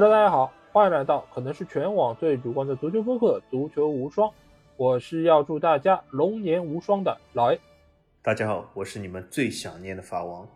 [0.00, 4.30] Hello，大家好，欢迎来到可能是全网最主观的足球播客《足球无双》，
[4.78, 7.60] 我是要祝大家龙年无双的老 A。
[8.22, 10.48] 大家好，我是你们最想念的法王。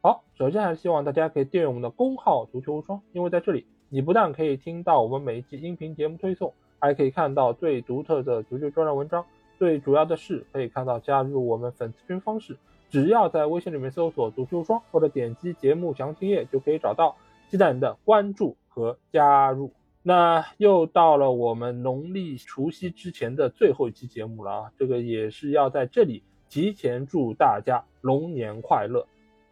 [0.00, 9.22] 好，首先还是希望大家可以订阅我们的公号“足球无双”，因为在这里，你不但可以听到我们每一期音频节目推送，还可以看到最独特的足球专栏文章。
[9.58, 12.56] 最主要的是，可以看到加入我们粉丝群方式，
[12.88, 17.14] 只要在微信里面搜索“足球无双”或者点击节目详情页就可以找到。
[17.50, 19.72] 期待你的关注和加入。
[20.02, 24.72] 那又到了我们农历除夕之前的最后一期节目了啊！
[24.78, 29.04] 这个也是要在这里提前祝大家龙年快乐。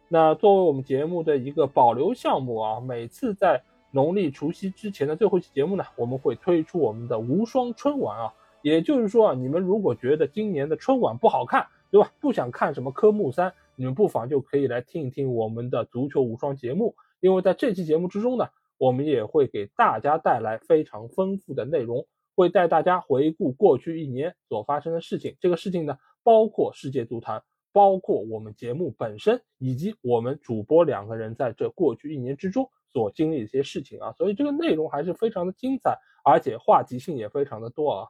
[0.07, 3.61] 那作为我们节目的一个保留项目啊，每次在
[3.91, 8.33] 农历除夕之前的最后一期节目呢，我们会推出我们的无双春晚啊。
[8.61, 12.09] 也就是说啊，你们如果觉得今年的春晚不好看，对吧？
[12.21, 16.95] 不想看什么科目三，你们不妨就可以来听一听我们的足球无双节目。
[17.19, 18.45] 因为在这期节目之中呢，
[18.77, 25.35] 我们也会给大家带来非常丰富的内容，会带大家回顾过去一年所发生的事情。
[25.39, 27.41] 这个事情呢，包括世界足坛，
[27.71, 34.11] 包括我们节目本身，以及我们主播两个人在这过去一年之中所经历的一些事情啊。
[34.13, 38.07] 所以这个内容还是非常的精彩，而且话题性也非常的多啊。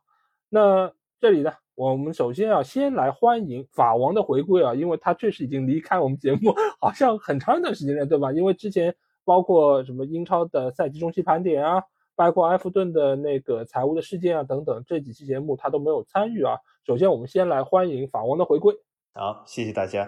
[0.50, 0.92] 那
[1.26, 8.32] 这里呢，我们首先要先来欢迎法王的回归啊，因为他确实已经离开我们节目 好像很长一段时间了，对吧？
[8.32, 8.96] 因为之前。
[9.28, 11.82] 包括什么英超的赛季中期盘点啊，
[12.16, 16.54] 包括埃弗顿的那个财务的事件啊等等，这几期节目他都没有参与啊。
[16.86, 18.76] 首先，我们先来欢迎法王的回归。
[19.16, 20.08] 好，谢谢大家。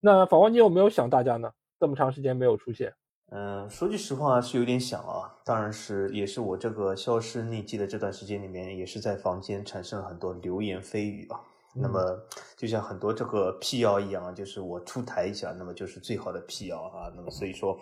[0.00, 1.52] 那法王，你有没有想大家呢？
[1.78, 2.92] 这么长时间没有出现。
[3.30, 5.36] 嗯，说句实话是有点想啊。
[5.44, 11.40] 当然是，也是我这个消失匿迹的这段时间里面，也是在房间产生了很多流言蜚语啊。
[11.74, 12.18] 那么
[12.56, 17.12] 就像很多这个辟谣一样，就是我出台一下，那么就是最好的辟谣啊。
[17.16, 17.78] 那么所以说。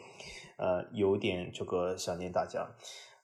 [0.57, 2.65] 呃，有点这个想念大家，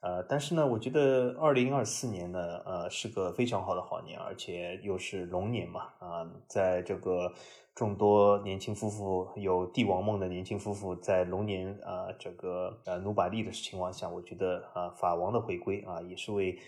[0.00, 7.32] 呃，但是呢，我觉得二零二四年呢，呃，是个非常好的好年，而且又是龙年嘛，啊，在这个
[7.74, 16.58] 众多年轻夫妇有帝王梦的年轻夫妇在龙年啊，这个呃努把力的情况下，我觉得啊，法王的回归啊，也是为。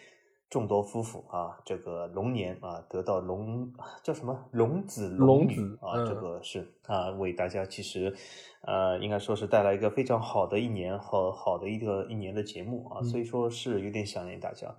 [0.52, 3.72] 众多夫妇啊，这个龙年啊，得到龙
[4.04, 8.14] 叫什么龙子龙女啊，这个是啊，为大家其实
[8.60, 14.76] 呃，应该说是带来一个非常好的一年和好的一个一年的节目啊，所以说是有点想念大家，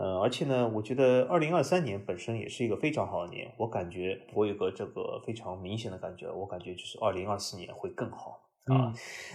[0.00, 8.40] 呃，而且呢，我觉得二零二三年本身也是一个非常好的年，我感觉我有个这个非常明显的感觉，我感觉就是二零二四年会更好。
[8.64, 8.94] 啊，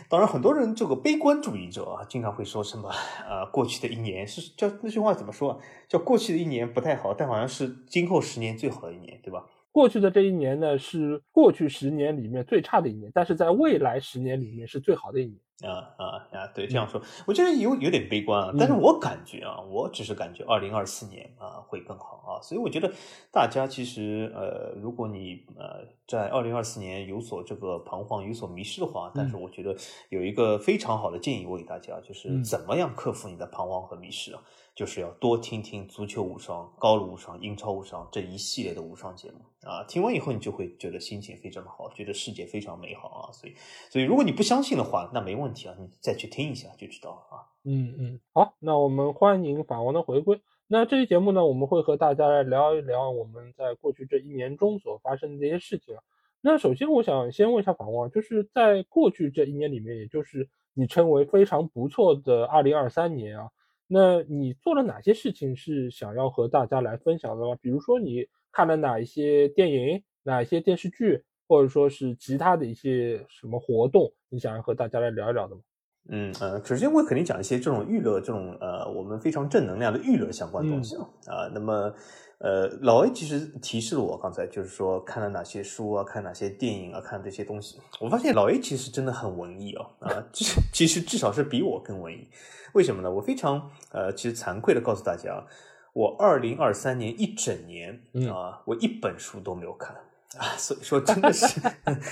[0.10, 2.90] 当然，很多人这个悲观主义者啊，经常会说什么，
[3.30, 5.60] 呃，过去的一年是叫那句话怎么说啊？
[5.88, 9.46] 叫过去的一年不太好，但好像是今后十年最好的一年，对吧？
[9.72, 15.38] 过去的这一年呢，是过去十年里面最差的一年，但是在未来十年里面是最好的一年。
[15.64, 16.48] 啊啊啊！
[16.54, 18.54] 对，这样说，我觉得有有点悲观啊。
[18.60, 22.42] 但是我感觉啊，我只是感觉二零二四年啊会更好啊。
[22.42, 22.92] 所以我觉得
[23.32, 29.74] 大家其实呃，如果你呃在二零二四年有所这个彷徨、有所迷失的话，但是我觉得
[30.10, 34.42] 有一个非常好的建议，我给大家就是怎么样克服你的彷徨和迷失啊。
[34.76, 39.86] 就是要多听听足球无双、高卢无双、英超无双这一系列的无双节目啊！
[39.88, 43.32] 听完以后，你就会觉得心情非常的好，觉得世界非常美好啊！
[43.32, 43.56] 所以，
[43.90, 47.48] 所以如果你不相信的话，那没问题啊，你再去听一下就知道了啊。
[47.64, 50.42] 嗯嗯，好，那我们欢迎法王的回归。
[50.68, 55.96] 那这期节目呢，我们会和大家来聊一聊我们在过去这一年中所发生的这些事情。
[56.42, 63.50] 那首先，我想先问一下法王，就是在过去这一年里面，也就是你称为非常不错的二零二三年啊。
[63.88, 67.56] 那你做了哪些事情是想要和大家来分享的吗？
[67.62, 75.62] 比如说你看了哪一些电影、哪一些电视剧，或者说是其他的一些什么活动，你想要和大家来聊一聊的吗？
[76.10, 81.94] 嗯呃，首先我肯定讲一些这种娱乐、这种呃我们非常正能量的娱乐相关东西啊啊，那么。
[82.38, 87.80] 呃，老 A 其实提示了我，刚才就是说看了哪些书啊，看哪些电影啊，看这些东西。
[88.00, 92.28] 我发现老 A 其实真的很文艺哦，啊，其实其实至少是比我更文艺。
[92.74, 93.10] 为什么呢？
[93.10, 95.46] 我非常呃，其实惭愧的告诉大家，
[95.94, 99.96] 我二零二三年一整年啊，我一本书都没有看。
[100.38, 101.62] 啊，所以说真的是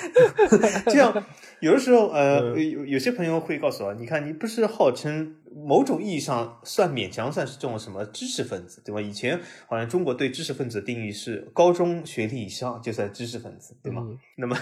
[0.87, 1.13] 这样。
[1.59, 9.01] 有的时候，呃，有有些朋友会告诉我，你看，你不是号称某种意义上算勉强算是这种什么知识分子，对吧？
[9.01, 14.07] 以前好像中国对知识分子的定义是高中学历以上就算知识分子，对吗？
[14.37, 14.57] 那么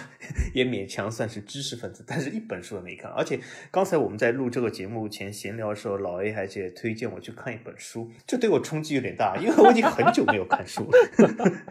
[0.54, 3.12] 也勉强算是知识分子，但是一本书都没看。
[3.12, 3.40] 而且
[3.70, 11.62] 刚才我们在录这个节目前闲聊的时候，老 A 还是推荐我去看一本书，这对我冲击有点大，因为我已经很久没有看书了，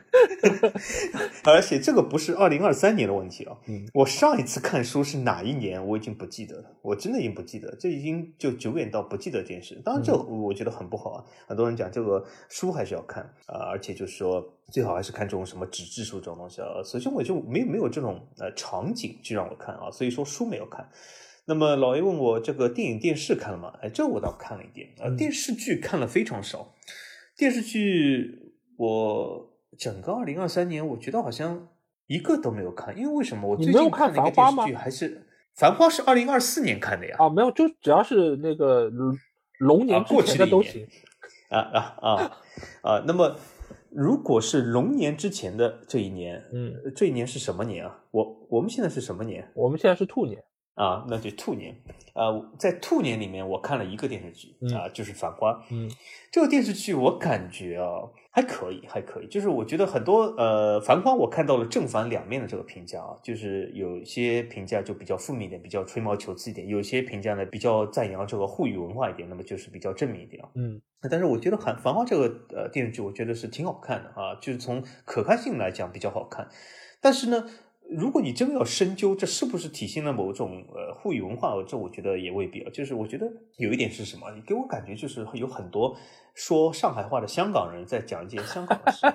[1.44, 1.80] 而且。
[1.80, 3.56] 这个不是二零二三年的问题啊。
[3.66, 9.74] 嗯，我上一次看书是哪一年，我已经不记得了，我真的已经不记得，这已经就久远到不记得这件事。
[9.84, 11.24] 当然，这我觉得很不好啊。
[11.46, 16.80] 很多人讲这个书还是要看啊，而且就是说最好还是看这种什么纸质书这种东西啊。
[16.84, 20.88] 首先我就没没有这种呃场景去让我看啊，所以说书没有看。
[21.46, 23.74] 那么老爷问我这个电影电视看了吗？
[23.82, 26.74] 哎，这我倒看了一点啊，电视剧看了非常少。
[27.36, 31.68] 电视剧我整个二零二三年，我觉得好像
[32.06, 33.48] 一个都没有看，因为为什么？
[33.48, 35.16] 我最近看了一个电视剧还是
[35.54, 37.16] 《繁花》，是二零二四年看的呀。
[37.18, 38.90] 啊，没有，就只要是那个
[39.58, 40.86] 龙年过去的都行。
[41.50, 42.38] 啊啊啊
[42.82, 43.04] 啊！
[43.06, 43.36] 那么
[43.90, 47.98] 如果是龙年之前的这一年，嗯，这一年是什么年啊？
[48.12, 49.50] 我我们现在是什么年？
[49.54, 50.42] 我们现在是兔年。
[50.74, 51.76] 啊，那就兔年，
[52.14, 55.52] 呃，在兔年里面，我看了一个电视剧啊，就是《繁花》。
[55.70, 55.90] 嗯，
[56.32, 59.26] 这个电视剧我感觉啊还可以，还可以。
[59.26, 70.48] 就是我觉得很多呃，《繁花》我看到了正反两面的这个评价啊，就是有些评价就比较负面一点，比较吹毛求疵一点；有些评价呢比较赞扬这个沪语文化一点，那么就是比较正面一点啊。
[70.54, 70.80] 嗯，
[71.10, 72.24] 但是我觉得《繁繁花》这个
[72.56, 76.48] 呃电视剧，我觉得是挺好看的啊，就是从可看性来讲比较好看，
[77.02, 77.44] 但是呢。
[77.90, 81.54] 如果你真的要深究，这是不是体现了某种呃沪语文化？
[81.66, 82.70] 这我觉得也未必啊。
[82.72, 83.26] 就是我觉得
[83.56, 84.30] 有一点是什么？
[84.34, 85.96] 你给我感觉就是有很多
[86.34, 89.06] 说上海话的香港人在讲一件香港的事，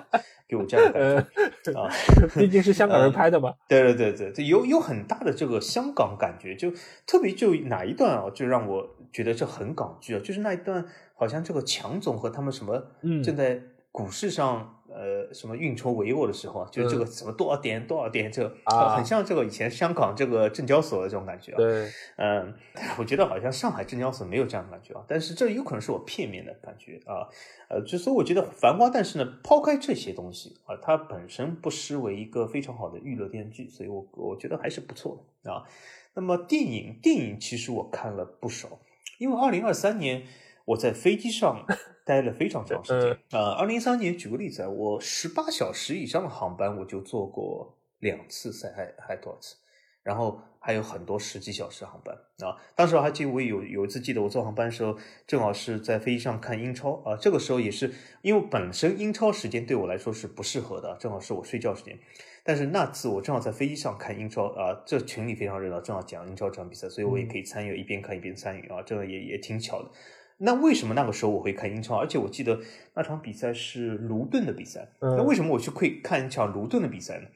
[0.46, 1.88] 给我这样的感觉啊。
[2.34, 3.54] 毕竟是香港人拍的嘛。
[3.66, 6.70] 对对对对，对，有有很大的这个香港感觉，就
[7.06, 10.84] 特别就哪一段啊，就让我觉得这很港剧啊，就是那一段
[11.14, 12.88] 好像这个强总和他们什么
[13.24, 13.58] 正在
[13.90, 14.74] 股市上。
[14.96, 18.56] 呃，什么运筹帷幄的时候啊，就是这个什么多少点多少点，这个
[18.96, 21.56] 很像这个以前香港这个证交所的这种感觉啊。
[21.58, 22.54] 对，嗯，
[22.98, 27.28] 我觉得好像上海证交所没有这样的感觉啊，但是这有可能是我片面的感觉啊。
[27.68, 35.64] 呃，就所以我觉得《繁花》，但是呢，抛开这些东西啊，它本身不失为一个非常好的娱乐电视剧，所以我我觉得还是不错的啊。
[36.14, 38.80] 那么电影，电影其实我看了不少，
[39.18, 40.22] 因为二零二三年
[40.64, 41.66] 我在飞机上。
[42.06, 43.18] 待了非常长时间。
[43.32, 49.56] 呃，二零一三年，举个例子啊，我十八小时以上的航班我就坐过两次，才还还多少次？
[50.04, 52.16] 然后还有很多十几小时航班
[52.48, 52.54] 啊。
[52.76, 57.16] 当时我还记得，我有有一次记得我坐航班的时候，正好是在飞机上看英超啊。
[57.16, 57.92] 这个时候也是
[58.22, 61.98] 因为本身英超时间对我来说是不适合的，正好是我睡觉时间。
[62.44, 69.90] 但是那次我正好在飞机上看英超啊，这群里非常热闹，正好讲英超这场比赛，所以我也可以参与，一边看一边参与啊，这个也也挺巧的。
[70.38, 71.96] 那为什么那个时候我会看英超？
[71.96, 72.60] 而且我记得
[72.94, 74.88] 那场比赛是卢顿的比赛。
[75.00, 77.28] 那为什么我去会看一场卢顿的比赛呢？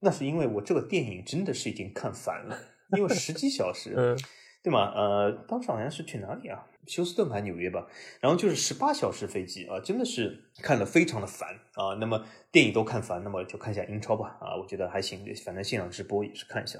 [0.00, 2.58] 那是因为我这个电影真的是已经看烦了，
[2.96, 4.16] 因为十几小时，
[4.62, 4.92] 对吗？
[4.94, 6.66] 呃，当时好像是去哪里啊？
[6.86, 7.86] 休斯顿还是纽约吧？
[8.20, 11.96] 然后就是十八小时飞机啊，真的是看了非常的烦啊。
[11.98, 12.22] 那么
[12.52, 14.36] 电影都看烦，那么就看一下英超吧。
[14.40, 16.78] 啊，我觉得还行，反正现场直播也是看一下。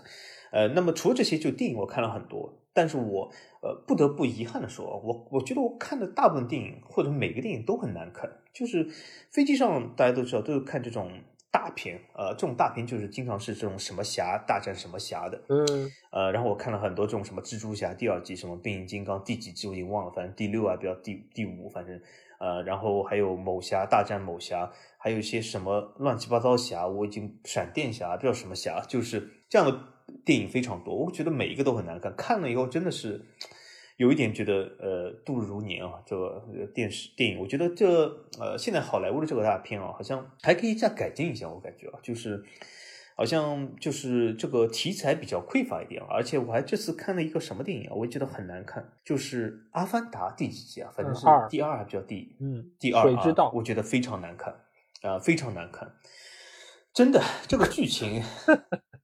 [0.53, 3.33] 呃，那么除了这些，就电影我看了很多，但是我
[3.65, 8.31] 呃不得不遗憾的说，我我觉得我看的大部分电影或者每个电影都很难看。
[8.53, 8.87] 就是
[9.31, 11.11] 飞机上大家都知道，都是看这种
[11.51, 21.99] 大片，呃，这种大片就是经常是这种什么侠大战什么侠的，嗯，呃，然后我看了很多这种什么蜘蛛侠第二季，什么变形金刚第几季我已经忘了，反正第六啊，比较第第五，反正
[22.39, 29.77] 呃，然后还有某侠大战某侠，还有一些什么乱七八糟侠，我已经闪电侠不知道什么侠，就是这样的。
[30.23, 32.15] 电影非常多，我觉得每一个都很难看。
[32.15, 33.25] 看了以后真的是
[33.97, 36.03] 有一点觉得呃度日如年啊。
[36.05, 36.43] 这个
[36.75, 38.07] 电视电影，我觉得这
[38.39, 41.49] 呃现在好莱坞的这个大片啊，好像还可以再改进一下。
[41.49, 42.45] 我感觉啊，就是
[43.17, 46.03] 好像就是这个题材比较匮乏一点。
[46.09, 50.91] 而且我还这次看了一个什么电影啊，我也觉得很难看，就是《阿凡达》第几集啊？
[50.95, 54.55] 反正是第二还比较第嗯第二水之道，我觉得非常难看
[55.03, 55.95] 啊，非常难看。
[56.93, 58.23] 真的，这个剧情。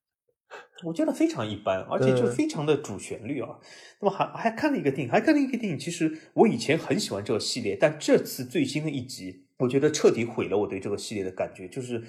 [0.84, 3.58] 我觉得非常一般，而且就非常的主旋律啊。
[4.00, 5.78] 那么还还看了一个电影，还看了一个电影。
[5.78, 11.68] 其实我以前很喜欢这个系列，但这次最新的一集，我觉得彻底毁了我对这个系列的感觉。
[11.68, 12.02] 就是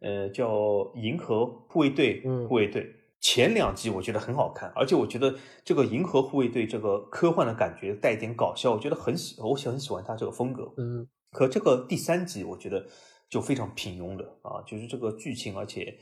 [0.00, 0.50] 呃，叫
[1.00, 2.22] 《银河护卫队》。
[2.46, 2.86] 护卫队
[3.20, 10.72] 前两集我觉得很好看，而且我觉得这个《银河护卫队》这个科幻的感觉带一点搞笑，我觉得很喜，我很喜欢他这个风格。
[10.76, 11.06] 嗯。
[11.32, 12.86] 可这个第三集我觉得
[13.30, 15.96] 就非常平庸的啊，就是这个剧情，而且。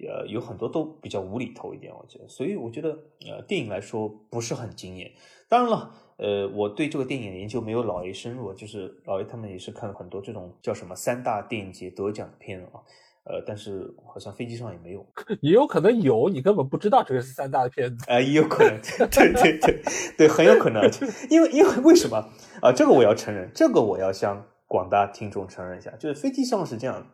[0.00, 2.90] 呃，有很多都比较无厘头一点，我觉得，所以我觉得，
[3.26, 5.10] 呃，电影来说不是很惊艳。
[5.48, 12.82] 当然了，呃，我对这个电影的研究没有老 A 深入，就是老 A 他们也是看了很多这种叫什么三大电影节得奖的片啊，
[13.24, 15.06] 呃，但是好像飞机上也没有，
[15.40, 18.78] 也有可能有，你根本不知道这个是三大的片子，呃，也有可能，
[19.10, 19.82] 对对对
[20.18, 20.82] 对，很有可能，
[21.30, 22.18] 因为因为为什么
[22.60, 22.70] 啊？
[22.70, 27.06] 这个我要承认，这个我要向广大听众承认一下，就是飞机上是这样，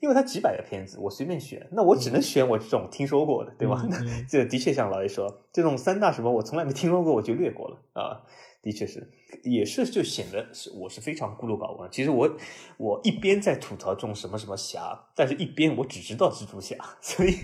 [0.00, 3.82] 因为它几百个片子，我随便选，那我只能选我这种听说过的，对吧？
[4.28, 8.22] 这的确像老爷说，这种三大什么我从来没听说过，我就略过了啊。
[8.60, 9.08] 的确是，
[9.44, 11.88] 也是就显得是我是非常孤陋寡闻。
[11.90, 12.36] 其实我
[12.76, 17.34] 我一边在吐槽这种什么什么侠，但是一边我只知道蜘蛛侠，所以。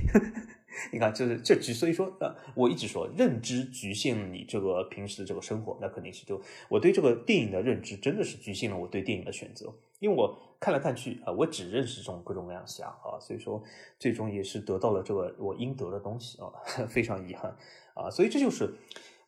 [0.93, 13.63] 你看，就是这局，所以说，呃，我一直说，认知局限你这个平时的这个生活，那肯定是就我对这个电影的认知真的是局限了我对电影的选择，因为我看来看去啊，我只认识这种各种各样侠啊，所以说
[13.99, 16.53] 最终也是得到了这个我应得的东西啊，
[16.89, 17.57] 非常遗憾
[17.95, 18.75] 啊，所以这就是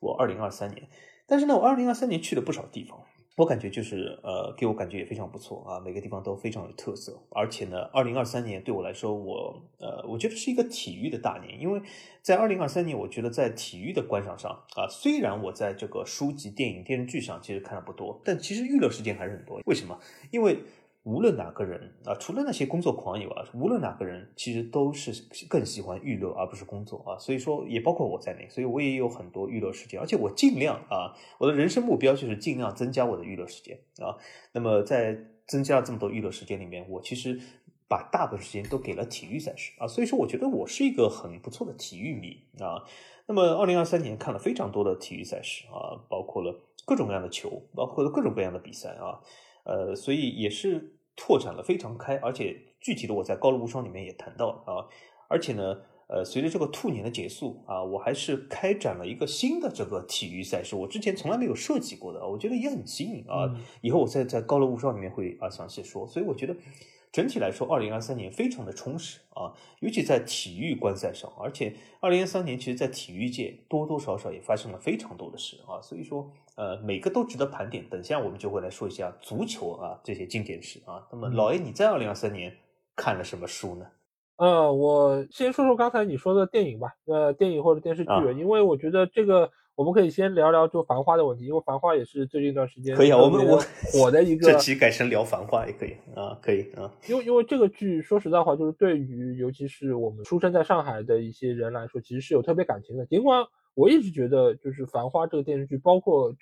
[0.00, 0.88] 我二零二三年，
[1.26, 3.00] 但是呢，我二零二三年去了不少地方。
[3.36, 11.80] 我感觉就是呃，给我感觉也非常不错啊，每个地方都非常有特色，而且呢，二零二三年对我来说，我呃，我觉得是一个体育的大年，因为
[12.22, 19.60] 在二零二三年，我觉得在体育的观赏上啊，虽然我在这个书籍、电影、电视剧上其实看的不多，但其实娱乐时间还是很多。
[19.66, 19.98] 为什么？
[20.30, 20.58] 因为。
[21.06, 25.12] 无论哪个人啊，除了那些工作狂以外，无论哪个人，其实都是
[25.48, 27.16] 更喜欢娱乐而不是工作啊。
[27.16, 34.18] 所以说，也包括我在内，所以我也有很多娱乐时间，而且我尽量啊，我的人生目标就是尽量增加我的娱乐时间啊。
[34.50, 37.40] 那么在增加了这么多娱乐时间里面，我其实
[37.88, 39.86] 把大部分时间都给了体育赛事啊。
[39.86, 42.82] 所以说，我觉得我是一个很不错的体育迷啊。
[43.28, 49.20] 那么，二零二三年看了非常多的体育赛事啊，包括了各种各样的球，包括了各种各样的比赛啊。
[49.62, 50.94] 呃，所以也是。
[51.16, 54.86] 拓展了非常开，而且具体的我在《高楼无双》里面也谈到了啊，
[55.28, 63.50] 而且呢，呃，随着这个兔年的结束啊，我还是开展了一个新的这个体育赛事，我之前从来没有涉及过的，我觉得也很新颖啊。
[63.80, 66.54] 以后我再在《高楼无双》里面会啊详细说，所以我觉得。
[67.12, 77.88] 整体来说，二零二三年非常的充实啊，尤其在体育观赛上，而且二零二三年其实，在体育界多多少少也发生了非常多的事啊，所以说，呃，每个都值得盘点。
[77.88, 81.06] 等下我们就会来说一下足球啊这些经典事啊。
[81.10, 82.54] 那么，老 A，你在二零二三年
[82.94, 83.86] 看了什么书呢？
[84.36, 89.50] 呃，我先说说刚才你说的电影吧，呃，电影或者电视剧，因为我觉得这个。
[89.76, 93.60] 我们可以先聊聊就《繁花》的问题，因为《繁花》也是最近一段时间可以啊，我们我
[93.92, 94.50] 火的一个。
[94.50, 96.90] 这期改成聊《繁花》也可以啊，可以啊。
[97.06, 103.04] 因为因为这个剧，说实在话，就是对于尤其是我们出生在上海的一些人来说，其实是有特别感情的。
[103.04, 106.34] 尽管我一直觉得，就是《繁花》这个电视剧，包括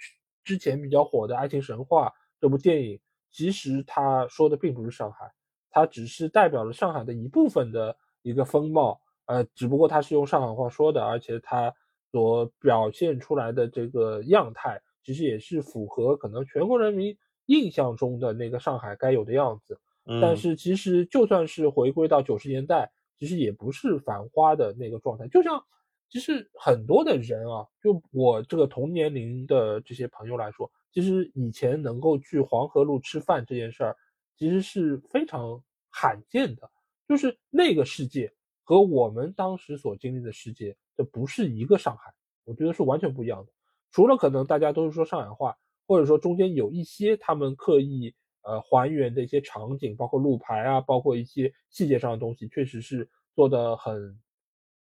[0.44, 2.06] 之前比较火的《爱情神话》
[2.40, 3.00] 这部电影，
[3.32, 5.32] 其实它说的并不是上海，
[5.72, 9.00] 它只是代表了上海的一部分的一个风貌。
[9.26, 11.74] 呃，只不过它是用上海话说的，而且它。
[12.14, 19.80] 所表现出来的这个样态，其实也是符合可能全国人民印象中的那个上海该有的样子。
[20.20, 25.26] 但是其实就算是回归到九十年代，其实也不是繁花的那个状态。
[25.26, 25.60] 就像
[26.08, 33.96] 其实很多的人啊，就我这个同年龄的这些朋友来说，其实以前能够去黄河路吃饭这件事儿，
[34.38, 36.70] 其实是非常罕见的。
[37.08, 38.32] 就是那个世界
[38.64, 40.76] 和我们当时所经历的世界。
[40.96, 42.12] 这不是一个上海，
[42.44, 43.52] 我觉得是完全不一样的。
[43.90, 45.56] 除了可能大家都是说上海话，
[45.86, 54.16] 或者说中间有一些他们刻意呃还原的一些场景，包括路牌啊，包括一些细节上的东西，确实是做的很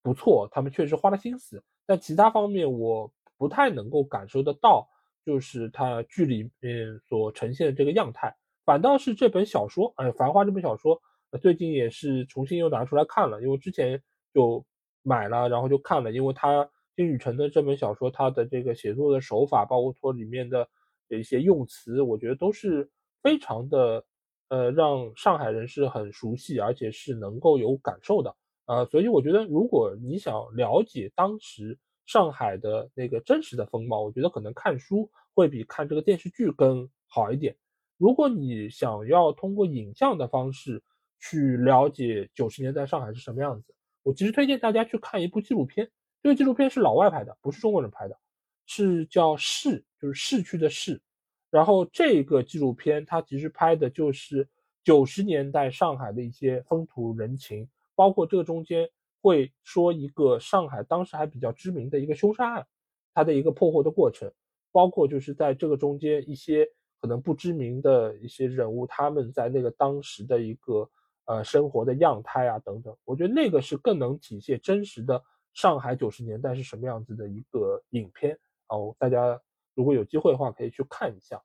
[0.03, 0.47] 不错。
[0.53, 4.87] 他们确实花了心思，但其他方面我不太能够感受得到，
[5.25, 8.37] 就是它剧里面所呈现的这个样态。
[8.67, 11.01] 反倒是这本小说，哎，《繁花》这本小说，
[11.39, 14.03] 最近也是重新又拿出来看了，因为之前
[14.35, 14.65] 就。
[15.05, 20.69] 买了，然后就看了，因为他金宇澄的这本小说，他的这个写作的手法，包括说里面的
[21.09, 22.89] 一些用词，我觉得都是
[23.21, 24.05] 非常的，
[24.47, 28.37] 呃，让上海人是很熟悉，而且是能够有感受的，
[28.67, 37.57] 呃，所以我觉得，如果你想了解当时上海的那个真实的风貌，我觉得可能看书会比看这个电视剧更好一点。
[37.99, 40.81] 如果你想要通过影像的方式
[41.23, 43.73] 去了解九十年代上海是什么样子。
[44.03, 45.89] 我其实推荐大家去看一部纪录片，
[46.21, 48.19] 这个纪录片是老外拍的，不是中国人拍的，
[48.67, 51.01] 是叫市，就是市区的市。
[51.49, 54.49] 然后这个纪录片它其实拍的就是
[54.83, 62.67] 九十年代上海的一些风土人情，包括这个中间会说一个上海当时还比较知名的一个凶杀案，
[63.15, 64.29] 它的一个破获的过程，
[64.73, 66.67] 包括就是在这个中间一些
[67.01, 70.91] 可能不知名的一些人物，他们在那个当时的一个。
[71.33, 75.23] 呃，生活的样态啊，等等，我觉得那个是更能体现真实的
[75.55, 78.95] 上海九十年代是什么样子的一个影片哦。
[78.99, 79.41] 大家
[79.75, 81.41] 如果有机会的话，可以去看一下。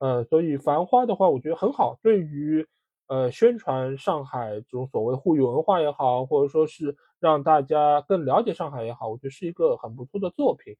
[0.00, 2.66] 呃，所以《繁花》的话，我觉得很好，对于
[3.06, 10.74] 呃宣传上海这种所谓沪语文化也好，或者说是让大家更了解上海也好，我觉得是一个很不错的作品。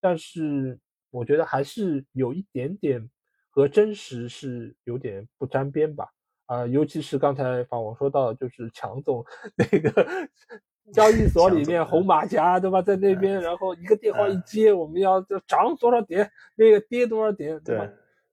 [0.00, 0.78] 但是
[1.10, 3.08] 我觉得还是有一点点
[3.48, 6.12] 和真实是有点不沾边吧。
[6.46, 9.24] 啊，尤其是刚才法王说到，就是强总
[9.56, 10.06] 那个
[10.92, 12.82] 交易所里面红马甲，对吧？
[12.82, 17.92] 在那边，然后一个电话一接，我们要涨多少点，那个跌多少点，对吧？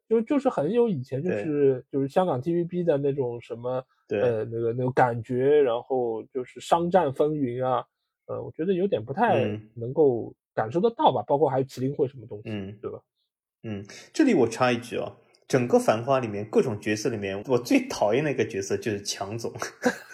[0.09, 3.83] 就就是很有以前就是就是香港 TVB 的那种什么
[4.19, 7.85] 呃那个那种感觉，然后就是商战风云啊，
[8.25, 11.23] 呃，我觉得有点不太能够感受得到吧。
[11.27, 12.49] 包括还有麒麟会什么东西，
[12.81, 12.99] 对吧？
[13.61, 15.15] 嗯，这里我插一句啊。
[15.49, 19.51] 整个《繁花》里面各种角色里面，我最讨厌的一个角色就是强总。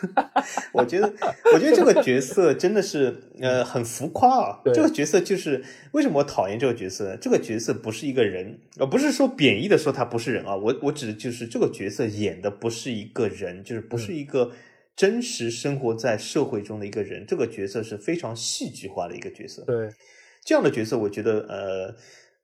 [0.72, 1.14] 我觉得，
[1.54, 4.62] 我觉得这个角色真的是呃很浮夸啊。
[4.74, 5.62] 这个角色就是
[5.92, 7.18] 为什么我讨厌这个角色？
[7.18, 10.56] 这个角色不是一个人，呃不是说贬义的说他不是人啊。
[10.56, 14.54] 我我指的就是这个角色演的不是一个人，就是不是一个
[14.96, 17.26] 真实生活在社会中的一个人。
[17.28, 19.66] 这个角色是非常戏剧化的一个角色。
[19.66, 19.90] 对，
[20.46, 21.96] 这样的角色，我觉得呃。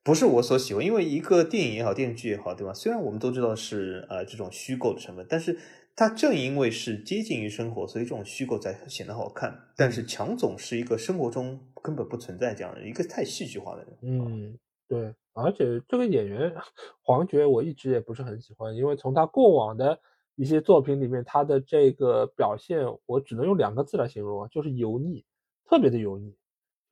[0.04, 2.74] 不是我所喜欢，因为一个电影也好，电视剧也好，对吧？
[2.74, 5.56] 虽然我们都知道是呃这种虚构的成分，但是
[5.94, 9.56] 它正因为是接近于生活，所以这种虚构才显得好看。
[9.76, 13.98] 但是强总是一个生活中根本不存在这样的一个太戏剧化的人。
[14.02, 15.14] 嗯，对。
[15.34, 16.52] 而且这个演员
[17.00, 19.98] 黄觉，我一直也不是很喜欢，因为从他过往的
[20.34, 25.24] 一些作品里面，他的这个表现，我只能用两个字来形容啊，就是油腻，
[25.64, 26.34] 特别的油腻。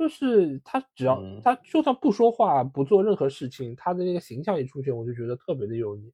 [0.01, 6.11] 就是他，只要他就算不说话，不做任何事情，他的那个形象一出现，我就觉得特别的油腻，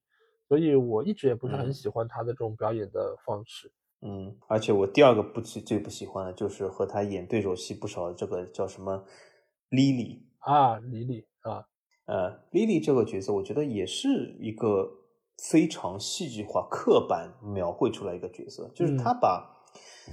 [0.48, 3.70] 所以我一直也不是很喜欢他的这种表演的方式。
[4.00, 9.04] 嗯，而且我第二个不喜最不喜欢的就是和他演对手戏不少的这个叫什么
[9.70, 10.18] ，Lily。
[10.40, 11.64] 啊，Lily 啊，
[12.06, 14.90] 呃，Lily 这个角色，我觉得也是一个
[15.48, 19.54] 非常戏剧化、刻板描绘出来一个角色，就是他把。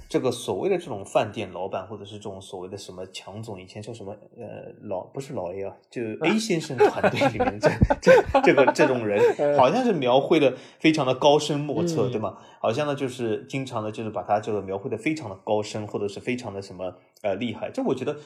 [0.08, 9.20] 这个所谓的这种饭店老板，或者是这种所谓的什么强总，以前叫什么呃老不是老 A 啊，就 A 先生团队里面这这这个这种人，
[9.56, 12.36] 好像是描绘的非常的高深莫测，对吗？
[12.60, 18.16] 好像呢就是经常的，就是把他这个描绘的非常的高深，或者是非常的什么呃厉害，这我觉得。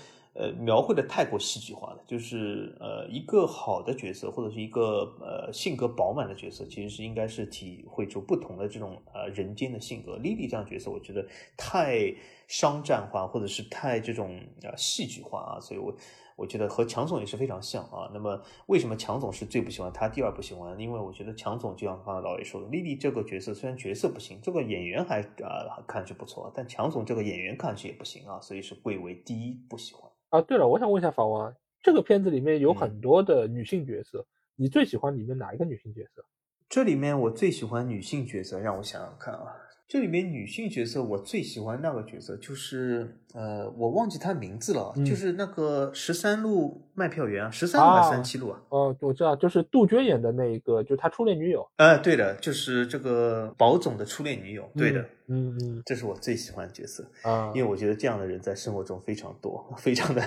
[0.40, 10.16] 呃，描绘的太过戏剧化了，就是呃，一个好的角色或者是一个呃性格饱满的角色，其实是应该是体会出不同的这种呃人间的性格。
[10.18, 12.14] 莉莉这样角色，我觉得太
[12.48, 15.94] 商战化或者是太这种呃戏剧化啊，所以我
[16.34, 18.10] 我觉得和强总也是非常像啊。
[18.12, 20.76] 那么为什么强总是最不喜欢他，第二不喜欢？
[20.80, 30.10] 因为我觉得强总就像刚才老爷说的，莉莉这个角色虽然角色不行，这个演员还啊看上去不错，但强总这个演员看上去也不行啊，所以是贵为第一不喜欢。
[30.30, 36.24] 啊，对了，我想问一下法王，这个片子里面有很多的女性角色，你最喜欢里面哪一个女性角色？
[36.68, 39.54] 这里面我最喜欢女性角色，让我想想看啊。
[39.88, 48.62] 这里面女性角色，我最喜欢那个角色就是，呃，我忘记她名字了，就是那个十三路卖票员啊，十三路还是三七路啊？
[48.68, 51.66] 哦，我知道，就是杜鹃演的那一个，就是他初恋女友。
[51.76, 54.70] 呃，对的，就是这个宝总的初恋女友。
[54.76, 60.22] 对的，嗯嗯，这是我最喜欢的角色啊，因为我觉得这样的人在生活中非常多，非常的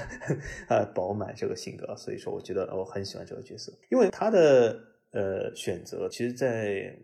[0.69, 4.75] 呃饱满这个性格，所以说我觉得我很喜欢这个角色，因为他的
[5.11, 6.97] 呃选择，其实，在。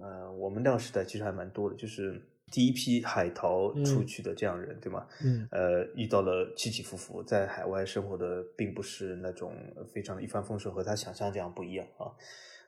[0.00, 5.06] 呃，我们那个时代其实还蛮多的，就是第一批海淘出去的这样人，对吗？
[5.22, 9.52] 嗯，呃，遇到了起起伏伏，在海外生活的并不是那种
[9.92, 12.12] 非常的一帆风顺，和他想象这样不一样啊。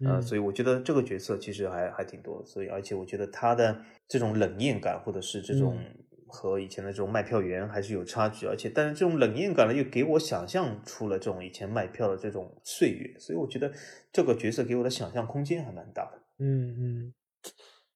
[0.02, 5.78] 呃，所以我觉得这个角色其实还还挺多，所以而且我觉得他的这种冷艳感，或者是这种
[6.26, 13.70] 和以前的这种卖票员还是有差距，而且但是这种冷艳感呢，又给我想象出了这种以前卖票的这种岁月，所以我觉得
[14.10, 16.18] 这个角色给我的想象空间还蛮大的。
[16.38, 17.14] 嗯嗯。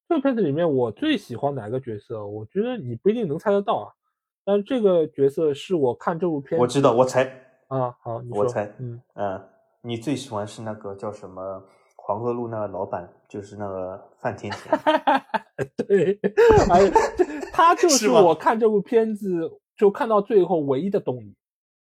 [0.09, 2.27] 这个片子里面，我最喜欢哪个角色？
[2.27, 3.93] 我觉得你不一定能猜得到啊。
[4.45, 7.25] 但这个角色是我看这部片，我知道，我猜
[7.69, 9.43] 啊，好，我猜，嗯嗯，
[9.81, 11.65] 你最喜欢是那个叫什么
[11.97, 14.79] 黄河路那个老板，就是那个范甜甜。
[15.89, 16.21] 对，
[16.71, 16.91] 哎，
[17.53, 21.35] 他 就是我看这部片子就看到最后唯一的动力。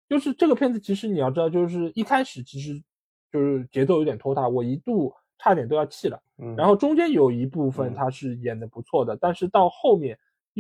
[0.09, 2.83] 就是这个片子，其实你要知道，就是一开始其实
[3.31, 6.21] 就是节奏有点拖沓，我一度差点都要气了。
[6.57, 10.19] 然后中间有一部分他是演的不错的，但是到后面，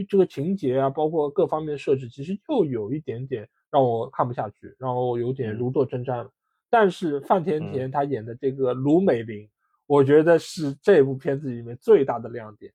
[0.08, 6.30] 这个情节啊，包括各方面的设置，其实又有一点点让我看不下去，让我有点如坐针毡了。
[6.70, 9.48] 但是范甜甜她演的这个卢美玲，
[9.86, 12.72] 我觉得是这部片子里面最大的亮点，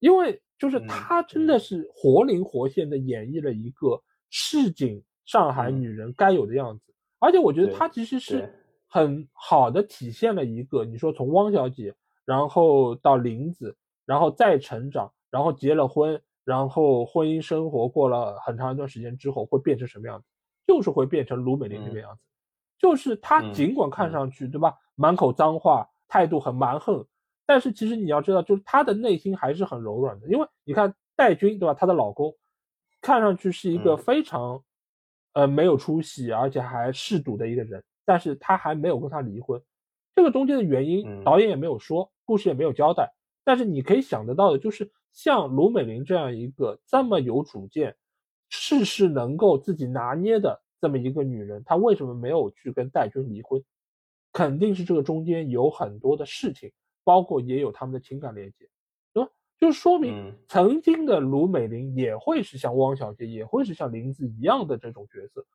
[0.00, 8.52] 因为就是她真的是活灵活现的演绎了一个市井上海女人该有的样子，而且我觉得她其实是
[8.90, 11.94] 很好的体现了一个，你说从汪小姐。
[12.26, 13.76] 然后到林子，
[14.06, 20.26] 然后再成长，然后结了婚，然后婚姻生活过了很长一段时间之后会变成什么样子？
[20.64, 22.20] 就是会变成卢美玲这个样子。
[22.78, 27.04] 就是她尽管看上去对吧，满口脏话，态度很蛮横。
[27.46, 31.74] 但是其实你要知道，就是她的内心还是很柔软的，因为你看戴军对吧？
[31.74, 32.32] 她的老公
[33.00, 34.62] 看上去是一个非常
[35.32, 39.62] 呃没有出息，而且还嗜赌的一个人，但是他还没有跟他离婚。
[40.16, 43.14] 这个中间的原因，导演也没有说，故事也没有交代。
[43.44, 47.94] 但是你可以想得到的，就是像卢美玲这样一个这么有主见、
[48.48, 53.62] 事事能够自己拿捏的这么一个女人，她为什么没有去跟戴军离婚？
[54.32, 56.72] 肯定是这个中间有很多的事情，
[57.04, 58.68] 包括也有他们的情感连接，
[59.12, 59.30] 对吧？
[59.60, 65.46] 就说明曾经的卢美玲也会是像汪小姐，也会是像林子一样的这种角色。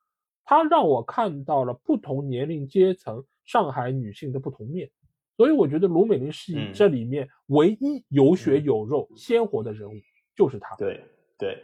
[0.46, 4.90] 她让我看到了不同年龄阶层上海女性的不同面。
[5.36, 9.96] 所以我觉得卢美玲是这里面唯一有血有肉、鲜活的人物，
[10.34, 10.76] 就是她。
[10.78, 11.04] 对
[11.38, 11.62] 对，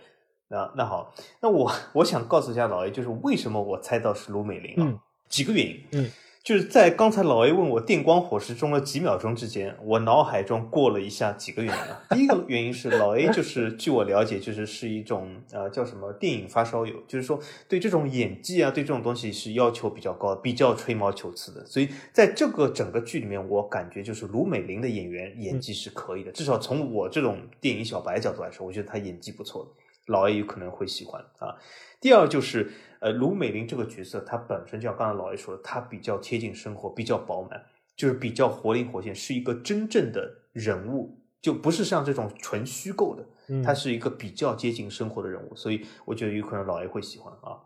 [0.50, 5.02] 那那好，那我我想告诉一下老 A，就是为什么我猜到是卢美玲啊？
[5.30, 5.82] 几个原因。
[5.94, 6.10] 嗯。
[6.44, 12.02] 就是在刚才老 A 问我电光火石中的几秒钟之间，我脑海中过了一下几个原因啊。
[12.10, 21.64] 第一个原因是老 A 就是据我了解，就是是一种呃叫什么电影发烧友，就是说对这种演技啊，对这种东西是要求比较高，比较吹毛求疵的。
[21.68, 29.70] 所以在这个整个剧里面，我感觉就是卢美玲的演员演技是可以的，至少从我这种电影小白角度来说，我觉得她演技不错的。
[30.08, 31.56] 老 A 有可能会喜欢啊。
[32.02, 37.62] 第二就是，呃，卢美玲这个角色，她本身就像刚才老爷说的，她比较贴近生活，比较饱满，
[37.96, 43.26] 就是比较活灵活现，是一个真正的人物，就不是像这种纯虚构的，
[43.64, 47.58] 她是一个比较接近生活的人物，所以我觉得有可能老爷会喜欢啊。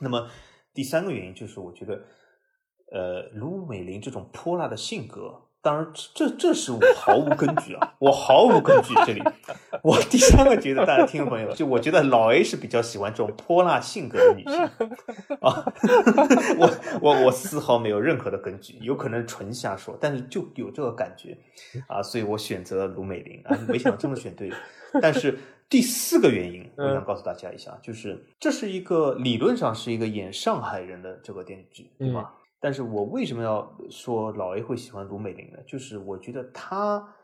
[0.00, 0.30] 那么
[0.72, 2.02] 第三个原因就是，我觉得，
[2.92, 5.47] 呃，卢美玲这种泼辣的性格。
[5.68, 8.94] 当然，这这是我毫无根据啊，我毫无根据。
[9.04, 9.22] 这里，
[9.82, 14.62] 我第三个觉得大家听众朋友，就我觉得老 A 是比较喜欢这种泼辣性格的女性
[15.42, 15.70] 啊，
[16.56, 16.70] 我
[17.02, 21.36] 我我丝毫没有任何的根据，有可能纯瞎说，但是就有这个感觉
[21.86, 24.56] 啊，所以我选择了卢美玲啊，没想到这么选对了。
[25.02, 32.32] 但是第四个原因，我想告诉大家一下，就是这是一个理论上是一个演上海人的这个电视剧，对吧？
[32.60, 35.58] 但是我为什么要说老 A 会喜欢卢美玲呢？
[35.66, 37.14] 就是我觉得她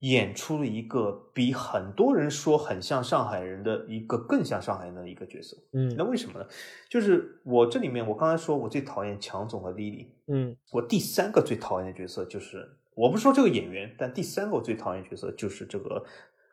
[0.00, 5.56] 演出了一个比很多人说很像上海人的一个更像上海人的一个角色。
[5.72, 6.46] 嗯，那为什么呢？
[6.90, 10.12] 就是我这里面我刚才说我最讨厌强总和莉莉。
[10.26, 16.04] 嗯，我第三个最讨厌的角色就是，我不说这个演员，但第三个我最讨厌角色就是这个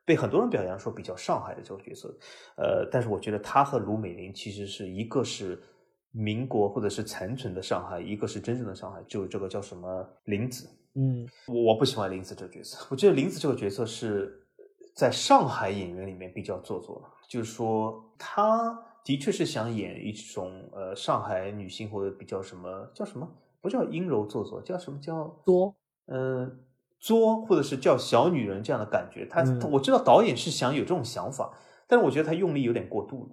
[0.06, 2.16] 被很多人表扬说比较上海的这个角色。
[2.56, 5.62] 呃，但是我觉得他和卢美玲其实是一个是。
[6.12, 14.48] 民国或者是残存的上海，一个是真正的上海，就这个叫什么林子，嗯，我我不喜欢林子这个角色，我觉得林子这个角色是
[14.96, 23.30] 在上海演员里面比较做作的，就是说他的确是想演一种呃上海女性或者比较什么叫什么，
[23.62, 25.00] 不叫阴柔做作，叫什么？
[25.00, 25.76] 叫作，
[26.08, 26.52] 呃
[27.00, 33.30] 作或者是叫小女人这样的感觉，他我知道导演是想有这种想法，但是我觉得他用力有点过度了，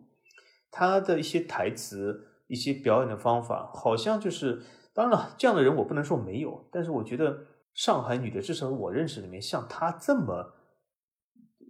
[0.71, 2.33] 他的一些台词。
[2.49, 4.63] 一些表演的方法，好像就是，
[4.95, 7.37] 当然了，这样的人我不能说没有，但是我觉得
[7.75, 10.55] 上海女的，至少我认识里面，像她这么，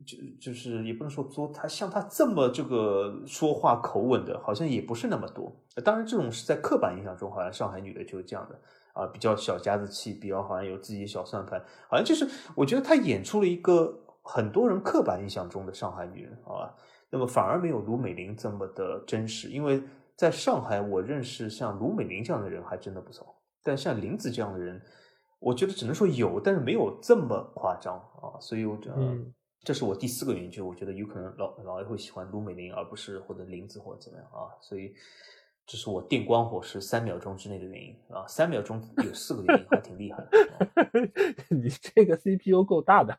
[0.06, 5.50] 就就是也不能说作，她像她这么这个说话口吻的，好像也不是那么多。
[5.82, 8.60] 当然，这种是在刻板印象中，好像上海女的就是这样的
[8.92, 11.58] 啊，比较小家子气，比较好像有自己的小算盘，
[11.88, 16.74] 好像就是我觉得她演出了一个很多人刻板印象中的上海女人，好吧？
[17.10, 19.82] 那么反而没有卢美玲这么的真实，因为。
[20.16, 24.80] 在上海，我认识像卢美玲这样的人还真的不少，但像林子这样的人，
[25.38, 28.40] 我觉得只能说有，但是没有这么夸张啊。
[28.40, 34.48] 所以，我嗯，这是我第四个原因，就我觉得有可能老老爷会喜欢卢美玲，而不是或者林子或者怎么样啊。
[34.62, 34.94] 所以，
[35.66, 38.26] 这是我电光火石三秒钟之内的原因啊。
[38.26, 40.30] 三秒钟有四个原因，还挺厉害的。
[41.54, 43.14] 你这个 CPU 够大的。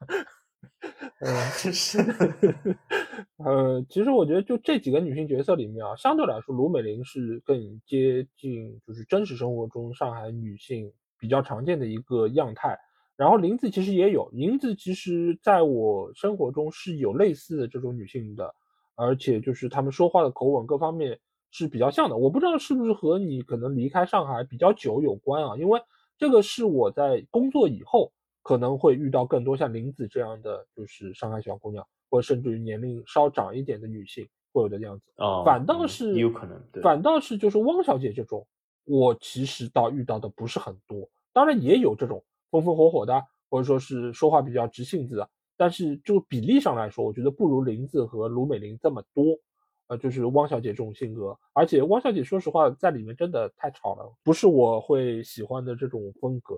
[1.19, 1.33] 嗯，
[1.73, 1.97] 是，
[3.37, 12.77] 呃，其实我觉得就这几个女性角色里面啊，相对来说，卢美玲是更接近就是真实生活中上海女性比较常见的一个样态。
[13.15, 18.53] 然后林子其实也有，林子其实在我生活中是有类似的这种女性的，
[18.95, 22.15] 而且就是她们说话的口吻各方面是比较像的。
[22.15, 25.57] 我不知道是不是和你可能离开上海比较久有关啊？
[25.57, 25.81] 因为
[26.19, 28.11] 这个是我在工作以后。
[28.47, 35.43] 可能会遇到更多像林子这样的，就是上海小姑娘，或者甚至于年龄稍长一点的女性会有的样子啊。
[35.43, 38.47] 反倒是有可能，对反倒是就是汪小姐这种，
[38.85, 41.09] 我其实倒遇到的不是很多。
[41.33, 49.25] 当然也有这种风风火火的，或者说是说话比较直性子的，但是就比例上来说，我觉得不如林子和卢美玲这么多。
[49.87, 56.55] 呃，就是汪小姐这种性格，而且汪小姐说实话在里面真的太吵了，不是我会喜欢的这种风格。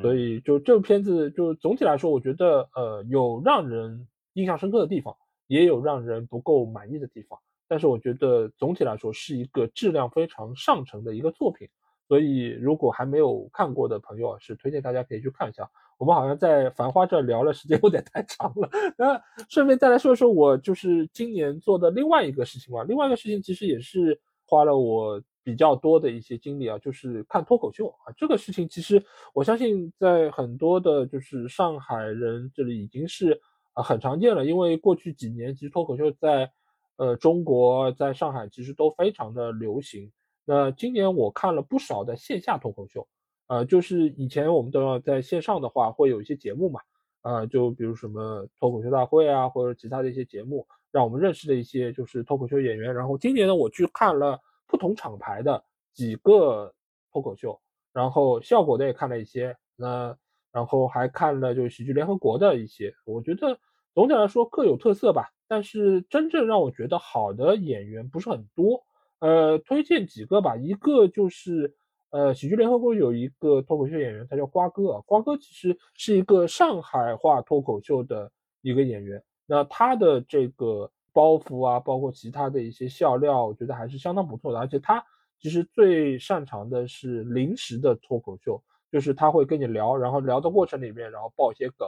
[0.00, 5.14] 所以就这部片子，就总体来说，我觉得呃有让人印象深刻的地方，
[5.48, 7.38] 也有让人不够满意的地方。
[7.68, 11.68] 但是我觉得总体来说是一个质量非常上乘的一个作品。
[12.08, 15.68] 所以如果还没有看过的朋友啊，是推荐大家可以去看一下。
[15.98, 22.82] 我们好像在《繁花》这聊了时间 有点太长了，那顺便再来说一说我就是今年做的另外一个事情吧。
[22.84, 25.22] 另外一个事情其实也是花了我。
[25.44, 33.40] 比较多的一些经历啊，就是看脱口秀啊，这个事情其实我相信在很多的，就是上海人这里已经是
[33.72, 36.48] 啊很常见了，因为过去几年其实脱口秀在
[36.96, 40.12] 呃中国在上海其实都非常的流行。
[40.44, 43.08] 那今年我看了不少的线下脱口秀，
[43.48, 46.80] 呃，就是以前我们都要在线上的话会有一些节目嘛，
[47.22, 52.94] 呃，就比如什么脱口秀大会啊，或者其他的一些节目，让我们认识的一些就是脱口秀演员。
[52.94, 54.40] 然后今年呢，我去看了。
[54.72, 56.72] 不同厂牌的几个
[57.12, 57.60] 脱口秀，
[57.92, 60.16] 然后效果的也看了一些，那
[60.50, 63.58] 然后还看了就是喜剧联合国的一些，我觉得
[63.94, 65.30] 总体来说各有特色吧。
[65.46, 68.82] 但是真正让我觉得好的演员不是很多，
[69.18, 70.56] 呃，推荐几个吧。
[70.56, 71.74] 一个就是
[72.08, 78.32] 呃喜剧联合国有一个脱口秀演员，他叫瓜哥啊，瓜哥其实是一个上海话脱口秀的
[78.62, 80.90] 一个演员，那他的这个。
[81.12, 84.58] 包袱啊，包括其他的一些笑料，我觉得还是相当不错的。
[84.58, 85.04] 而且他
[85.38, 91.86] 其实最擅长的是临时的脱口秀，就是他会跟你聊，然后聊的过程里面，然后爆一些梗，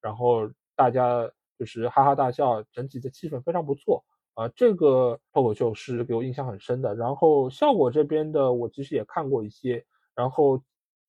[0.00, 4.48] 然后大家就是哈哈大笑，整体的气氛非常不错啊。
[4.48, 6.94] 这个脱口秀是给我印象很深的。
[6.94, 9.84] 然后效果这边的我其实也看过一些，
[10.14, 10.62] 然后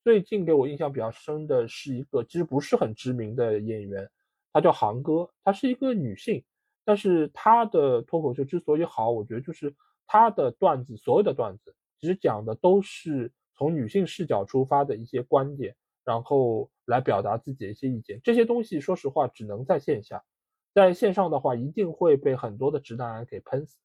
[0.04, 4.10] 最近给我印象比较深的是一个其实不是很知名的演员，
[4.54, 6.44] 她叫航哥，她是一个女性。
[6.88, 18.22] 但是他的脱口秀之所以好，我觉得就是他的段子，所有的段子其实讲的都是从女性视角出发的一些观点，然后来表达自己的一些意见。
[18.24, 20.24] 这些东西说实话只能在线下，
[20.74, 23.76] 在线上的话一定会被很多的直男癌给喷死。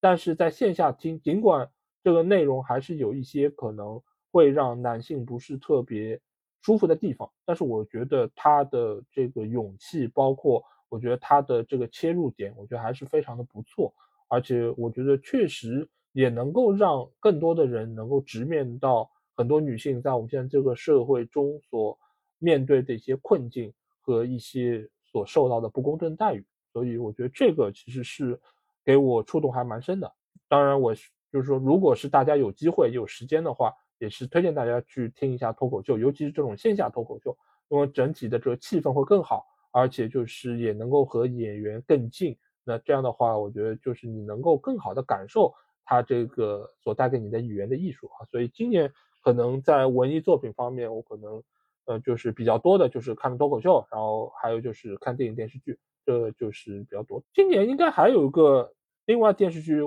[0.00, 1.70] 但是在线下听，尽管
[2.02, 6.20] 这个内容还是有一些可能会让男性不是特别
[6.62, 10.64] 舒服的地方，但是我觉得他的这个勇气，包括。
[10.90, 13.94] 我觉得他的这个切入点，我觉得还是非常的不错，
[14.28, 21.98] 而且我觉得确实也能够让更多的人能够直面到很多女性在我们现在这个社会中所
[22.38, 28.38] 面对的一些困境和一些所受到的不公正待遇，所以我觉得这个其实是
[28.84, 30.12] 给我触动还蛮深的。
[30.48, 30.94] 当然，我
[31.32, 37.36] 就是说，如果是大家有机会有时间的话，也是推荐大家去听一下脱口秀，尤其是这种线下脱口秀，
[37.68, 39.46] 因为整体的这个气氛会更好。
[39.72, 45.54] 而且就是也能够和演员更近，那这样的话，我觉得就是你能够更好的感受
[45.84, 48.26] 他这个所带给你的语言的艺术啊。
[48.30, 51.42] 所以今年可能在文艺作品方面，我可能
[51.84, 57.22] 呃就是比较多的就是看脱口秀，然后还有就是看电影电视剧，这就是比较多。
[57.32, 58.72] 今年应该还有一个
[59.06, 59.80] 另外电视剧，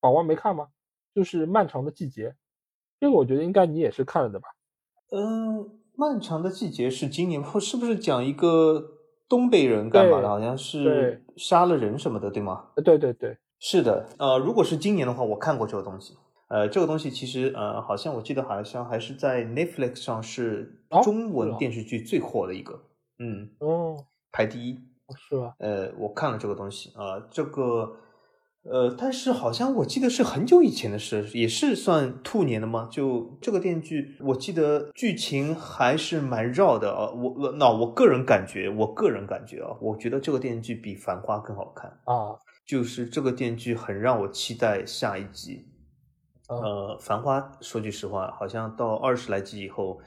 [0.00, 0.68] 宝宝没看吗？
[1.14, 2.30] 就是《漫长的季节》，
[2.98, 4.48] 这个我觉得应该你也是看了的吧？
[5.12, 5.58] 嗯，
[5.94, 8.90] 《漫长的季节》是今年是不是讲一个？
[9.28, 10.28] 东北人干嘛的？
[10.28, 12.66] 好像是杀了人什么的，对吗？
[12.84, 14.06] 对对对，是的。
[14.18, 16.16] 呃，如果是今年的话，我看过这个东西。
[16.48, 22.80] 呃，这个东西其实呃，好像我记得好像还是在 Netflix 上是中文电视剧最火的一个。
[23.18, 24.78] 嗯，哦，排第一，
[25.16, 25.54] 是吧？
[25.58, 27.96] 呃，我看了这个东西啊，这个。
[28.64, 32.88] 呃，但是好像我记得是很久以前的事，也是算兔年的吗？
[32.90, 37.10] 就这个电视剧，我记得剧情还是蛮绕的啊。
[37.10, 42.40] 我我那我个人感觉，我个人感觉啊，我觉得这个电视剧比《繁花》更好看啊。
[42.66, 45.66] 就是这个电视剧很让我期待下一集。
[46.48, 50.00] 呃，《繁花》说句实话，好像到二十来集以后。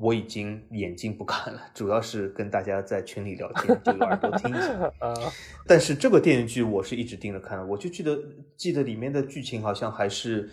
[0.00, 4.92] 我已经眼睛不看了，主要是跟大家在群里聊天，就耳朵听一下。
[5.68, 8.18] 但是这个电视剧我是一直盯着看的，我就记得
[8.56, 10.48] 记得里面的剧情好像还是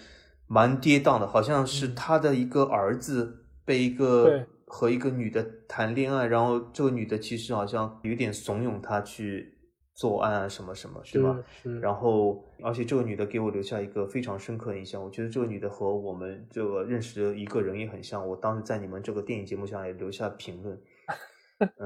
[0.48, 9.54] 蛮跌宕的，好像是他的一个儿子被一个和一个女的谈恋爱，然后这个女的其实好像有点怂恿他去。
[9.98, 11.44] 作案啊什么什么，是吧？
[11.82, 15.04] 然后，而且这个女的给我留下一个非常深刻的印象。
[15.04, 18.26] 我觉得这个女的和我们这个认识的一个人也很像。
[18.30, 20.80] 我当时在你们这个电影节目上也留下评论，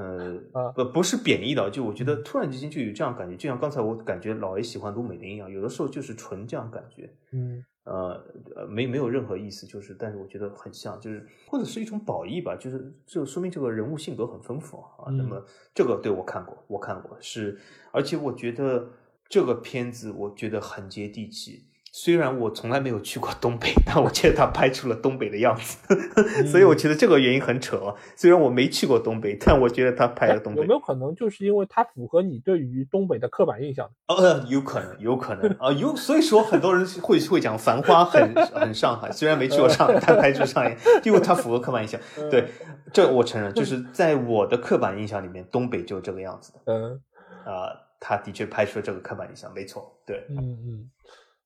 [0.52, 7.08] 呃，不不是贬义的，就我觉得突然之间就有这样感觉，就像刚才我感觉老爷喜欢卢美玲一样，有的时候就是纯这样感觉。
[7.30, 7.64] 嗯。
[7.84, 15.10] 呃呃，没没有任何意思，就是，但是我觉得很像，就是或者是一种褒义吧，就是就说明这个人物性格很丰富啊。
[15.10, 17.58] 那么这个对我看过，我看过是，
[17.90, 18.88] 而且我觉得
[19.28, 25.76] 这个片子我觉得很接地气，虽然我从来没有去过东北，但我觉得他拍出了东北的样子，
[26.50, 27.94] 所以我觉得这个原因很扯啊。
[28.16, 30.62] 虽然我没去过东北，但我觉得他拍了东北。
[30.62, 33.90] 有没有可能就是因为他符合你对于东北的刻板印象？
[34.08, 35.94] 呃，有可能，有可能啊，有。
[35.94, 40.74] 所以说很多人会会讲《繁花》很很上海，虽然没去过上海，但拍出上海，
[41.04, 42.00] 因为他符合刻板印象。
[42.30, 42.48] 对，
[42.90, 46.60] 这我承认，就是在我的刻板印象里面，东北就这个样子的。
[46.64, 47.00] 嗯，
[47.44, 47.68] 啊，
[48.00, 49.94] 他的确拍出了这个刻板印象，没错。
[50.06, 50.90] 对，嗯嗯。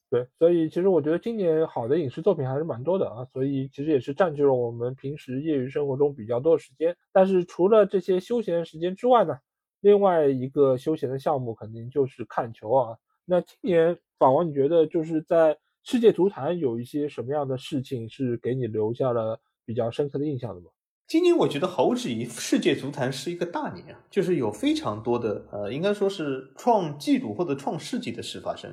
[0.08, 6.96] 对，所以其实我觉得今年好的影视作品还是蛮多的啊，所以其实也是占据了我们平时业余生活中比较多的时间。
[7.12, 9.36] 但是除了这些休闲时间之外呢，
[9.80, 12.96] 另外一个休闲的项目肯定就是看球啊。
[13.24, 20.70] 那今年法王，你觉得就是在世界足坛有一些什么样的事情是给你留下了比较深刻的印象的吗？
[21.08, 28.72] 今年我觉得毫无质疑，世界足坛是一个大年啊，就是有非常多的呃，应该说是创纪录或者创世纪的事发生。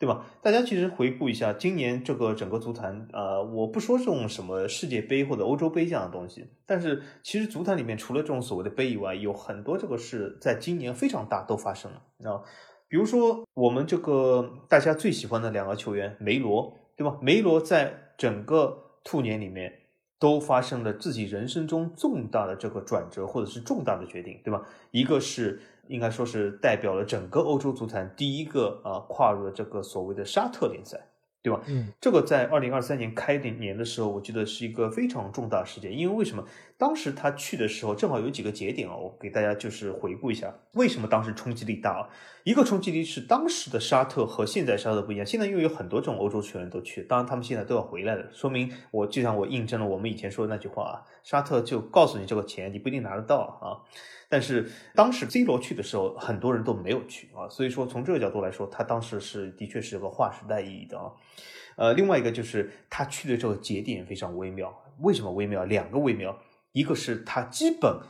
[0.00, 0.24] 对吧？
[0.40, 12.40] 大家其实回顾一下，今年这个整个足坛，呃，我不说这种什么世界杯或者欧洲杯这样的东西，但是其实足坛里面除了这种所谓的杯以外，有很多这个事在今年非常大都发生了啊。
[12.88, 17.18] 比如说我们这个大家最喜欢的两个球员梅罗，对吧？
[17.20, 19.70] 梅罗在整个兔年里面
[20.18, 24.66] 都发生了自己人生中重大的这个转折或者是重大的决定，对吧？
[24.92, 25.60] 一个是。
[25.90, 30.98] 应该说是代表了整个欧洲足坛第一个啊跨入了这个所谓的沙特联赛。
[31.42, 31.58] 对吧？
[31.68, 35.90] 嗯，这个在二零二三年开年的时候，我记得是一个非常重大事件。
[35.90, 36.44] 因为为什么
[36.80, 38.96] 当时他去的时候，正好有几个节点啊？
[38.96, 42.08] 我给大家就是回顾一下，为什么当时冲击力大啊？
[42.42, 45.26] 一个冲击力是当时的沙特和现在沙特不一样。
[45.26, 53.76] 现在因为有很多这种欧洲球员都去，当然他们现在都要回来了，说明我就像我印证了我们以前说的那句话啊，沙特就告诉你这个钱你不一定拿得到啊。
[54.30, 61.12] 但是当时 C 罗去的时候，很多人都没有去啊，所以说从这个角度来说，他当时是的确是有个划时代意义的啊。
[61.76, 64.74] 呃，另外一个就是他去的这个节点非常微妙。
[65.00, 65.64] 为什么微妙？
[65.64, 66.36] 两个微妙，
[66.72, 68.00] 一个是他基本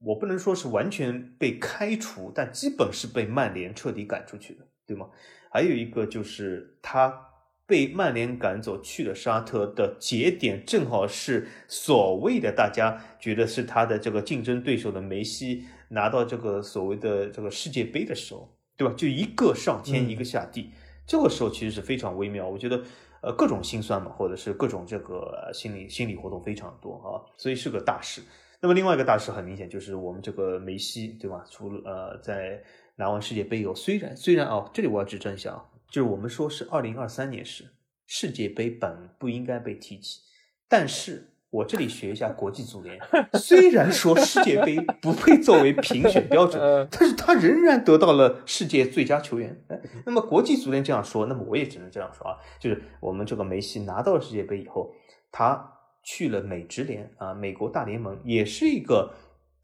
[0.00, 5.08] 我不能说是完全被开除，但基本是被曼联彻底赶出去的，对吗？
[5.50, 7.28] 还有一个就是他
[7.66, 18.92] 被曼联赶走去了沙特的节点，正好是所谓的大家觉得是他的这个竞争对手的梅西拿到这个所谓的这个世界杯的时候，对吧？
[18.96, 20.70] 就一个上天，一个下地。
[21.06, 22.82] 这个时候其实是非常微妙，我觉得，
[23.22, 28.20] 呃，各种心酸嘛，或者是各种这个心理心理活动非常多啊，所以是个大事。
[28.60, 31.44] 那么另外一个大事很明显就是我们这个梅西，对吧？
[31.50, 32.62] 除了呃，在
[32.96, 37.64] 拿完世界杯以后，虽然虽然哦，这里我要指正一下啊，就是我们说是二零二三年是
[38.06, 40.20] 世界杯本不应该被提起，
[40.68, 41.31] 但是。
[41.52, 42.98] 我这里学一下国际足联，
[43.34, 49.62] 虽然说世界杯不配作为评选标准，但是他仍然得到了世界最佳球员。
[50.06, 54.94] 那么国际足联这样说，那么我也只能这样说啊，就是我们这个梅西拿到了世界杯以后，
[55.30, 59.12] 他去了美职联啊，美国大联盟，也是一个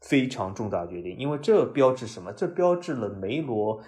[0.01, 2.31] 非常重大决定，因为这标志什么？
[2.33, 3.81] 这标志了梅罗，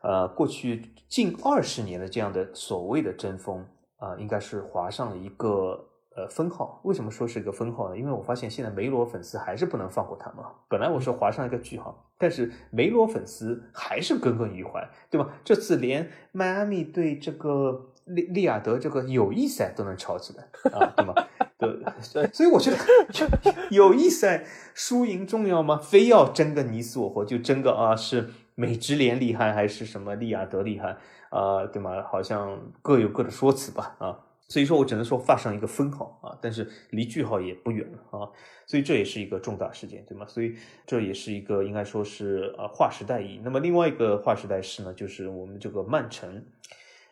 [0.00, 3.62] 呃，过去近二十年的这样的所谓的争锋
[3.98, 5.90] 啊，应该是划上了一个。
[6.14, 7.96] 呃，封号为什么说是一个封号呢？
[7.96, 10.44] 因为我发现现在梅罗粉丝还是不能放过他们。
[10.68, 15.30] 本来我是划上一个句号，但是梅罗粉丝还是耿耿于怀，对吧？
[15.42, 21.14] 这次连迈阿密对这个利利亚德这个友谊赛都能吵起来啊，对吗？
[21.56, 22.76] 对，所以我觉得
[23.70, 24.44] 友谊赛
[24.74, 25.78] 输赢重要吗？
[25.78, 30.96] 非要争个你死我活，就争个啊，是美职联厉害还是什么利亚德厉害
[31.30, 31.64] 啊？
[31.66, 32.02] 对吗？
[32.02, 34.18] 好像各有各的说辞吧，啊。
[34.48, 38.28] 所以说我只能说画上一个分号啊，但是离句号也不远了啊，
[38.66, 40.26] 所以这也是一个重大事件，对吗？
[40.26, 40.54] 所以
[40.86, 43.40] 这也是一个应该说是呃划时代意义。
[43.42, 46.44] 那么另外一个划时代事呢，就是我们这个曼城。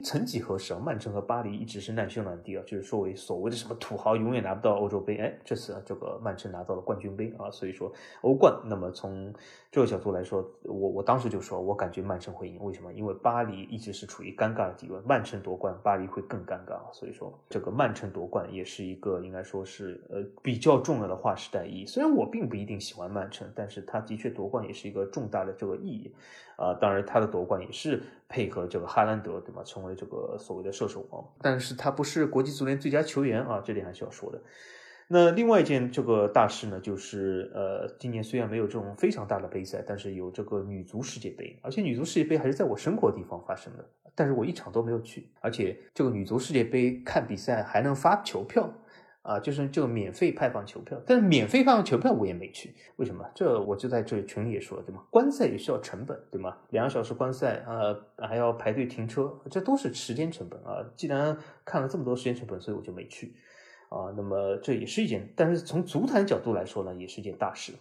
[0.03, 5.17] 曾几何时啊，曼城和巴黎一直是难兄难弟啊，就是说为所谓的什么土豪永远拿不到欧洲杯。
[5.17, 8.55] 哎，这次啊这个曼城拿到了冠军杯啊，所以说欧冠。
[8.65, 9.33] 那么从
[9.71, 12.59] 这个角度来说，我我当时就说，我感觉曼城会赢。
[12.63, 12.92] 为什么？
[12.92, 16.81] 因为巴黎一直是处于尴尬的地位，曼城夺冠，巴黎会更尴尬。
[16.92, 21.87] 所以说这个曼城夺冠也是一个应该说是呃比较重要的划时代意义。
[21.87, 26.13] 虽然我并不一定喜欢曼城，但是他的确夺冠也是一个重大的这个意义。
[26.61, 29.63] 啊，当然他的夺冠也是配合这个哈兰德，对吗？
[29.65, 34.38] 成为这个所谓的射手王，但是他不是国际足联最佳球员啊，这点还是要说的。
[35.08, 43.85] 那另外一件这个大事呢，就是呃，今年虽然没有这种非常大的杯赛，但是有这个女足世界杯，而且女足世界杯还是在我生活的地方发生的，
[44.15, 48.73] 但是我一场都没有去，而且这个女足世界杯看比赛还能发球票。
[49.23, 53.25] 啊，就是这个免费派放球票，但是免费派放球票我也没去，为什么？
[53.35, 55.02] 这我就在这群里也说了，对吗？
[55.10, 56.56] 观赛也需要成本，对吗？
[56.71, 60.83] 两个小时观赛，呃，还要排队停车，这都是时间成本啊。
[60.96, 63.35] 既然看了这么多时间成本，所以我就没去，
[63.90, 67.75] 啊，那么这也是一件，但是从足坛角度来说呢，也是一件大事。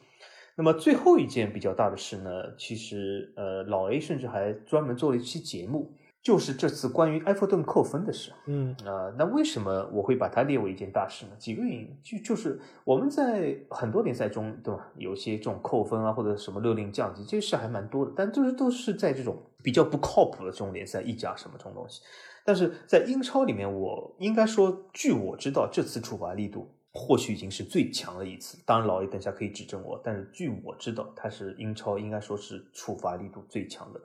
[0.55, 5.93] 那么最后一件比较大的事呢，其实呃，老 A 甚至还专门做了一期节目。
[6.21, 11.31] 就是这次关于埃弗顿扣分的事，嗯啊，那为什么我会把它列为一件大事呢？
[11.39, 14.91] 几个原因，就就是我们在很多联赛中，对吧？
[14.97, 22.01] 有些这种扣分啊，或者什么勒令降级，这些事还蛮多的，但都是都是在这种比较不靠谱的这种联赛，意甲什么这种东西。
[22.43, 28.57] 但是在英超里面，我应该说，据我知道，这次处罚力度或许已经是最强的一次。
[28.65, 34.01] 当然，老爷等下可以指正我，但是据我知道，他是英超应该说是处罚力度最强的。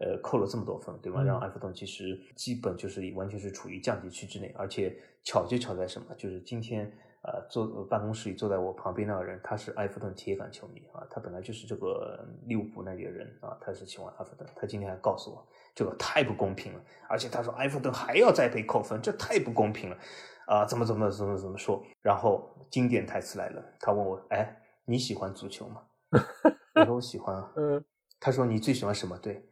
[0.00, 1.22] 呃，扣了这么多分，对吧？
[1.22, 6.14] 让埃弗顿其实基本就是完全是处于降级区之内，而且巧就巧在什么？
[6.16, 6.86] 就是今天
[7.22, 14.48] 呃坐办公室里坐在我旁边那个人，他是埃弗顿铁杆球迷啊，他本来就是这个利物浦那里的人啊，他是喜欢埃弗顿。
[14.54, 15.44] 他今天还告诉我，
[15.74, 19.98] 这个太不公平了，而且他说埃弗顿还要再被扣分，这太不公平了
[20.46, 20.64] 啊！
[20.64, 21.84] 怎么怎么怎么怎么说？
[22.02, 25.82] 然后经典台词来了，他问我，哎，你喜欢足球吗？
[26.76, 27.52] 我说我喜欢啊。
[27.56, 27.84] 嗯。
[28.20, 29.47] 他说你最喜欢什么队？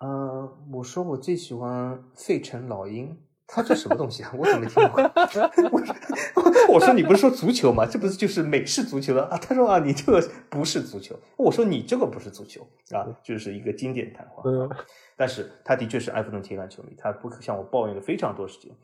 [0.00, 4.32] 呃，我说我最喜欢费城老鹰，他这什么东西啊？
[4.36, 5.02] 我怎么没听过？
[6.72, 7.84] 我我说你不是说足球吗？
[7.84, 9.36] 这不是就是美式足球的啊？
[9.36, 11.14] 他说啊，你这个不是足球。
[11.36, 14.42] 我说你这个不是足球啊，就是一个经典谈话。
[14.46, 14.68] 嗯，
[15.16, 18.74] 但是他的确是埃弗顿铁杆球迷，他不向我抱怨了非常多事情，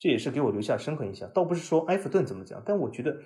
[0.00, 1.30] 这也是给我留下深刻印象。
[1.32, 3.16] 倒不是说埃弗顿怎么讲，但我觉得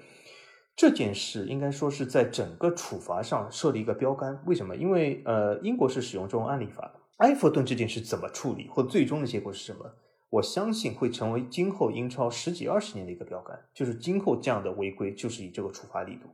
[0.76, 4.38] 这件事应该说是在整个处罚上设立一个标杆。
[4.44, 4.76] 为什么？
[4.76, 7.01] 因为呃，英国是使用这种案例法的。
[7.19, 9.93] 埃弗顿这件事怎么处理，或最终的结果是什么？
[10.31, 16.29] 我相信会成为今后英超十几二十年的一个标杆，就是今后这样的违规就是以这个处罚力度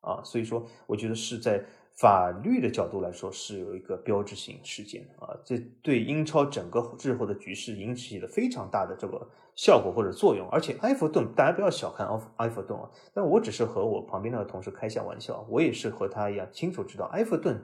[0.00, 1.64] 啊，所以说我觉得是在
[1.96, 9.26] 法律的角度来说是有一个标志性事件啊，这对英超整个日后的局势引起了非常大的这个
[9.56, 10.46] 效果或者作用。
[10.50, 17.60] 而且埃弗顿大家不要小看埃埃弗顿啊，但我只是和我旁边那个同事开下玩笑，我也是和他一样清楚知道埃弗顿。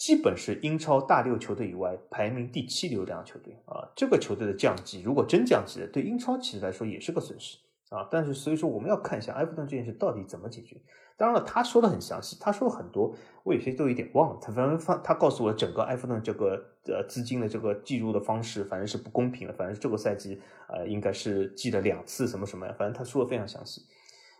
[0.00, 7.58] 基本是英超大六球队以外排名第七流量球队啊，这个球队的降级，如果真降级了，对英超其实来说也是个损失
[7.90, 8.08] 啊。
[8.10, 10.74] 但是所以说我们要看一下埃弗顿这件事到底怎么解决。
[11.18, 14.38] 当然了，他说的很详细，他说了很多，我有些都有点忘了。
[14.40, 16.54] 他反正他告诉我整个埃弗顿这个
[16.86, 19.52] 呃资金的这个计入的方式，反正是不公平的。
[19.52, 20.40] 反正这个赛季
[20.70, 23.82] 呃应该是记了两次什么什么呀，反正他说的非常详细。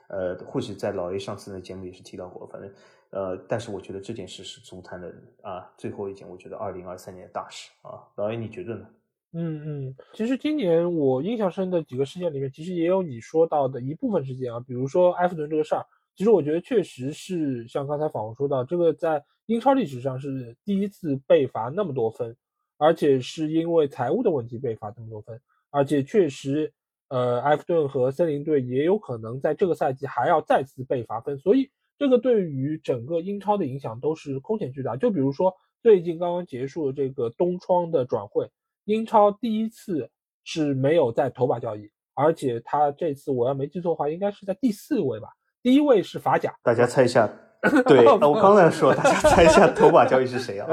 [0.09, 2.73] 呃，或许在老 A 上次的节目也是提到过，反正。
[3.11, 8.87] 呃，但是我觉得这件事是足坛的啊最后一件，我觉得二零二三年的大事啊，老爷你觉得呢？
[9.33, 15.85] 嗯嗯，其实今年我印象深的几个事件里面，其实也有你说到的一部分事件啊，比如说埃弗顿这个事儿，
[16.15, 22.37] 其实我觉得确实是像刚才访问说到，这个在英超历史上是第一次被罚那么多分，
[22.77, 25.41] 而且是因为财务的问题被罚这么多分，
[25.71, 26.73] 而且确实，
[27.09, 31.69] 呃，埃弗顿和森林队也有可能在这个赛季还要再次被罚分，所以。
[32.01, 34.97] 这个对于整个英超的影响都是空前巨大。
[34.97, 38.51] 就比如说最近刚刚结束的这个冬窗的转会，
[38.87, 40.11] 英超第一次
[40.43, 45.29] 是没有在头把交易，而且他这次我要没记错的话，应该是在第四位吧。
[45.63, 47.31] 第一位是法甲，大家猜一下。
[47.87, 50.67] 对，我刚才说，大家猜一下头把交易是谁啊？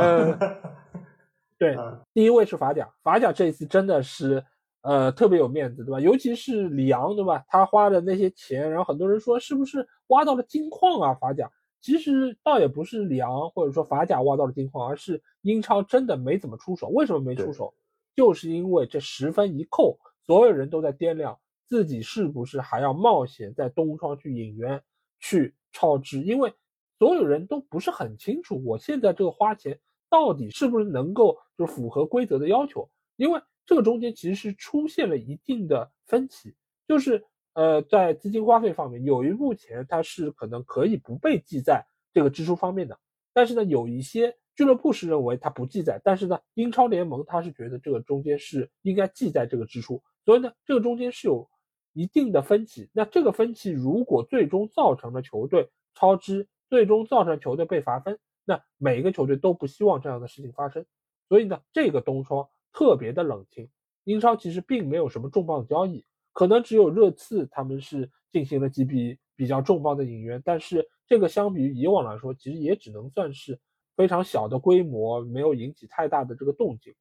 [1.59, 1.75] 对，
[2.13, 4.41] 第一位是法甲，法甲这一次真的是。
[4.87, 5.99] 呃，特别有面子，对吧？
[5.99, 7.43] 尤其是里昂，对吧？
[7.49, 11.13] 他花的那些钱，然后很多人说是不是挖到了金矿啊？
[11.15, 16.87] 法甲其实倒也不是里昂或者说法甲挖到了金矿，而是英超真的没怎么出手。
[16.87, 17.73] 为什么没出手？
[18.15, 24.81] 就是因为这十分一扣，所有人都在掂量自己是不是还要冒险在东窗去引援
[25.19, 26.53] 去超支，因为
[26.97, 29.77] 所有人都不是很清楚我现在这个花钱
[30.09, 33.41] 到底是不是能够就符合规则的要求，因为。
[33.67, 36.55] 这个中间其实是出现了一定的分歧，
[36.87, 42.97] 就是呃，在资金花费方面，有一部分钱它是可能可以不被记在这个支出方面的，
[43.33, 51.49] 但是呢，有一些俱乐部是认为它不记载，但是呢，英超联盟它是觉得这个中间是应该记在这个支出，所以呢，这个中间是有
[51.91, 52.89] 一定的分歧。
[52.93, 60.85] 那这个分歧如果最终造成了球队超支，最终造成球队被罚分，那每一个球队都不希望这样的事情发生，
[61.27, 62.47] 所以呢，这个东窗。
[62.77, 63.67] 特别的冷清，
[64.03, 73.59] 英超其实并没有什么重磅的交易，可能只有热刺他们是进行了几笔比较重磅的引援，但是这个相比于以往来说，其实也只能算是
[73.95, 76.93] 非常小的规模，没有引起太大的这个动静。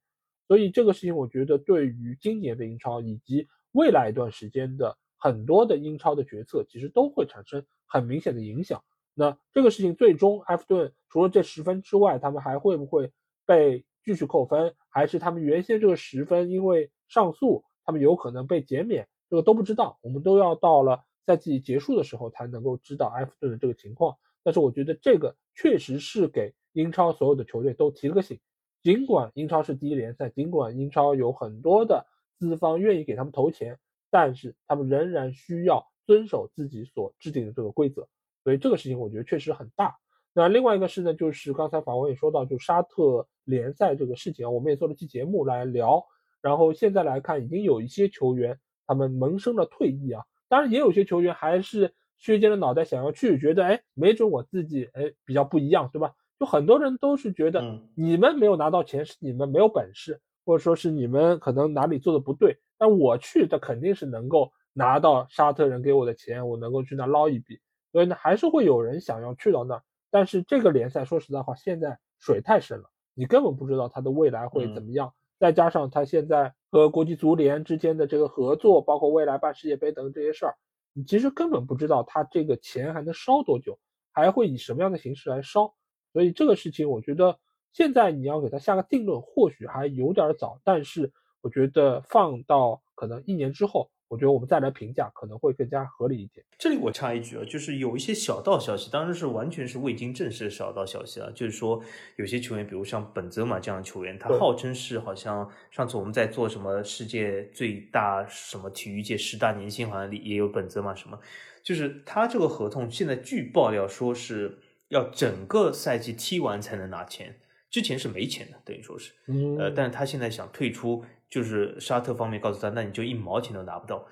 [0.47, 8.83] 所以这个事情，我觉得对于今年的英超以及未来一段时间的很多的英超的决策其实都会产生很明显的影响。
[9.13, 13.11] 那这个事情最终埃弗顿除了这十分之外，他们还会不会
[13.45, 19.05] 被继续扣分，还是他们原先这个十分因为上诉，他们有可能被减免？
[19.29, 24.15] 这个都不知道，我们都要到了赛季结束的时候才能够知道埃弗顿的这个情况。
[24.43, 28.39] 但是我觉得这个确实是给英超所有的球队都提了个醒。
[28.81, 32.05] 尽管英超是第一联赛，尽管英超有很多的
[32.39, 33.77] 资方愿意给他们投钱，
[34.09, 38.07] 但是他们仍然需要遵守自己所制定的这个规则。
[38.45, 39.97] 所以这个事情我觉得确实很大。
[40.31, 46.05] 那另外一个事呢，就是刚才法官也说到，就沙特联赛这个事情啊，我们也做了期节目来聊。
[46.41, 56.13] 然后现在来看，已经有一些球员他们萌生了退役啊，当然也有些球员还是削尖了脑袋想要去，觉得哎，没准我自己哎比较不一样，对吧？
[56.39, 62.59] 就很多人都是觉得你们没有拿到钱是你们没有本事，或者说是你们可能哪里做的不对。
[62.77, 67.59] 但我去，的肯定是能够拿到沙特人给我的钱，我能够去那捞一笔。
[67.91, 69.83] 所以呢，还是会有人想要去到那儿。
[70.11, 72.85] 但是这个联赛说实在话，现在水太深了，
[73.17, 75.11] 你根本不知道它的未来会怎么样。
[75.39, 80.55] 再加上它现在和国际足联之间的这个合作，包括未来办世界杯等等这些事儿，
[80.93, 83.79] 你其实根本不知道它这个钱还能烧多久，
[84.11, 85.73] 还会以什么样的形式来烧。
[86.13, 87.39] 所以这个事情，我觉得
[87.73, 90.59] 现在你要给他下个定论，或许还有点早。
[90.63, 91.11] 但是
[91.41, 96.45] 我觉得放到可能一年之后，我觉得我们再来评价可能会更加合理一点。
[96.57, 101.83] 这里我插一句啊，就是有一些小道消息，当然是完全是未经证实的小道消息啊，就是说
[102.15, 111.19] 有些球员，比如像本泽马这样的球员，他号称是好像上次我们在做什么世界最大什么体育界十大年薪，好像里也有本泽马什么，
[111.63, 114.59] 就是他这个合同现在据爆料说是。
[114.89, 117.35] 要整个赛季踢完才能拿钱，
[117.69, 119.11] 之前是没钱的，等于说是，
[119.57, 124.07] 呃，但是他现在想退出，就是沙特方面告诉他，那你就一毛钱都拿不到。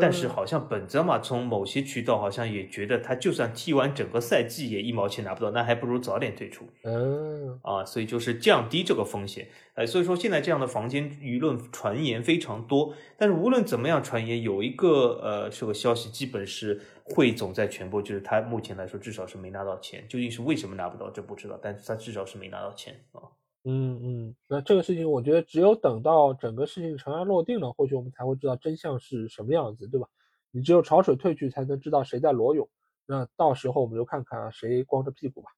[0.00, 6.66] 但是好像本泽马从某些渠道好像也觉得，他就算踢完整个赛季也一毛钱拿不到，那还不如早点退出。
[6.84, 9.48] 嗯，啊，所以就是降低这个风险。
[9.74, 12.92] 哎，所以说现在这样的房间舆论传言非常多。
[13.16, 20.04] 但是无论怎么样传言，有一个呃这个消息基本是汇总在全部，就是他目前来说至少是没拿到钱。
[20.08, 21.58] 究竟是为什么拿不到，这不知道。
[21.62, 23.22] 但是他至少是没拿到钱啊。
[23.64, 30.08] 嗯嗯，那这个事情，我觉得只有等到整个事情尘埃落定了，或许我们才会知道真相是什么样子，对吧？
[30.50, 32.66] 你只有潮水退去，才能知道谁在裸泳。
[33.06, 35.50] 那到时候我们就看看谁光着屁股吧。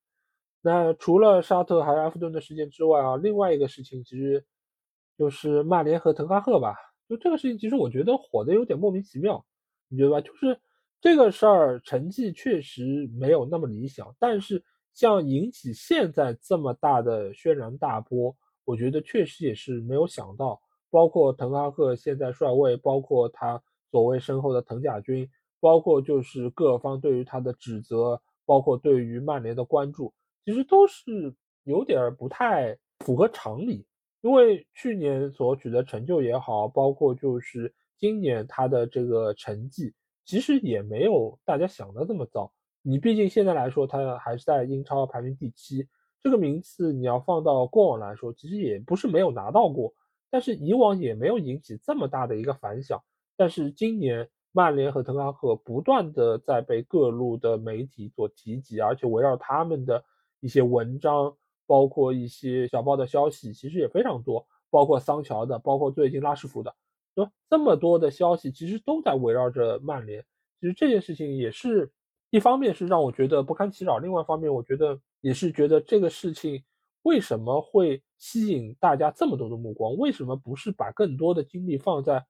[0.63, 4.45] 那除了沙特还有埃弗顿的事件之外啊，另外一个事情其实
[5.17, 6.75] 就是曼联和滕哈赫吧。
[7.09, 9.45] 就这个事情，其实我觉得火的有点莫名其妙，
[9.89, 10.21] 你觉得吧？
[10.21, 10.59] 就是
[11.01, 14.65] 这个事儿成绩确实没有那么理想，但是。
[14.93, 20.61] 像引起现在这么大的轩然大波，我觉得确实也是没有想到。
[20.91, 25.27] 包括滕哈赫现在帅位，包括他所谓身后的滕甲军，
[25.59, 30.13] 包括就是各方对于他的指责，包括对于曼联的关注，
[30.45, 31.35] 其实都是
[31.65, 33.87] 有点不太符合常理。
[34.21, 42.53] 因为去年所取得成就也好，包括就是今年他的这个成绩，其实也没有大家想的这么糟。
[42.83, 45.87] 你毕竟现在来说，他还是在英超排名第七，
[46.21, 49.95] 这个名次你要放到过往来说，其实也不是没有拿到过，
[50.31, 53.01] 但是以往也没有引起这么大的一个反响。
[53.37, 60.05] 但是今年曼联和滕哈赫不断的在被各路的媒体所提及，而且围绕他们的
[60.41, 66.75] 一些文章，包括一些小报的消息，其实也非常多，包括桑乔的，包括最近拉什福的，
[67.15, 67.31] 对吧？
[67.49, 70.25] 这么多的消息其实都在围绕着曼联。
[70.61, 71.93] 其实这件事情也是。
[72.33, 76.65] 一方面是让我觉得不堪其扰，另外一方面我觉得也是觉得这个事情
[77.03, 79.95] 为什么会吸引大家这么多的目光？
[79.99, 82.25] 为什么不是把更多的精力放在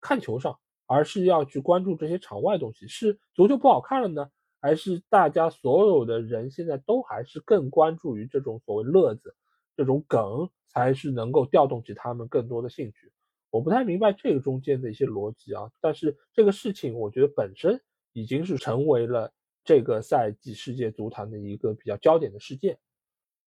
[0.00, 0.56] 看球上，
[0.86, 2.86] 而是要去关注这些场外东西？
[2.86, 4.30] 是足球不好看了呢，
[4.60, 9.34] 还是大家所有的人现在都还是更关注于这种所谓乐子、
[9.76, 13.10] 这种梗，才是能够调动起他们更多的兴趣？
[13.50, 17.82] 我不太明白这个中间的一些逻辑啊，但是这个事情我觉得本身
[18.12, 19.32] 已经是成为了。
[19.68, 22.78] 这个赛季世界足坛的一个比较焦点的事件，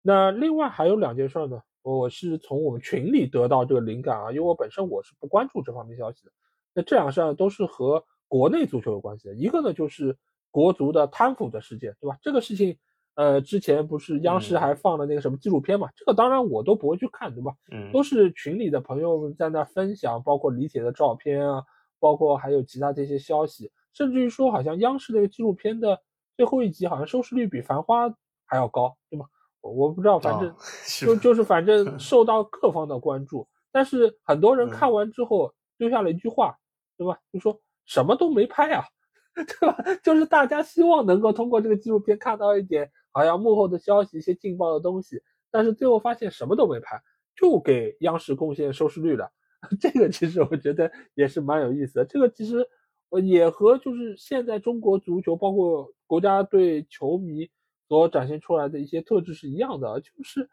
[0.01, 6.32] 那另外还有两件事呢，我是从我们群里得到这个灵感啊，因为我本身我是不关注这方面消息的。
[6.74, 10.16] 那这两事儿都是和国内足球有关系的，一个呢就是
[10.51, 12.18] 国足的贪腐的事件，对吧？
[12.22, 12.78] 这个事情，
[13.16, 15.89] 呃，之前不是央视还放了那个什么纪录片嘛？
[15.97, 17.53] 这个当然我都不会去看，对吧？
[17.74, 21.61] 嗯，都是群里的朋友们在那分享，包括李铁的照片啊，
[21.99, 23.70] 包括还有其他这些消息。
[23.95, 25.99] 甚至于说，好像央视那个纪录片的
[26.35, 28.09] 最后一集，好像收视率比《繁花》
[28.45, 29.25] 还要高，对吗？
[29.61, 30.53] 我我不知道，反正
[31.01, 33.47] 就就是反正受到各方的关注。
[33.71, 36.57] 但是很多人看完之后，丢下了一句话，
[36.97, 37.17] 对吧？
[37.33, 38.85] 就说什么都没拍啊，
[39.33, 39.77] 对吧？
[40.03, 47.01] 就是大家希望能够通过这个纪录片看到一点好像幕后的消息、一些劲爆的东西，但是最后发现什么都没拍，
[47.35, 49.31] 就给央视贡献收视率了。
[49.81, 52.05] 这个其实我觉得也是蛮有意思的。
[52.05, 52.67] 这个其实
[53.10, 57.49] 呃也和就是现在中国足球，包括国家队球迷
[57.88, 60.49] 所展现出来的一些特质是一样的，就是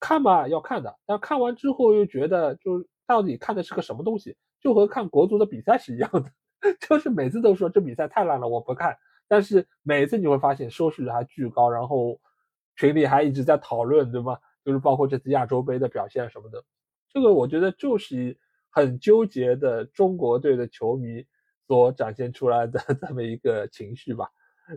[0.00, 6.30] 看嘛要看的，但看完之后又觉得就是到底看的是个什么东西，就和看国足的比赛是一样的，
[6.80, 8.96] 就是每次都说这比赛太烂了，我不看。
[9.28, 12.20] 但是每次你会发现收视率还巨高，然后
[12.76, 14.38] 群里还一直在讨论，对吗？
[14.64, 16.62] 就是包括这次亚洲杯的表现什么的。
[17.08, 18.36] 这个我觉得就是
[18.70, 21.24] 很纠结的中国队的球迷
[21.66, 24.28] 所展现出来的 这么一个情绪吧。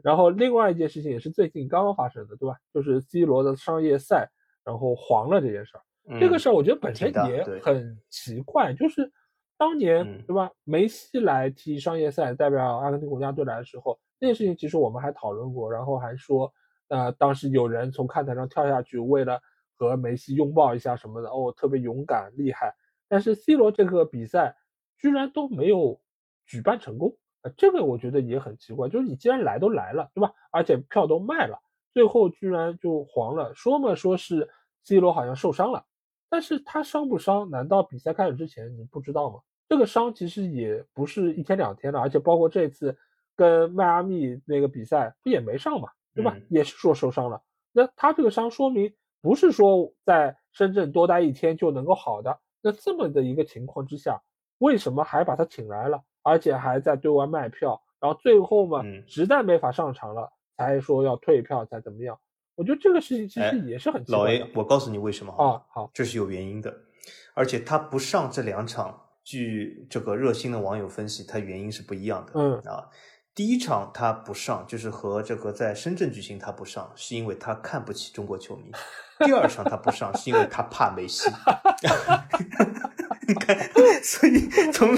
[0.03, 2.57] 然后另外一件事情也是最近刚刚发生的，对吧？
[2.73, 4.29] 就是 C 罗的商业赛
[4.63, 5.83] 然后黄了这件事儿。
[6.19, 9.11] 这个事儿我觉得本身也很奇怪，就是
[9.57, 10.51] 当年对吧？
[10.63, 16.51] 梅西来踢商业赛代表阿根廷国家队来的时候，那件事情其实我们还讨论过，然后还说，
[16.89, 19.39] 呃，当时有人从看台上跳下去，为了。
[19.81, 22.75] 和梅西拥抱一下什么的哦，特别勇敢厉害。
[23.07, 24.57] 但是 C 罗这个比赛
[24.97, 26.01] 居然都没有
[26.49, 28.89] 举办成功，呃，这个我觉得也很奇怪。
[28.89, 30.33] 就是你既然来都来了，对吧？
[30.51, 31.57] 而且票都卖了，
[31.93, 33.55] 最后居然就黄了。
[33.55, 34.49] 说嘛，说是
[34.83, 35.85] C 罗好像受伤了，
[36.29, 37.49] 但是他伤不伤？
[37.49, 39.39] 难道比赛开始之前你不知道吗？
[39.69, 42.97] 这个伤其实也不是一天两天了，而且包括这次
[43.37, 46.35] 跟迈阿密那个比赛不也没上嘛，对吧？
[46.49, 47.41] 也是说受伤了。
[47.71, 48.93] 那他这个伤说明。
[49.21, 54.17] 不是说在深圳多待一天就能够好的，那这么的一个情况之下，
[54.59, 62.17] 为什么还把他请来了，而且还在对外卖票，然后最后嘛，实在没法上场了，才说要退票，才怎么样？
[62.55, 65.63] 我觉得这个事情其实也是很老 A，我告诉你为什么啊？
[65.69, 66.75] 好，这是有原因的，
[67.33, 72.33] 而且他不上这两场，据这个热心的网友分析，他原因是不一样的。
[72.35, 72.89] 嗯啊。
[73.39, 78.69] 第一场他不上，就是和这个在深圳举行，他不上是因为他看不起中国球迷。
[79.19, 81.31] 第二场他不上是因为他怕梅西。
[83.25, 83.57] 你看，
[84.03, 84.93] 所以从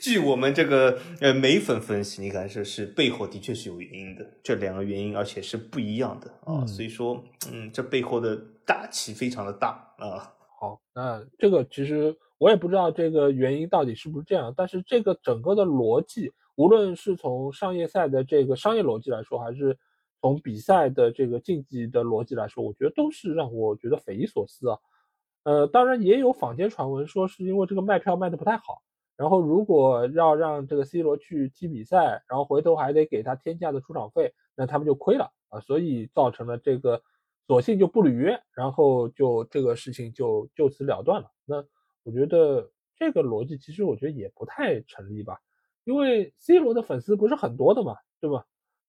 [0.00, 6.66] 据我们这个呃美粉分析，你看这是背后的确是有原因的，这两个原因而且是不一样的啊。
[6.66, 8.36] 所以说，嗯，这背后的
[8.66, 10.34] 大旗非常的大啊。
[10.60, 16.32] 好，那这个其实我也不知道这个原因到底是不是这样，但是这个整个的逻辑。
[16.54, 19.78] 无论是从商业赛的这个商业逻辑来说，还是
[20.20, 24.78] 从比赛的这个竞技的逻辑来说，我觉得都是让我觉得匪夷所思啊。
[25.44, 28.82] 呃，当然也有坊间传闻说是因为这个卖票卖的不太好，
[29.16, 37.02] 然后如果要让这个 C 罗去踢比赛，然后回头还得给他天价的出场费，那他们就亏了啊，所以造成了这个
[37.48, 41.28] 索性就不履约，然后就这个事情就就此了断了。
[41.44, 41.64] 那
[42.04, 45.40] 我觉得这个逻辑其实我觉得也不太成立吧。
[45.84, 48.44] 因为 C 罗的粉丝不是很多的嘛，对吧？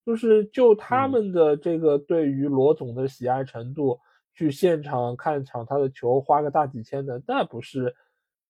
[0.06, 3.98] 就是就他们的这个对于罗总的喜爱程度，
[4.36, 7.96] 去现场看场他的球花个大几千的，那不是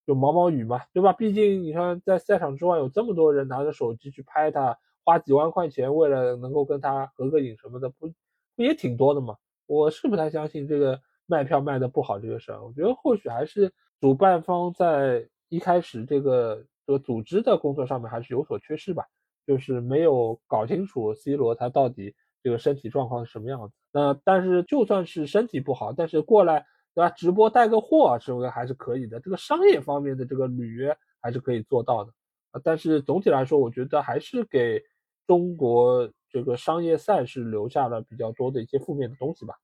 [0.08, 1.14] 就毛毛雨嘛，对吧？
[1.14, 4.76] 毕竟你看在赛场之外有这么多人拿着手机去拍他，
[5.06, 8.08] 花几万块钱为了能够跟他合个影什么的，不
[8.56, 9.38] 不也挺多的嘛？
[9.68, 13.72] 我是不太相信这个卖票卖的不好这个事儿，我觉得或许还是
[14.02, 16.66] 主办方在一开始这个。
[16.86, 19.06] 这个组织的工作上面还是有所缺失吧，
[19.48, 23.74] 就是没有搞清楚 C 罗他到底这个身体状况是什么样子。
[23.92, 26.66] 那但是就算是身体不好，但是过来
[26.96, 27.10] 对吧？
[27.10, 29.20] 直播带个货是不是还是可以的？
[29.20, 32.12] 这个商业方面的这个履约还是可以做到的。
[32.52, 34.84] 啊，但是总体来说，我觉得还是给
[35.26, 39.56] 中国这个商业赛事留下了比较多的一些负面的东西吧。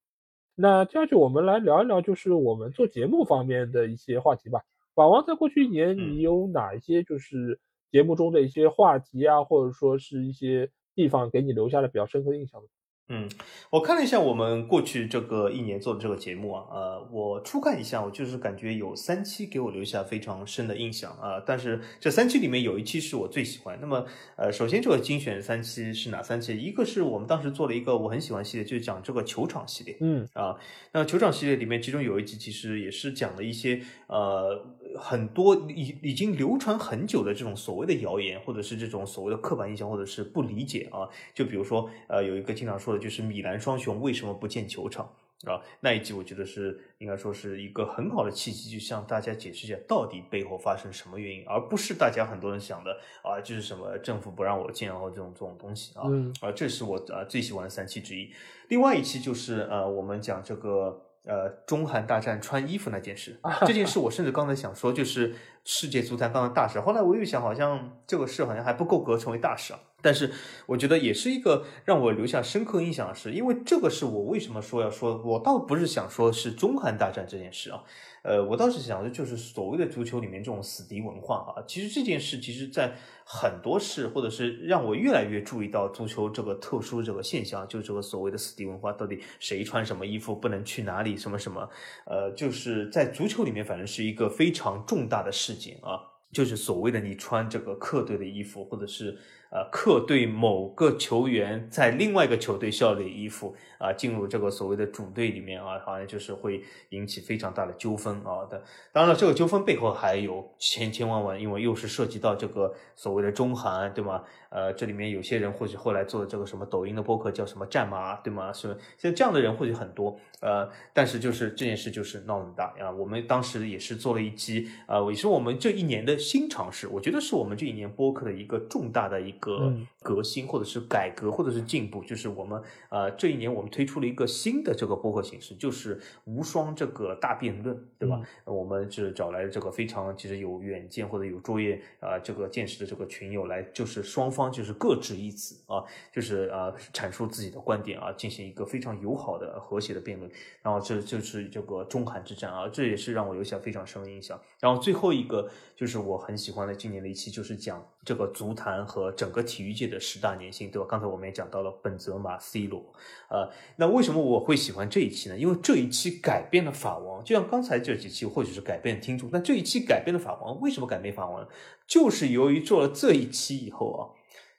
[0.56, 4.62] 那接下去我们来聊一聊，就是我们做节目方面的一些话题吧。
[5.00, 7.58] 法王在过去一年，你有哪一些就是
[7.90, 12.68] 节目中的一些话题啊，或者说是一些地方给你留下了比较深刻印象的？
[13.12, 13.28] 嗯，
[13.72, 21.42] 我看了一下我们过去这个一年做的这个节目啊，呃，我初看一下，我就是感觉有三期给我留下非常深的印象啊。
[21.44, 23.80] 但是这三期里面有一期是我最喜欢。
[23.82, 26.56] 那么，呃，首先这个精选三期是哪三期？
[26.56, 29.98] 一个是我们当时做了一个我很喜欢系列，就是讲这个球场系列。
[30.02, 30.56] 嗯啊，
[30.94, 34.64] 那球场系列里面，其中有一集其实也是讲了一些呃
[34.98, 41.10] 很多已已经流传很久的这种所谓的谣言，或者是这种所谓的刻板印象，或者是不理解啊。
[41.34, 43.00] 就比如说，呃，有一个经常说的。
[43.00, 45.10] 就是米兰双雄为什么不建球场
[45.46, 45.62] 啊？
[45.80, 52.92] 那一集我觉得是应该说是一个很好的契机，就向大家解释一下到底背后发生什么原因，而不是大家很多人想的
[53.24, 56.04] 啊，就是什么政府不让我建然后这种这种东西啊。
[56.42, 58.30] 啊，这是我啊最喜欢的三期之一。
[58.68, 63.40] 另外一期就是呃，我们讲这个呃中韩大战穿衣服那件事。
[63.66, 66.80] 这件事我甚至刚才想说，就是世界足坛刚的大事。
[66.80, 69.80] 后来我又想，好像这个事好像还不够格成为大事啊。
[70.02, 70.32] 但是
[70.66, 77.84] 我觉得也是一个让我留下深刻印象的事，因为这个是我为什么说要说，我倒不是想说是中韩大战这件事啊。
[78.22, 82.96] 呃，我倒是想的就是所谓的足球里面这种死敌文化啊，其实这件事其实在
[83.32, 91.70] 很多事，或者是让我越来越注意到足球这个特殊这个现象，就是这个所谓的死敌文化，到底谁穿什么衣服不能去哪里，什么什么，
[92.08, 96.02] 呃，就是在足球里面，反正是一个非常重大的事件啊，
[96.32, 99.16] 就是所谓的你穿这个客队的衣服，或者是。
[99.52, 108.64] 呃，客队某个球员在另外一个球队效力的衣服啊，进入这个所谓的主队里面啊，好像就是会引起非常大的纠纷啊的。
[108.92, 114.24] 当然了，这个纠纷背后还有千千万万，因为又是涉及到这个所谓的中韩，对吗？
[114.50, 118.54] 呃，这里面有些人或许后来做的这个什么抖音的播客叫什么战马，对吗？
[118.54, 120.20] 是像这样的人或许很多。
[120.42, 122.90] 呃，但是就是这件事就是闹那么大啊。
[122.90, 126.88] 我们当时也是做了一期，呃，也是我们这一年的新尝试。
[126.88, 129.72] 我觉得是我们这一年播客的一个重大的一个
[130.02, 132.04] 革新，或者是改革，或者是进步。
[132.04, 132.60] 就是我们
[132.90, 138.20] 呃这一年我们推出了一个新的这个播客形式，就是无双这个大辩论，对吧？
[138.46, 144.40] 我们是找来这个非常其实有远见或者有卓越啊这个见识的这个群友来，就是双方。
[144.40, 145.84] 方就是各执一词啊，
[146.14, 150.29] 就是啊阐述自己的观点啊，进行一个非常友好的和谐的辩论。
[150.62, 154.40] 然后这就是这个中韩之战啊，这也是让我留下非常深的印象。
[154.60, 160.88] 然后最后一个就是我很喜欢的今年的一期，就是讲这个足坛和整个体育界的十大年薪，对吧？
[160.90, 162.94] 刚才我们也讲到了本泽马、C 罗，
[163.30, 165.38] 呃，那为什么我会喜欢这一期呢？
[165.38, 171.48] 因为这一期改变了法王，就像刚才这几期或许是改变听众，那这一期改变了法王，为什么改变法王？
[171.88, 174.02] 就是由于做了这一期以后啊。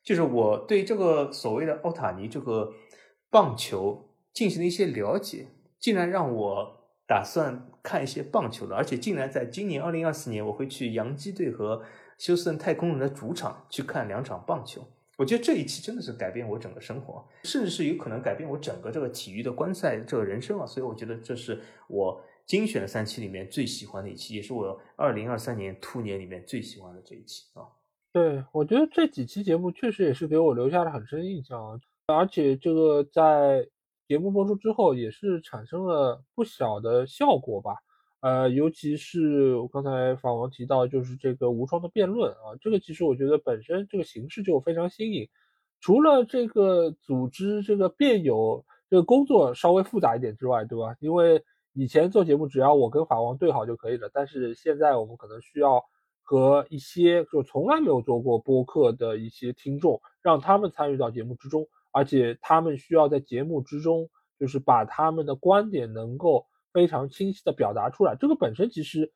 [0.03, 2.73] 就是我对这个所谓的奥塔尼这个
[3.29, 5.49] 棒球进行了一些了解，
[5.81, 11.83] 竟然让我打算看一些棒球的，而且竟然在今年二零二四年，我会去洋基队和
[12.18, 14.87] 休斯顿太空人的主场去看两场棒球。
[15.16, 20.64] 我觉得这一期真的是改变我整个生活，甚至是有可能改变我整个这个体育的观赛这个人生啊！
[20.64, 27.68] 所以我觉得这是我精选的三期里面最喜欢的一期，也是我二零二三年兔年里面最喜欢的这一期啊。
[28.12, 33.68] 对，我觉得这几期节目确实也是给我留下了很深印象啊，而且这个在
[34.11, 37.77] 节目播出之后也是产生了不小的效果吧。
[38.19, 45.29] 呃，尤其是我刚才法王提到，就是这个无双的辩论啊，这个其实我觉得本身这个形式就非常新颖。
[45.79, 50.97] 除了这个组织这个辩友这个工作稍微复杂一点之外，对吧？
[50.99, 55.85] 因为以前做节目只要我跟法王对好就可以了，但是现在我们可能需要。
[56.23, 68.16] 和一些就从来没有做过播客的一些听众，让他们参与到节目之中，而且他们需要在节目之中，就是把他们的观点能够非常清晰的表达出来。
[68.18, 69.12] 这个本身其实，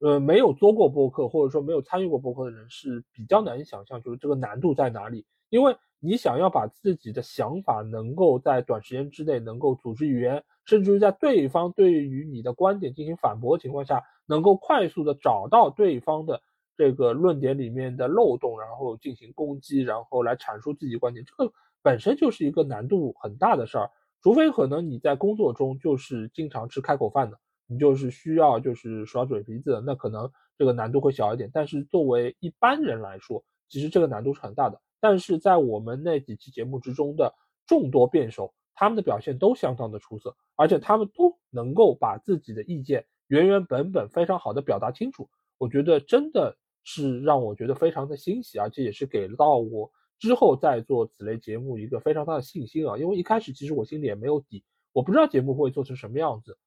[0.00, 5.26] 呃，没有做过播客或者说没有参与过播客的人是比较难以想象，就是这个难度在哪里。
[5.48, 16.42] 因为你想要把自己的想法能够在短时间之内能够组织语言，甚至于在对方对于你的观点进行反驳的情况下，能够快速的找到对方的。
[16.76, 21.52] 这个论点里面的漏洞，然后进行攻击，然后来阐述自己观点，这个
[21.82, 23.90] 本身就是一个难度很大的事儿。
[24.22, 31.50] 除非可能你在工作中就是经常吃开口饭的，你就是需要就是耍嘴皮子，那可能这个难度会小一点。
[31.52, 34.80] 但是作为一般人来说，其实这个难度是很大的。
[35.00, 37.32] 但是在我们那几期节目之中的
[37.66, 45.28] 众多辩手，他们的表现都相当的出色，而且他们都能够把自己的意见原原本本非常好的表达清楚。
[45.58, 46.56] 我觉得真的。
[46.90, 52.98] 是让我觉得非常的欣喜，而且也是给到我之后再做此类节目一个非常大的信心啊！
[52.98, 56.58] 因为一开始其实我心里也没有底，我不知道节目会做成什么样子，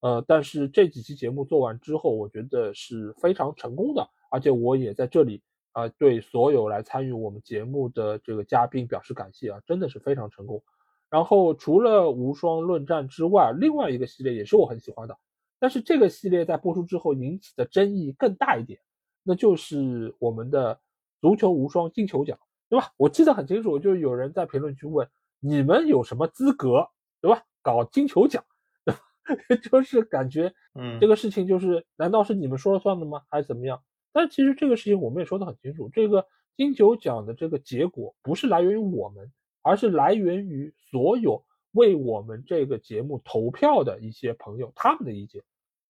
[0.00, 5.42] 呃，但是这几期节目做完之后，我觉得是非常成功的，而且我也在这里
[5.72, 10.62] 啊对所有来参与我们节目的这个嘉宾表示感谢啊，真的是非常成功。
[11.10, 15.18] 然后除了无双论战之外，另外一个系列也是我很喜欢的，
[15.58, 18.80] 但是这个系列在播出之后引起的争议更大一点。
[19.22, 20.80] 那就是我们的
[21.20, 22.38] 足球无双金球奖，
[22.70, 22.92] 对吧？
[22.96, 25.06] 我记得很清楚，就有人在评论区问
[25.40, 26.88] 你们有什么资格，
[27.20, 27.42] 对吧？
[27.60, 28.44] 搞金球奖，
[28.84, 29.00] 对吧
[29.70, 33.22] 就是感觉，嗯，这个事情就是难道是你们说了算的吗？
[33.28, 33.82] 还是怎么样？
[34.12, 36.24] 但其实这个事情我们也说得很清楚，这个
[36.56, 45.42] 金球奖的这个结果不是来源于我们，而是来源于所有为我们这个节目投票的一些朋友他们的意见，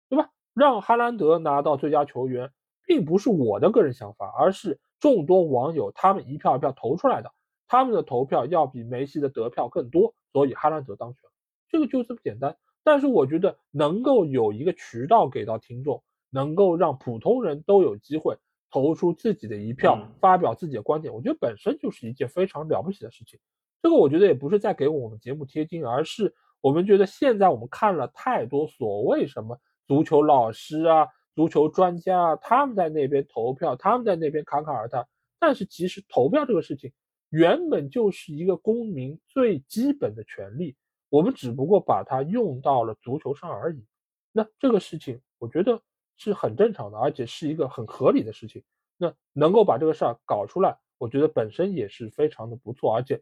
[0.09, 0.31] 对吧？
[0.55, 2.51] 让哈兰德拿到最佳球员。
[2.87, 7.33] 并不是我的个人想法，而是众多网友他们一票一票投出来的，
[7.67, 11.21] 他们的投票要比梅西的得票更多，所以哈兰德当选，
[11.69, 12.57] 这个就这么简单。
[12.83, 18.37] 但是我觉得能够有一个渠道给到听众，能够让普通人都有机会
[18.71, 23.39] 投出自己的一票，发表自己的观点，我觉得本身就是一件非常了不起的事情。
[23.83, 35.07] 这个我觉得也不是在给我们节目贴金，而是我们觉得现在我们看了太多所谓什么足球老师啊、足球专家啊，他们在那边投票，他们在那边侃侃而谈，
[35.39, 36.93] 但是其实投票这个事情
[37.29, 40.77] 原本就是一个公民最基本的权利，
[41.09, 43.85] 我们只不过把它用到了足球上而已。
[44.33, 45.81] 那这个事情我觉得
[46.17, 48.63] 是很正常的，而且是一个很合理的事情。
[48.97, 53.21] 那能够把这个事儿搞出来，我觉得本身也是非常的不错，而且。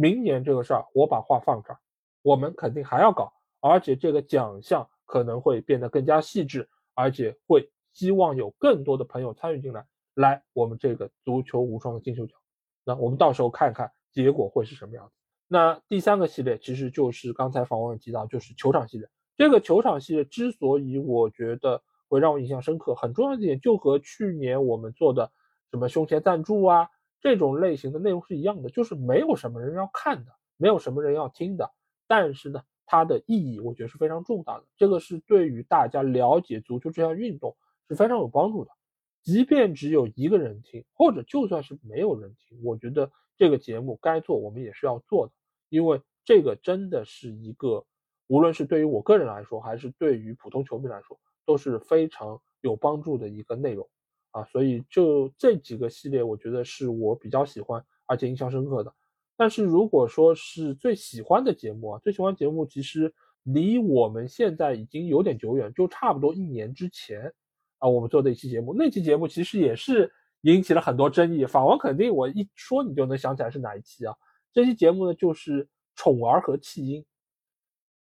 [0.00, 1.78] 明年这个事儿，我把话放这儿，
[2.22, 6.68] 我们肯定还要搞，而且这个奖项可能会变得更加细致，
[6.98, 12.36] 而且会希望有更多的朋友参与进来，来我们这个足球无双的金球奖。
[12.82, 15.12] 那我们到时候看看结果会是什么样子。
[15.46, 19.08] 那第三个系列其实就是刚才访问提到，就是球场系列。
[19.36, 25.30] 这个球场系列之所以我觉得会让我印象深刻，很重要的一点就和去年我们做的
[25.70, 26.88] 什么胸前赞助啊。
[27.20, 31.70] 这种类型的内容是一样的，就是没有什么人要看的，没有什么人要听的。
[32.08, 34.64] 但是呢，它的意义我觉得是非常重大的。
[34.78, 37.54] 这个是对于大家了解足球这项运动
[37.86, 38.70] 是非常有帮助的。
[39.22, 45.32] 即便只有一个人听，或者就算是没有人听，我觉得这个节目该做，我们也是要做的。
[45.68, 47.84] 因为这个真的是一个，
[48.26, 53.86] 无论是对于我个人来说，还是对于普通球迷来说，都是非常有帮助的一个内容。
[54.30, 58.94] 啊，所以就这几个系列，我觉得是我比较喜欢而且印象深刻的。
[59.38, 63.14] 但是如果说是最喜欢的节目啊，最喜欢节目其实
[63.44, 67.32] 离我们现在已经有点久远，就差不多一年之前
[67.78, 71.46] 啊，我们做的一期节目，那期节目其实也是引起了很多争议。
[71.46, 74.12] 法王肯定我一说你就能想起来是哪一期啊？
[74.52, 77.04] 这期节目呢就是宠儿和弃婴。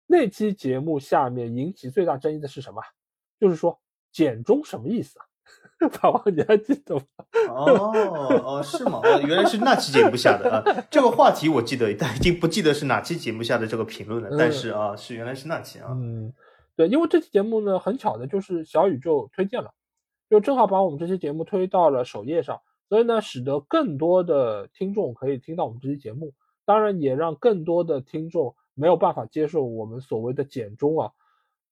[0.06, 2.80] 那期节目下面引起最大争议的是什么？
[3.40, 3.82] 就是说
[4.12, 5.26] 简中什么意思啊？
[5.92, 7.02] 法王，你还记得吗？
[7.50, 7.92] 哦
[8.44, 9.00] 哦，是吗？
[9.04, 10.64] 哦，原来是那期节目下的啊。
[10.90, 14.30] 这个话题我记得，但已经不记得是哪期节目下的这个评论了。
[14.38, 15.90] 但是啊，是原来是那期啊。
[15.92, 16.34] 嗯，
[16.76, 19.72] 对，因为这期节目呢，很巧的就是小宇宙推荐了，
[20.30, 26.34] 就正好把我们这期节目推到了首页上，所以呢，使得更多的听众可以听到我们这期节目。
[26.66, 31.12] 当然，也让更多的听众没有办法接受我们所谓的简中啊。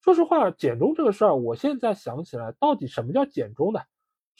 [0.03, 3.80] 说实话，简中这个事儿，我现在想起来，到底什么叫简中呢？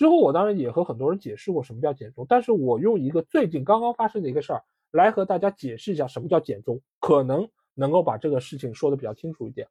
[0.02, 9.68] 之后我当然也和很多人解释过什么叫简中，但是我用一个最近刚刚发生的一个事儿来和大家解释一下什么叫简中，可能能够把这个事情说的比较清楚一点。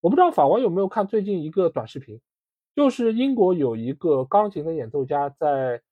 [0.00, 2.20] 我不知道法王有没有看最近一个短视频，
[2.76, 5.82] 就是英国有一个钢琴的演奏家在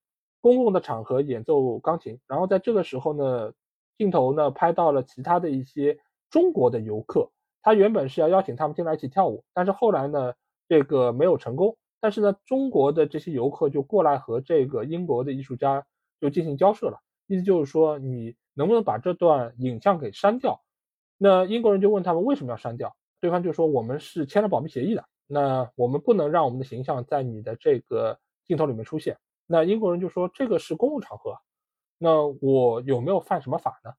[0.41, 3.53] 公共的场合演奏钢琴，然后在这个时候呢，
[3.99, 5.99] 镜头呢拍到了其他的一些
[6.31, 7.29] 中国的游客。
[7.61, 10.35] 他原本是要邀请他们进来一起跳舞，但是后来呢，
[10.69, 11.77] 这个没有成功。
[12.05, 15.87] 但是呢，中国的这些游客就过来和这个英国的艺术家
[16.21, 20.63] 就进行交涉了，意思就是说，你能不能把这段影像给删掉？
[21.17, 22.95] 那英国人就问他们为什么要删掉？
[23.23, 29.17] 对方就说我们是签了保密协议的，那我们不能让我们的形象在你的这个镜头里面出现。
[29.47, 31.39] 那英国人就说这个是公共场合，
[31.97, 33.93] 那我有没有犯什么法呢？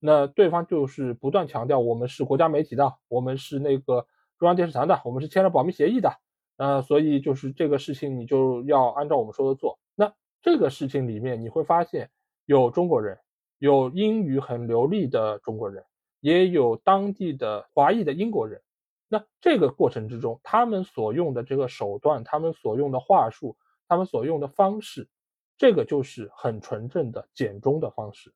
[0.00, 4.08] 那对方就是不断强调，我们是国家媒体的，我们是那个
[4.40, 6.12] 中央电视台的，我们是签了保密协议的，
[6.56, 9.78] 呃，所以就是这个事情你就要按照我们说的做。
[9.94, 12.10] 那这个事情里面你会发现，
[12.46, 13.18] 有中国人，
[13.58, 15.84] 有英语很流利的中国人，
[16.20, 18.60] 也有当地的华裔的英国人。
[19.08, 25.08] 那这个过程之中，他们所用的这个手段，他们所用的话术，他们所用的方式，
[25.56, 28.32] 这个就是很纯正的简中的方式。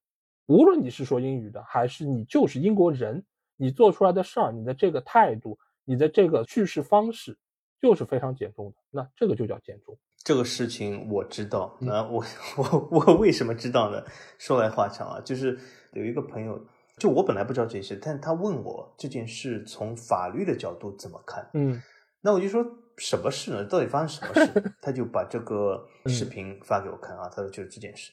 [0.46, 3.24] 无论你是说英语的，还是你就是英国人，
[3.56, 7.36] 你做出来的事儿，你的这个态度，你的这个叙事方式，
[7.80, 8.76] 就是非常减重的。
[8.90, 9.96] 那这个就叫减重。
[10.24, 12.22] 这个事情我知道，那我
[12.58, 14.04] 我我为什么知道呢？
[14.38, 15.58] 说来话长啊，就是
[15.92, 16.60] 有一个朋友，
[16.98, 21.48] 就我本来不知道这些，但他问我这件事从法律的角度怎么看。
[21.54, 21.80] 嗯，
[22.20, 22.64] 那我就说
[22.98, 23.64] 什么事呢？
[23.64, 24.72] 到底发生什么事？
[24.82, 28.12] 他就把这个视频发给我看啊，他说就是这件事。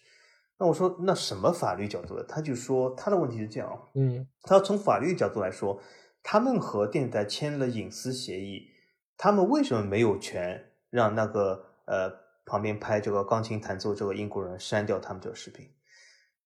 [0.57, 2.23] 那我说，那什么法律角度的？
[2.23, 5.81] 他就说他的问题是这样，嗯，他从法律角度来说，
[6.23, 8.69] 他们和电视台签了隐私协议，
[9.17, 12.11] 他们为什么没有权让那个呃
[12.45, 15.69] 旁边拍这个钢琴弹奏这个英国人删掉他们这个视频？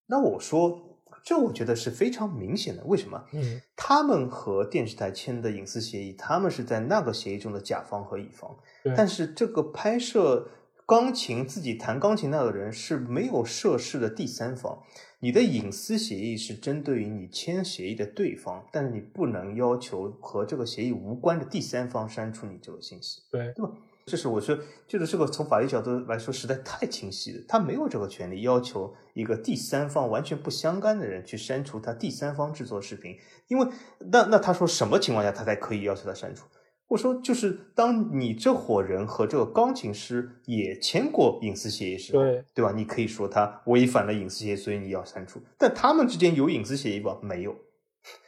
[0.08, 3.26] 那我说，这我觉得是非常明显的，为什么？
[3.34, 8.58] 嗯，他们和电视台签的隐私协议，他们是在那个协议中的甲方和乙方，
[8.96, 10.50] 但是这个拍摄。
[10.90, 14.82] 钢琴自己弹钢琴那个人是没有涉事的第三方，
[15.22, 23.72] 你的隐私协议是针对于你签协议的对方，但是你不能要求和这个协议无关的第三方删除你这个信息，对对吧？
[24.06, 24.58] 这是我说，
[24.88, 27.44] 就是这个从法律角度来说，实在太清晰了。
[27.48, 33.18] 他没有这个权利要求一个第三方完全不相干的人去删除他第三方制作视频，
[33.50, 33.68] 因为
[34.00, 36.46] 那那他说什么情况下他才可以要求他删除？
[36.90, 42.74] 我说就是当你这伙人和这个钢琴师也签过隐私协议时，对对吧？
[42.76, 45.42] 你可以说他违反了隐私协议，所以你要删除。
[45.58, 47.18] 但他们之间有隐私协议吧？
[47.22, 47.56] 没有。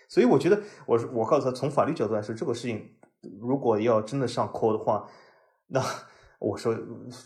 [0.07, 2.89] 所以我觉得，我我告诉他，从法律角度来说，这个事情
[3.39, 5.07] 如果要真的上 court 的话。
[5.68, 5.82] 那
[6.38, 6.76] 我说，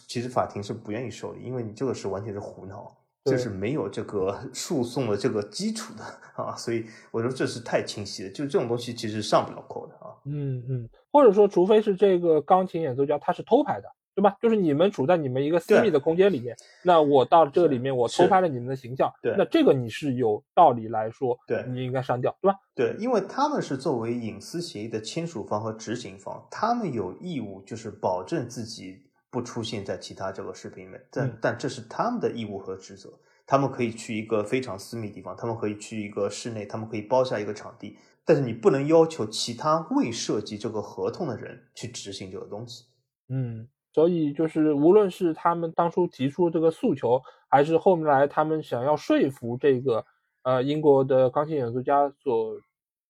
[0.07, 2.95] 其实法庭是不愿意受理，因为你这个是完全是胡闹，
[3.25, 6.03] 这是没有这个 诉讼的这个基础的
[6.41, 10.13] 啊，所以我说这是太清晰了，就这种东西其实上不了扣的啊。
[10.25, 13.87] 嗯嗯，或者说，除非是这个钢琴演奏家他是偷拍的。
[14.17, 14.33] 对吧？
[14.41, 16.55] 就是你们处在你们一个私密的空间里面，
[16.85, 22.57] 那我到这里面，我偷拍了你们的形象，对，那这个你是有道理来说，对，你应该删掉，对吧？
[22.73, 29.01] 对，因为他们是作为隐私协议的签署方和执行方，他们有义务就是保证自己
[29.35, 33.09] 不出现在其他这个视频里面，但但这是他们的义务和职责，
[33.45, 42.85] 他们可以去一个非常私密地方，他们可以去一个室内，他们可以包下一个场地，但是你不能要求其他未涉及这个合同的人去执行这个东西，
[43.27, 43.67] 嗯。
[43.95, 50.05] 所以就是，无论是他们当初提出这个诉求，还是后面来他们想要说服这个
[50.43, 52.59] 呃英国的钢琴演奏家所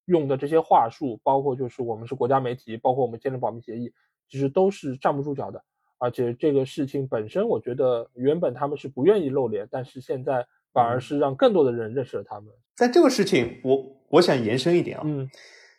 [0.06, 3.92] 用的这些话术，包括就是我们是国家媒体，包括我们签了保密协议，
[4.30, 5.64] 其实都是站不住脚的。
[6.06, 12.54] 而且这个事情本身，我觉得原本他们是不愿意露脸，但是现在反而是让更多的人认识了他们。
[12.78, 15.04] 但这个事情，我我想延伸一点啊。
[15.04, 15.28] 嗯。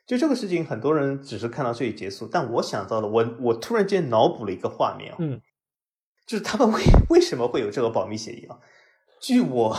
[0.04, 5.40] 就这个事情，很多人只是看到这里结束，但我想到了，我我突然间脑补了一个画面啊，嗯，
[6.26, 8.58] 就是他们为为什么会有这个保密协议啊？
[9.20, 9.76] 据我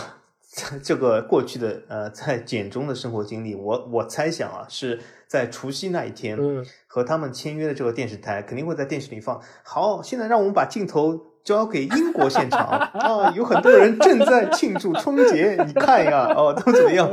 [0.84, 11.37] 这个过去的呃在简中的生活经历，我我猜想啊，是在除夕那一天，嗯，和他们签约的这个电视台肯定会在电视里放，好，现在让我们把镜头。
[11.48, 17.10] 交给英国现场 啊，有很多人正在庆祝春节， 你看呀，哦，都怎么样？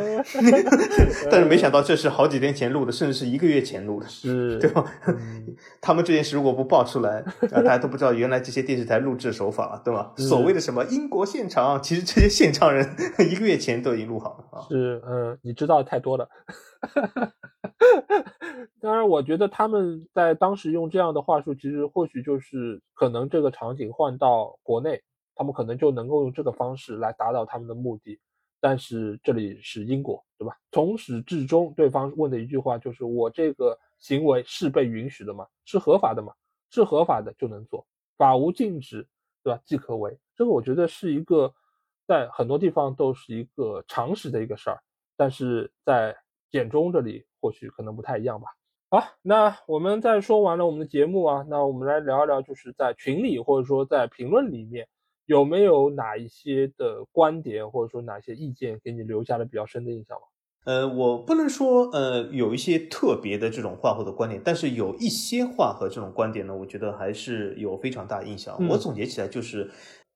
[1.31, 4.85] 但是没想到这是好几天前录的，甚至是一个月前录的，是，对吧？
[5.81, 7.23] 他们这件事如果不爆出来，
[7.53, 10.11] 啊，大家都不知道原来这些电视台录制手法，对吧？
[10.17, 12.85] 所谓的什么英国现场，其实这些现场人
[13.31, 14.67] 一个月前都已经录好了啊。
[14.69, 16.29] 是，嗯，你知道太多了。
[16.87, 17.33] 哈 哈
[18.81, 25.03] 当然，我觉得他们在当时用这样的话术，其实或许就是可能这个场景换到国内，
[25.35, 28.19] 他们可能就能够用这个方式来达到他们的目的。
[28.61, 30.57] 但是这里是英国，对吧？
[30.73, 35.47] 从始至终，对方问的一句话就是：“我这个行为是被允许的吗？
[35.67, 36.33] 是合法的吗？
[36.71, 39.07] 是合法的就能做，法无禁止，
[39.43, 39.61] 对吧？
[39.67, 41.53] 即可为。”这个我觉得是一个
[42.07, 44.81] 在很多地方都是一个常识的一个事儿，
[45.15, 46.17] 但是在
[46.55, 48.47] 简中这里或许可能不太一样吧。
[48.89, 54.87] 好，那我们在说完了我们的节目啊，那我们来聊一聊，就是在群里或者说在评论里面，
[55.27, 60.23] 有没有哪一些的观点或者说哪些意见给你留下了比较深的印象吗？
[60.65, 68.57] 呃，我不能说呃有一些特别的这种话或者观点，但是有一些话和这种观点呢，我觉得还是有非常大印象。
[68.69, 69.73] 我总结起来就是。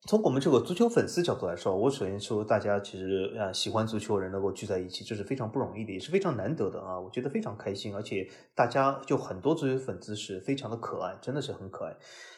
[0.06, 11.94] 从我们这个足球粉丝角度来说，我首先说，大家其实啊喜欢足球的人能够聚在一起，这是非常不容易的，也是非常难得的啊，我觉得非常开心，而且大家就很多足球粉丝是非常的可爱，真的是很可爱。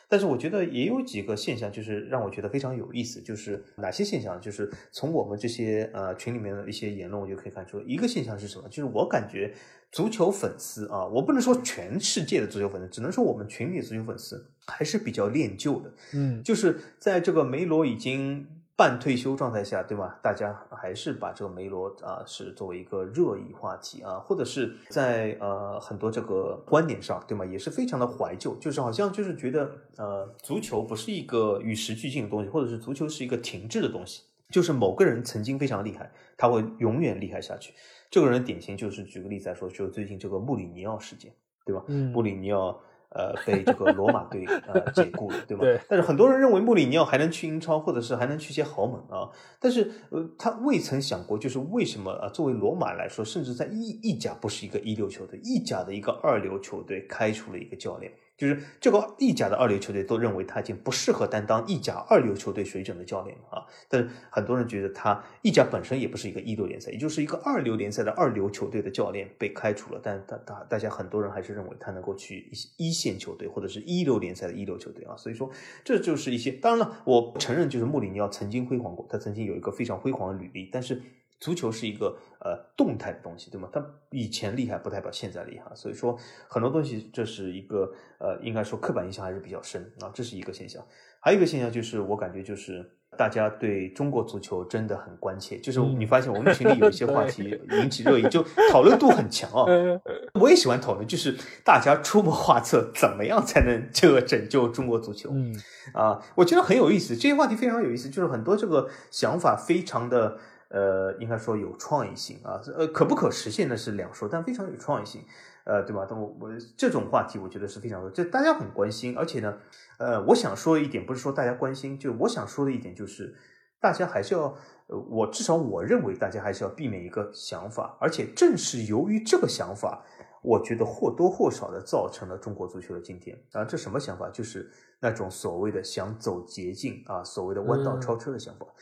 [0.09, 4.41] 但是我觉得也有几个现象，就是让我觉得非常有意思，就是哪些现象？
[4.41, 8.69] 就是从我们这些呃群里面的一些言论，我就可以看出一个现象是什么？
[8.69, 9.55] 就是我感觉
[9.91, 15.93] 足球粉丝啊，我不能说全世界的足球粉丝，只能说我们群里的足球粉丝还是比较恋旧的。
[16.15, 18.47] 嗯，就是在这个梅罗已经。
[18.77, 20.19] 半退休状态下，对吧？
[20.23, 27.45] 大家还是把这个梅罗啊是作为一个热议话题啊，或者是在呃很多这个观点上，对吗？
[27.45, 37.75] 也是非常的怀旧，就是好像就是觉得呃足球不是一个与时俱进的东西，或者是足球是一个停滞的东西，就是某个人曾经非常厉害，他会永远厉害下去。
[38.11, 41.33] 这个人典型就是举个例子来说，就是最近这个穆里尼奥事件，
[41.65, 41.85] 对吧？
[41.89, 42.79] 嗯，穆里尼奥。
[43.13, 45.65] 呃，被这个罗马队呃解雇了，对吧？
[45.65, 45.81] 对。
[45.89, 49.29] 但是很多人认为穆里尼奥还能去英超，或者是还能去些豪门啊。
[49.59, 52.29] 但是呃，他未曾想过，就是为什么啊？
[52.29, 58.13] 作为罗马来说，甚至在意意甲不是一个一流球队，意甲的一个二流球队开除了一个教练。
[58.41, 63.67] 就是这个意甲的二流球队都认为他已经不适合担当意甲二流球队水准的教练了啊！
[63.87, 70.01] 但是很多人觉得他意甲本身也不是一个一流联赛，也就是一个二流联赛的二流球队的教练被开除了。
[70.03, 75.15] 但大大大家很多人还是认为他能够去一一线球队或者是一流联赛的一流球队啊！
[75.19, 75.51] 所以说
[75.85, 81.03] 这就是一些当然了，我承认就是穆里尼奥曾经辉煌过，他曾经有一个非常辉煌的履历，但是
[81.41, 83.69] 足球是一个呃动态的东西，对吗？
[83.73, 86.17] 它以前厉害不代表现在厉害，所以说
[86.47, 90.85] 很多东西这是一个呃，应该说刻板印象还是比较深啊，这是一个现象。
[91.19, 99.65] 还有一个现象就是，我感觉就是大家对中国足球真的很关切，就是你发现我们群里有一些话题 引起热议，就讨论度很强啊。
[100.41, 105.31] 我也喜欢讨论，就是大家出谋划策，怎么样才能这个拯救中国足球？
[105.33, 105.55] 嗯
[105.93, 110.39] 啊，我觉得很有意思，这些话题非常有意思，就是很多这个想法非常的。
[110.71, 115.23] 呃，应该说有创意性啊，呃，可不可实现那是两说，但非常有创意性，
[115.65, 116.07] 呃，对吧？
[116.09, 119.59] 但我我这种话题，我觉得是非常的，这大家很关心，而且呢，
[119.99, 123.35] 呃，我想说一点，不是说大家关心，就我想说的一点就是，
[123.81, 124.55] 大家还是要，
[124.87, 130.05] 呃，我至少我认为大家还是要避免一个想法，而且正是由于这个想法，
[130.41, 134.31] 我觉得或多或少的造成了中国足球的今天啊，这什么想法？
[134.31, 138.65] 就是那种所谓的想走捷径啊，所谓的弯道超车的想法。
[138.67, 138.73] 嗯，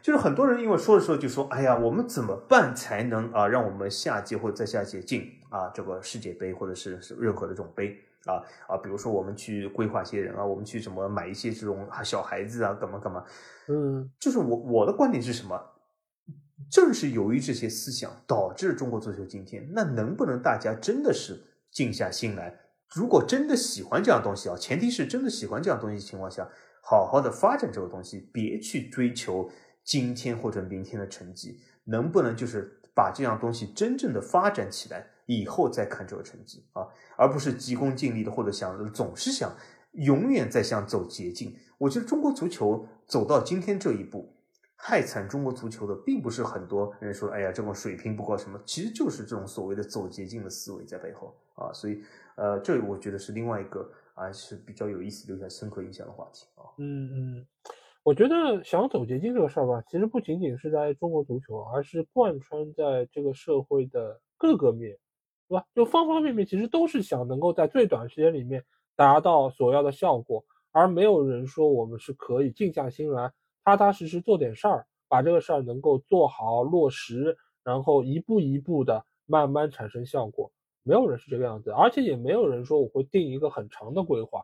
[0.00, 8.38] 就是很多人因为说的时候就说，哎呀，我们怎么办才能啊，让我们下届或者再下届进啊这个世界杯或者是任何的这种杯啊
[8.68, 13.24] 啊，比如说我们去规划一些人啊，我们去什么买一些这种小孩子啊，干嘛干嘛，
[13.66, 15.60] 嗯，就是我我的观点是什么？
[16.70, 21.36] 正是由于这些思想导致中国足球今天，那能不能大家真的是
[21.72, 22.60] 静下心来？
[22.94, 26.48] 如果真的喜欢这样东西啊，前提是真的喜欢这样东西情况下。
[26.90, 29.50] 好好的发展这个东西，别去追求
[29.84, 39.54] 今天或者明天的成绩，能不能就是把这样东西真正的发展起来，以后再看这个成绩啊，而不是急功近利的，或者想总是想
[39.92, 41.54] 永远在想走捷径。
[41.76, 44.34] 我觉得中国足球走到今天这一步，
[44.74, 51.70] 害惨中国足球的，并不是很多人说，哎呀，这种水平不高什么，其实就是这种所谓的走捷径的思维在背后啊。
[51.70, 52.02] 所以，
[52.36, 53.92] 呃，这我觉得是另外一个。
[54.18, 56.66] 还是比较有意思、留下深刻印象的话题啊。
[56.78, 57.46] 嗯嗯，
[58.02, 64.96] 我觉得想走捷径这个事儿吧，其实不仅仅是在中国足球，而是贯穿在这个社会的各个面，
[65.48, 65.64] 对吧？
[65.74, 68.64] 就方方面面，其实都是想能够在最短时间里面
[68.96, 73.32] 达到所要的效果，而没有人说我们是可以静下心来，
[73.64, 80.50] 踏踏实实做点事儿，把这个事儿能够做好落实，然后一步一步的慢慢产生效果。
[80.88, 84.42] 没有人是这个样子，而且也没有人说我会定一个很长的规划。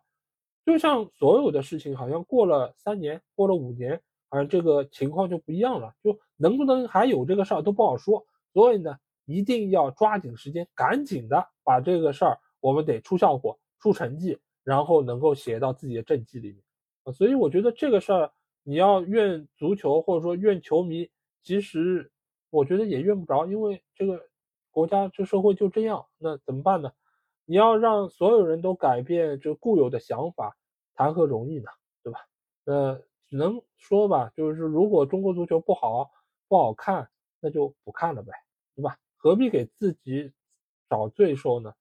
[0.67, 8.27] 就像所有的事情，好像过了三年，过了五年，好像这个情况就不一样了，就能不能还有这个事儿都不好说。
[8.53, 16.63] 所以呢，一定要抓紧时间，赶紧的把这个事儿，我们得出效果、出成绩，然后能够写到自己的政绩里面。
[17.05, 18.31] 啊，所以我觉得这个事儿，
[18.63, 21.09] 你要怨足球或者说怨球迷，
[21.43, 22.13] 其实
[22.51, 24.21] 我觉得也怨不着，因为这个。
[24.75, 26.91] 国家这社会就这样，那怎么办呢？
[27.47, 30.57] 你要让所有人都改变这固有的想法，
[30.95, 31.71] 谈何容易呢？
[32.03, 32.19] 对吧？
[32.65, 36.11] 呃，只能说吧，就是如果中国足球不好
[36.49, 37.09] 不好看，
[37.41, 38.33] 那就不看了呗，
[38.75, 38.97] 对吧？
[39.17, 40.33] 何必给自己
[40.91, 41.73] 找罪受呢？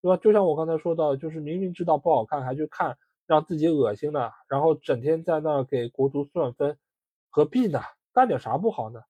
[0.00, 0.16] 对吧？
[0.16, 2.96] 就像我刚才说到，就是明明知道不好看还去看，
[3.26, 6.78] 让自己恶心了，然后整天在那给国足算分，
[7.28, 7.80] 何必呢？
[8.14, 9.02] 干点啥不好呢？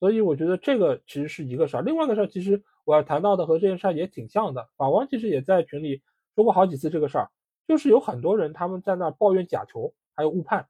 [0.00, 4.68] 所以我觉得这个其实是一个事儿，另外一个事儿，其实我要谈到的和这件事儿也挺像的。
[4.76, 6.02] 法王其实也在群里
[6.34, 7.30] 说过好几次这个事儿，
[7.66, 10.68] 就是有很多人他们在那抱怨假球还有误判，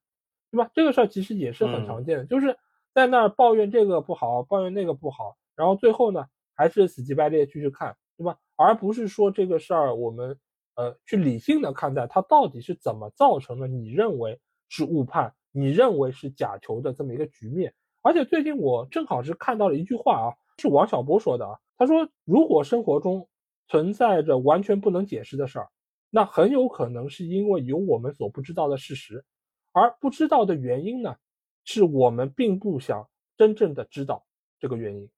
[0.52, 0.70] 对吧？
[0.74, 2.56] 这个事儿其实也是很常见的，就是
[2.92, 8.38] 在那抱怨这个不好，抱怨那个不好，然后最后呢还是死乞白赖继续看，对吧？
[8.56, 10.38] 而不是说这个事儿我们
[10.76, 17.74] 呃去理性的看待它到底是怎么造成的，你认为是误判，你认为是假球的这么一个局面。
[18.04, 20.28] 而且最近我正好是看到了一句话啊，
[20.58, 21.58] 是王小波说的啊。
[21.78, 23.26] 他说，如果生活中
[23.66, 25.68] 存在着完全不能解释的事儿，
[26.10, 29.24] 那很有可能是因为有我们所不知道的事实，
[29.72, 31.16] 而不知道的原因呢，
[31.64, 33.08] 是我们并不想
[33.38, 34.26] 真正的知道
[34.60, 35.08] 这个原因。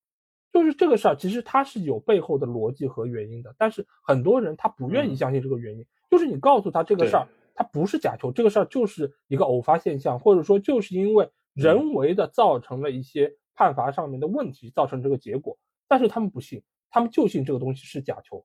[0.53, 5.85] 就是这个事儿，其实它是有背后的逻辑和原因的，但是很多人他不愿意相信这个原因。
[6.09, 11.29] 就是你告诉他这个事儿，它不是假球，这个事儿就是一个偶发现象，或者说就是因为。
[11.57, 15.59] 人为的造成了一些判罚上面的问题，造成这个结果，
[15.89, 18.45] 但是他们不信，他们就信这个东西是假球，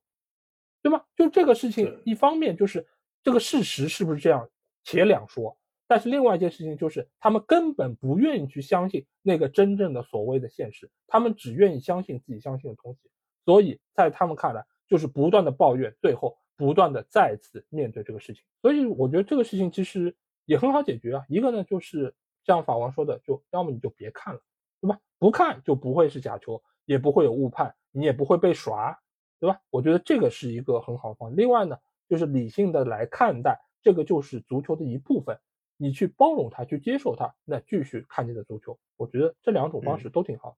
[0.82, 1.04] 对吗？
[1.18, 2.88] 就这个事情，一方面就是
[3.22, 4.50] 这个事实是不是这样，
[4.86, 5.58] 且两说，
[5.88, 13.10] 但是另外一件事情就是他们根本不愿意去相信那个真正的所谓的现实，他们只愿意相信自己相信的东西，
[13.44, 20.16] 所以在他们看来就是不断的抱怨，最后不断的再次面对这个事情，所以我觉得这个事情其实
[20.46, 22.16] 也很好解决啊，一个呢就是。
[22.46, 24.42] 像法王说的，就要么你就别看了，
[24.82, 25.00] 对吧？
[25.20, 28.98] 不看就不会是假球，也不会有误判，你也不会被耍，
[29.40, 29.60] 对吧？
[29.70, 31.36] 我觉得这个是一个很好的方。
[31.36, 31.78] 另外呢，
[32.08, 35.40] 就是理性的来看待，这个就是足球的一部分，
[35.78, 38.80] 你去包容它，去接受它，那继续看你的足球。
[38.98, 40.58] 我觉得这两种方式都挺好。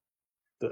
[0.59, 0.69] 对。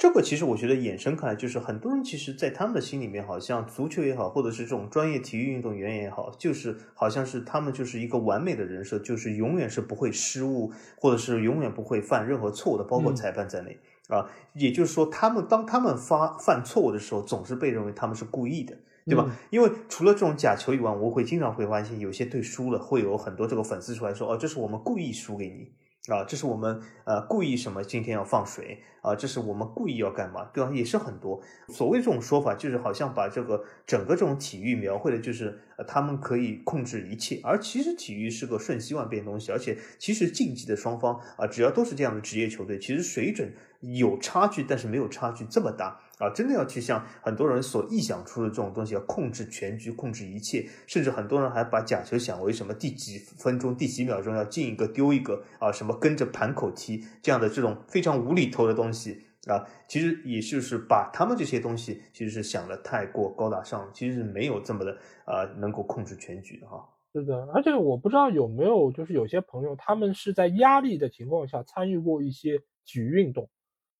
[0.00, 13.78] 这个其实我觉得衍生开来，就是很多人其实，在他们的心里面，好像足球也好，或者是这种专业体育运动员也好，就是好像是他们就是一个完美的人设，就是永远是不会失误，或者是永远不会犯任何错误的，包括裁判在内
[14.08, 14.24] 啊。
[14.54, 18.74] 也就是说，他们当他们发犯错误的时候，总是被认为他们是故意的，
[19.04, 19.30] 对吧？
[19.50, 25.72] 因为除了这种假球以外，我会经常会发现，有些队输了，会有很多这个粉丝出来说：“哦，这是我们故意输给你。”
[26.08, 29.14] 啊，这是我们呃故意什么今天要放水啊？
[29.14, 30.44] 这是我们故意要干嘛？
[30.46, 30.70] 对吧？
[30.72, 46.00] 也是很多所谓这种说法，就是好像把这个整个这种体育描绘的，就是他们可以控制一切，而其实体育是个瞬息万变的东西，而且其实竞技的双方啊，只要都是这样的职业球队，其实水准有差距，但是没有差距这么大。
[46.20, 64.92] 啊，真的要去像很多人所臆想出的这种东西，要控制全局、控制一切，甚至很多人还把假球想为什么第几分钟、第几秒钟要进一个丢一个啊，什么跟着盘口踢这样的这种非常无厘头的东西啊，其实也就是把他们这些东西其实是想的太过高大上，其实是没有这么的
[65.24, 66.86] 啊能够控制全局的哈。
[67.14, 73.48] 是的，而且我不知道有没有就是有些朋友他们是在压力的情况下参与过一些体育运动。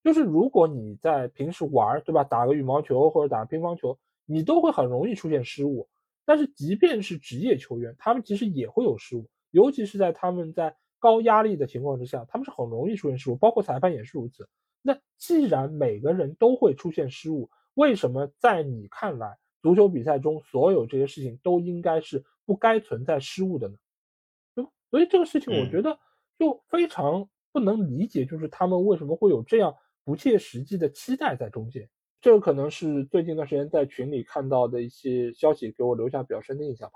[0.03, 2.25] 就是如果你在平时玩，对吧？
[2.25, 5.89] 打个羽毛球或者打个乒乓球，你都会很容易出现失误。
[6.25, 14.49] 但是即便是职业球员，他们其实也会有失误，尤其是在他们在高压力的情况之下，他们是很容易出现失误，包括裁判也是如此。
[14.81, 23.75] 那既然每个人都会出现失误，为什么在你看来，足球比赛中所有这些事情都应该是不该存在失误的呢？
[24.57, 25.99] 就所以这个事情，我觉得
[26.39, 29.75] 就非常不能理解，就是他们为什么会有这样。
[30.11, 31.89] 不切实际的期待在中间，
[32.21, 36.95] 这个可能是最近一段时间在群里看到的一些消息，给我留下比较深的印象吧。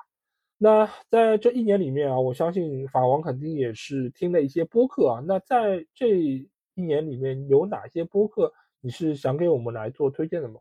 [0.58, 5.22] 那在这一年里面啊，我相信法王肯定也是听了一些播客啊。
[5.28, 10.58] 那在这一年里面，有哪些播客你是想给我们来做推荐的吗？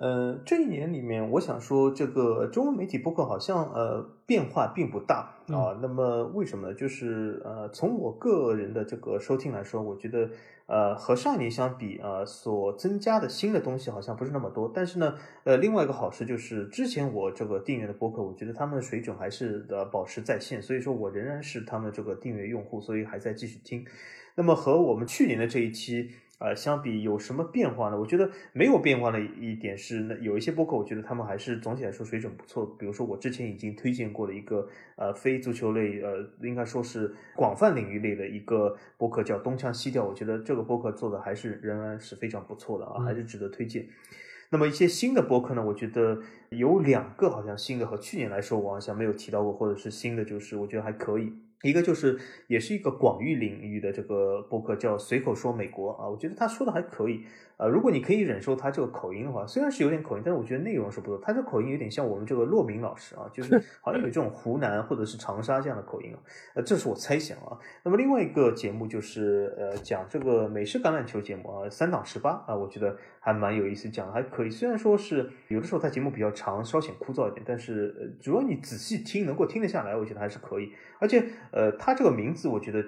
[0.00, 5.76] 呃，这一年里面，我想说，这个中文媒体播客好像呃变化并不大啊。
[5.82, 6.74] 那么为什么呢？
[6.74, 10.30] 就是呃，从我个人的这个收听来说，我觉得
[10.64, 14.72] 呃和上一年相比啊，所增加的新的东西好像不是那么多。
[14.74, 23.84] 但是呢，呃，另外一个好事就是之前我这个订阅的播客，我觉得他们的水准还是呃保持在线，所以说我仍然是他们这个订阅用户，所以还在继续听。
[24.34, 26.08] 那么和我们去年的这一期。
[26.40, 28.00] 呃，相比有什么变化呢？
[28.00, 32.64] 我觉得没有变化的一点是，那有一些播客，我觉得他们还是总体来说水准不错。
[32.78, 40.02] 比如说，我之前已经推荐过的一个呃非足球类，呃应该说是广泛领域类的一个播客，叫东腔西调。
[40.02, 43.86] 我觉得这个播客做的还是仍然是非常不错的啊，还是值得推荐。
[44.48, 51.34] 那么一些新的播客呢，我觉得有两个好像新的和去年来说，我好像没有提到过，或者是新的，就是我觉得还可以。
[51.62, 57.24] 一个就是，也是一个广域领域的这个播客，叫随口说美国啊，我觉得他说的还可以。
[57.60, 61.20] 呃，如果你可以忍受他这个口音的话，虽然是有点口音，但是我觉得内容是不错。
[61.22, 66.18] 他这口音有点像我们这个骆明老师啊，就是 好像有这种湖南或者是长沙这样的口音啊。
[66.54, 67.58] 呃，这是我猜想啊。
[67.84, 74.50] 那么另外一个节目就是呃讲这个美式橄榄球节目啊，三档十八啊，我觉得还蛮有意思，讲的还可以。
[74.50, 80.72] 虽然说是有的时候他节目比较长，稍显枯燥一点，但是呃主要你仔细听，能够听得下来，我觉得还是可以。
[80.98, 81.22] 而且
[81.52, 82.82] 呃，他这个名字我觉得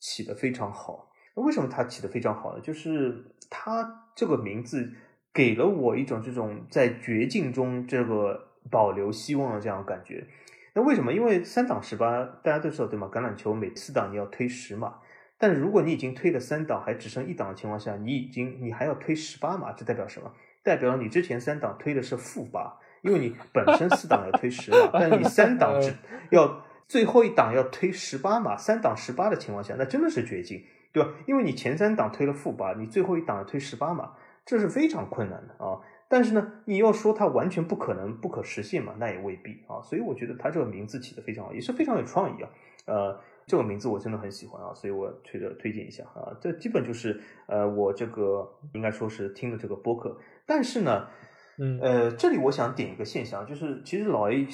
[0.00, 1.10] 起的非常好。
[1.36, 2.60] 那为什么他起的非常好呢？
[2.60, 4.02] 就是他。
[4.16, 4.90] 这个名字
[5.30, 10.26] 给了我一种这种在绝境中这个保留希望的这样感觉。
[10.72, 11.12] 那为什么？
[11.12, 13.10] 因为三档十八，大家都知道对吗？
[13.12, 14.94] 橄榄球每四档你要推十码，
[15.36, 20.32] 但如果你已经推了三档，还只剩一档的情况下，你已经你还要推十八码，这代表什么？
[20.62, 25.92] 代表你之前三档推的是负八，因为你本身四档要推十码，但你三档只
[26.32, 30.64] 要最后一档要推十八码，三档十八的情况下，那真的是绝境。
[30.96, 31.10] 对吧？
[31.26, 34.14] 因为你前三档推了负八，你最后一档推十八嘛，
[34.46, 35.78] 这是非常困难的啊。
[36.08, 39.82] 但是呢，你要说它完全不可能、不可实现嘛，那也未必啊。
[39.82, 42.48] 所以我觉得它这个名字起的非常好，也是非常有创意啊。
[42.86, 46.34] 呃，这个名字我真的很喜欢啊，所以我推着推荐一下啊。
[46.40, 50.16] 这基本就是呃，我这个应该说是听的这个播客，
[50.46, 51.08] 但是呢。
[51.58, 54.46] 嗯，呃，这里我想点一个现象，就是其实老 A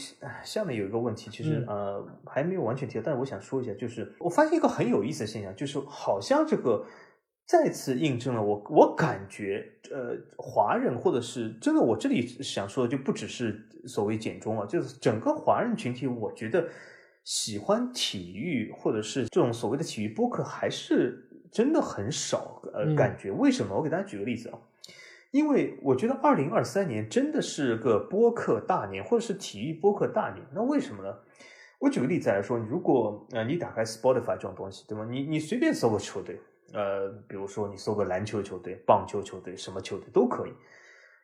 [0.44, 6.86] 下面有一个问题，其实呃还没有完全提到，但是我想说一下，就是我发现一个很有意思的现象，就是好像这个
[7.46, 16.68] 再次印证了我我感觉，呃，华人或者是真的，我这里想说的就不只是所谓简中啊，就是整个华人群体，我觉得
[17.24, 23.76] 喜欢体育或者是这种所谓的体育播客还是真的很少，呃，感觉为什么？
[23.76, 24.58] 我给大家举个例子啊。
[25.32, 30.46] 因为我觉得二零二三年真的是个播客大年，或者是体育播客大年。
[30.54, 31.12] 那为什么呢？
[31.78, 35.06] 我举个例子来说，如果呃你打开 Spotify 这种东西，对吗？
[35.10, 36.38] 你你随便搜个球队
[36.74, 40.52] 呃，比如说你搜个篮球球队、棒球球队，什么球队都可以。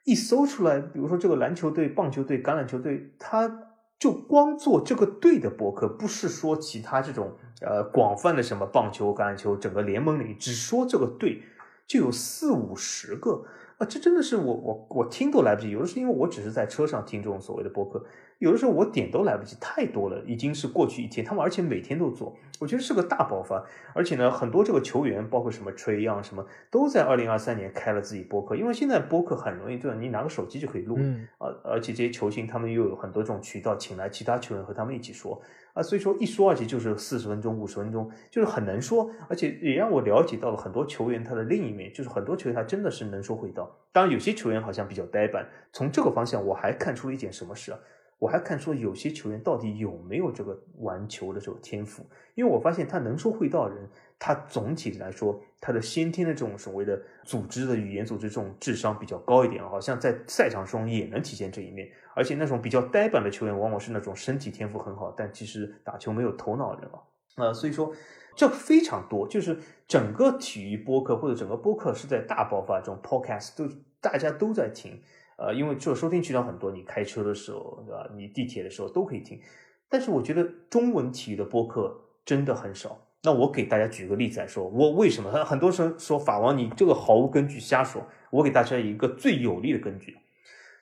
[0.04, 3.68] 一搜出来，比如说这个篮球队、棒球队、橄榄球队，他
[3.98, 11.42] 就光做这个队的博客，不是说其他这种呃广泛的什么棒球、橄榄球整个联盟里，只说这个队
[11.86, 13.44] 就有四五十个。
[13.78, 15.70] 啊，这真的是我我我听都来不及。
[15.70, 18.04] 有的是因为我只是在车上听这种所谓的播客，
[18.38, 21.24] 有的时候我点都来不及，太多了，已经是过去一天。
[21.24, 23.64] 他们而且每天都做，我觉得是个大爆发。
[23.94, 29.96] 而且呢，很多这个球员，包括什么吹样什么，都在二零二三年开了自己播客，因为现在播客很容易，对吧？
[29.98, 30.96] 你拿个手机就可以录。
[30.98, 31.26] 嗯。
[31.38, 35.40] 啊，而且这些球星他们又有很多这种渠道，请来其他球员和他们一起说。
[35.74, 43.70] 啊，所以说一说而且就是四十分钟、五十分钟，就是很能说，而且也让我了解到了很多球员他的另一面，就是很多球员他真的是能说会道。
[43.92, 45.46] 当然，有些球员好像比较呆板。
[45.72, 47.78] 从这个方向，我还看出了一件什么事啊？
[48.18, 52.04] 我还看出有些球员到底有没有这个玩球的这个天赋？
[52.34, 53.88] 因为我发现他能说会道的人，
[54.18, 61.88] 他总体来说他的先天的这种所谓的组织的语言组织这种智商比较高一点，好像在赛场中也能体现这一面。
[62.14, 66.98] 而且那种比较呆板的球员，往往是那种身体天赋很好，但其实打球没有头脑的人啊。
[67.36, 67.94] 呃，所以说
[68.34, 75.00] 这非常多，就是整个体育播客或者整个播客是在大爆发中，podcast 都大家都在听。
[75.38, 78.10] 呃，因为这收听渠道很多，你开车的时候，对吧？
[78.14, 79.40] 你地铁的时候都可以听。
[79.88, 82.98] 但是我觉得中文体育的播客真的很少。
[83.22, 85.30] 那我给大家举个例子来说，我为什么？
[85.30, 88.02] 很很多人说法王你这个毫无根据瞎说。
[88.30, 90.18] 我给大家一个最有力的根据，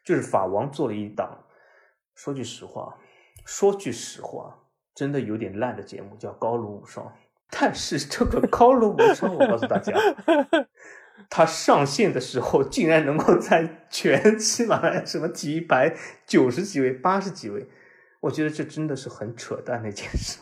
[0.05, 1.45] 就是法王做了一档，
[2.15, 2.99] 说句实话，
[3.45, 4.59] 说句实话，
[4.95, 7.07] 真的有点烂的节目，叫《高卢无双》。
[7.51, 9.93] 但是这个 《高卢无双》，我告诉大家。
[11.29, 15.95] 它上线的时候，竟然能够在全喜马拉雅什么体育排
[16.27, 17.69] 九十几位、八十几位，
[18.21, 20.39] 我觉得这真的是很扯淡的一件事。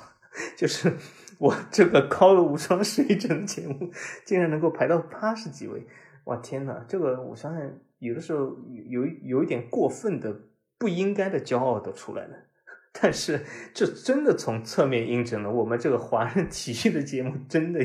[0.57, 0.93] 就是
[1.39, 3.91] 我这个高了无双水准的节目，
[4.25, 5.87] 竟然能够排到八十几位，
[6.25, 6.85] 哇天哪！
[6.89, 8.57] 这个我相信，有的时候
[8.89, 10.37] 有有一点过分的、
[10.77, 12.37] 不应该的骄傲都出来了。
[13.01, 17.81] 但是这真的从侧面印证了我们这个华人体育的节目真的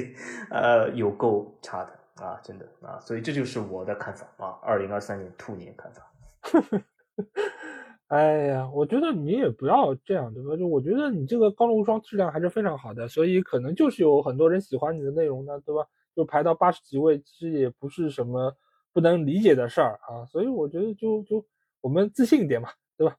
[0.50, 1.99] 呃有够差的。
[2.26, 6.12] 啊，真的啊，所以这就是我的看法啊，二零二三年兔年看法。
[8.08, 10.56] 哎呀，我觉得你也不要这样，对吧？
[10.58, 15.86] 就我觉得你这个高露无双质量还是非常好的，所以可能就是有很多人喜欢你的内容呢，对吧？
[16.16, 18.56] 就排到八十几位，其实也不是什么
[18.92, 20.26] 不能理解的事儿啊。
[20.26, 21.46] 所以我觉得就就
[21.82, 23.16] 我们自信一点嘛，对吧？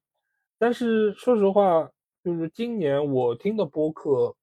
[0.58, 1.88] 但是说实话，
[2.24, 4.34] 就是今年我听的播客，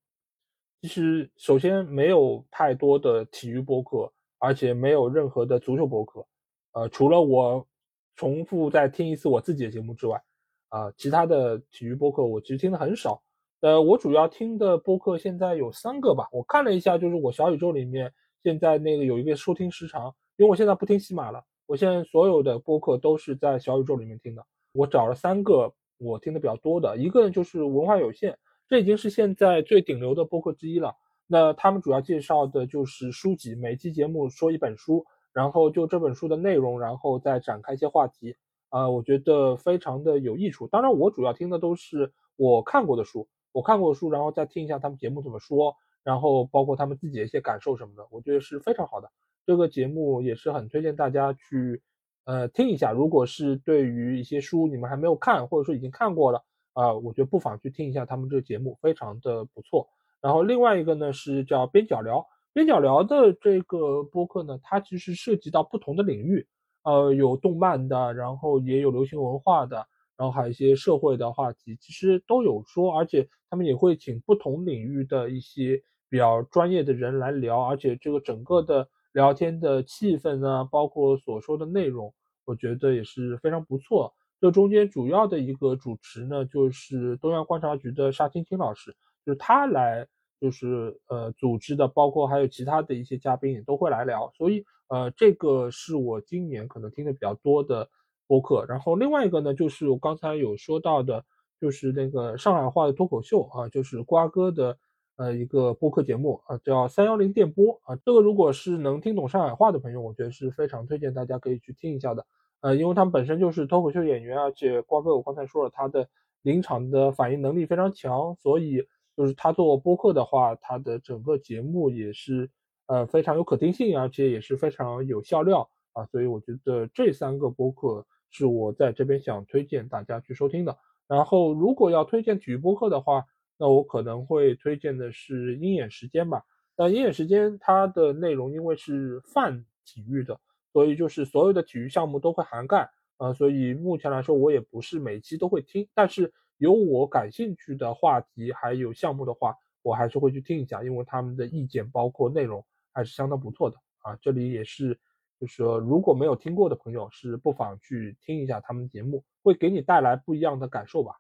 [0.82, 4.12] 其实首先没有太多的体育播客。
[4.40, 6.26] 而且没有任何的足球博客，
[6.74, 7.68] 呃，除了我
[8.16, 10.22] 重复再听一次我自己的节目之外，
[10.70, 13.22] 啊，其他的体育播客我其实听的很少。
[13.62, 24.46] 呃，我主要听的播客现在有三个吧，我看了一下，就是我小宇宙里面现在那个有一个收听时长，因为我现在不听喜马了，我现在所有的播客都是在小宇宙里面听的。
[24.74, 28.38] 我找了三个我听的比较多的，一个就是文化有限，
[28.68, 30.94] 这已经是现在最顶流的播客之一了。
[31.28, 38.38] 那他们主要介绍的就是书籍，每期节目说一本书，然后就这本书的内容，然后再展开一些话题，
[38.70, 40.68] 啊，我觉得非常的有益处。
[40.68, 49.12] 当然，我主要听的都是我看过的书，我看过的书，然后再听一下他们节目怎么说，然后包括他们自己的一些感受什么的，我觉得是非常好的。
[49.46, 51.82] 这个节目也是很推荐大家去，
[52.24, 52.92] 呃，听一下。
[52.92, 56.44] 如果是对于一些书你们还没有看，或者说已经看过了，
[56.74, 59.90] 啊，我觉得不妨去听一下他们这个节目，非常的不错。
[60.22, 66.48] 然后另外一个呢是叫边角聊，边角聊的这个播客呢，它其实涉及到不同的领域，
[66.84, 69.86] 呃，有动漫的，然后也有流行文化的，
[70.18, 82.14] 然后还有一些社会的话题，其实都有说，而且他们也会请不同领域的一些比较专业的人来聊，而且这个整个的聊天的气氛呢，包括所说的内容，
[82.46, 84.14] 我觉得也是非常不错。
[84.40, 88.96] 这中间主要的一个主持呢，就是东阳观察局的沙青青老师。
[89.28, 90.08] 就是他来，
[90.40, 97.90] 就是呃组织的，包括还有其他的一些嘉宾也都会来聊，所以呃这个是我今年可能听的比较多的
[98.26, 98.66] 播客。
[98.70, 101.26] 然后另外一个呢，就是我刚才有说到的，
[101.60, 104.78] 就是那个上海话的脱口秀啊，就是瓜哥的
[105.18, 107.98] 呃一个播客节目啊，叫三幺零电波啊。
[107.98, 112.26] 这个如果是能听懂上海话的朋友，我觉得是非常推荐大家可以去听一下的。
[112.62, 116.08] 呃，因为他们本身就是脱口秀演员，而且瓜哥我刚才说了，他的
[116.44, 118.88] 临场的反应能力非常强，所以。
[119.18, 122.50] 就是他做播客的话，他的整个节目也是
[122.86, 130.78] 呃非常有可听性，而且也是非常有笑料啊，所以我觉得这三个播客是我在这边想推荐大家去收听的。
[131.08, 133.26] 然后如果要推荐体育播客的话，
[133.58, 136.44] 那我可能会推荐的是鹰眼时间吧。
[136.76, 140.40] 那鹰眼时间它的内容因为是泛体育的，
[140.72, 142.88] 所以就是所有的体育项目都会涵盖
[143.18, 154.18] 啊，所以目前来说我也不是每期都会听，但是有我感兴趣的话题还有项目的话，我还是会去听一下，因为他们的意见包括内容还是相当不错的啊。
[154.22, 155.00] 这里也是
[155.40, 161.16] 就是说如果没有听过的朋友是不妨去听一下他们节目，会给你带来不一样的感受吧。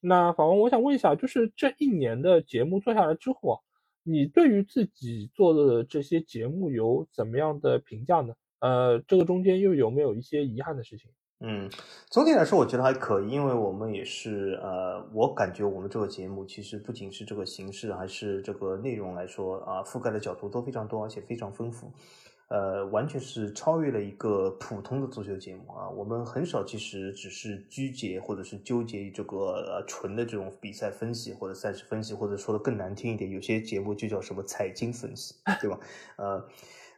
[0.00, 3.62] 那法王，我想问一下，就是这一年的节目做下来之后。
[4.06, 8.34] 你对于自己做的这些节目有怎么样的评价呢？
[8.58, 11.10] 呃，这个中间又有没有一些遗憾的事情？
[11.46, 11.68] 嗯，
[12.08, 21.92] 总体来说我觉得还可以，因为我们也是呃，我感觉我们这个节目其实不仅是这个形式，还是这个内容来说啊，覆盖的角度都非常多，而且非常丰富。
[22.48, 25.88] 呃，完全是超越了一个普通的足球节目啊！
[25.88, 35.78] 我们很少其实只是拘结或者是纠结于这个呃纯的这种比赛分析或者赛事分析，或者说的更难听一点，有些节目就叫什么财经分析，对吧？
[36.16, 36.44] 呃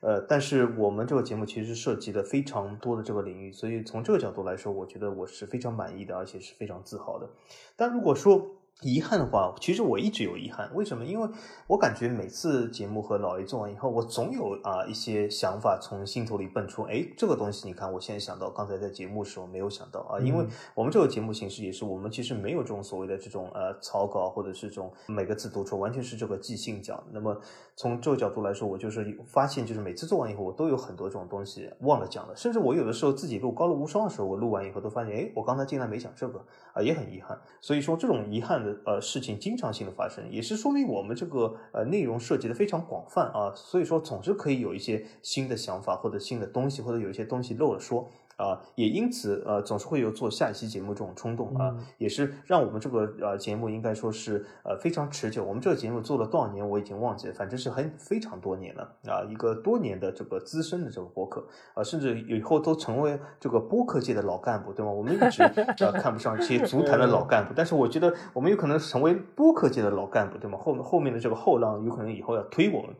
[0.01, 7.28] 呃，但是我们这个节目其实涉及的非常多的这个领域，所以从这个角度来说，我觉得我是非常满意的，而且是非常自豪的。
[7.77, 8.47] 但如果说，
[8.82, 10.70] 遗憾的话，其实我一直有遗憾。
[10.74, 11.02] 为什么？
[11.02, 11.27] 因为
[11.66, 16.82] 我感觉每次节目和老 A 做完以后，我总有啊一些想法从心头里蹦出。
[16.82, 20.20] 哎，这个东西，你看，我现在想到，刚才在节目时候没有想到啊。
[20.20, 27.02] 因为我们这个节目形式也是，我们其实没有这种所谓的这种呃草稿，或者是这种每个字读出，完全是这个即兴讲。
[27.12, 27.40] 那么
[27.77, 32.35] 从这个角度来说，我就是发现，就是每次做完以后，我都有很多这种东西忘了讲了。
[32.35, 36.43] 甚至我有的时候自己录《高露无双》的时候，我录完以后都发现，哎，我刚才竟然没讲这个
[36.73, 37.39] 啊，也很遗憾。
[37.61, 38.74] 所以说，这种遗憾的。
[38.86, 48.09] 呃，事情经常性的发生，也是说明我们这个呃内容涉及的非常广泛啊，所以说总是可以有一些新的想法或者新的东西，或者有一些东西漏了说。
[48.37, 55.43] 啊，也因此，呃，总是会有做下一期节目这种冲动啊，也是让我们这个呃节目应该说是呃非常持久。
[55.43, 64.93] 我们这个节目做了多少年，我已经忘记了，反正是很非常多年了啊，一个多年的这个资深的这个播客啊，甚至以后都成为这个播客界的老干部，对吗？
[64.93, 70.59] 我们一直呃看不上这些足坛的老干部，但是我觉得我们有可能成为播客界的老干部，对吗？
[70.59, 72.95] 后后面的这个后浪有可能以后要推我们。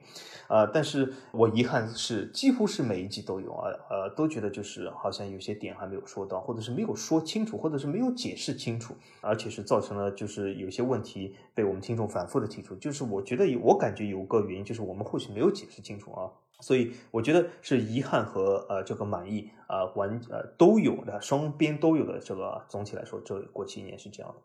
[0.49, 16.31] 啊，但是我遗憾是，几乎是每一季都有啊，呃，都觉得就是好像有些点还没有说到，或者是没有说清楚，或者是没有解释清楚，而且是造成了就是有些问题被我们听众反复的提出，就是我觉得我感觉有个原因就是我们或许没有解释清楚啊，
[16.61, 24.43] 所以我觉得是遗憾和呃这个满意啊完呃都有的，双边都有的这个总体来说，这过去一年是这样的。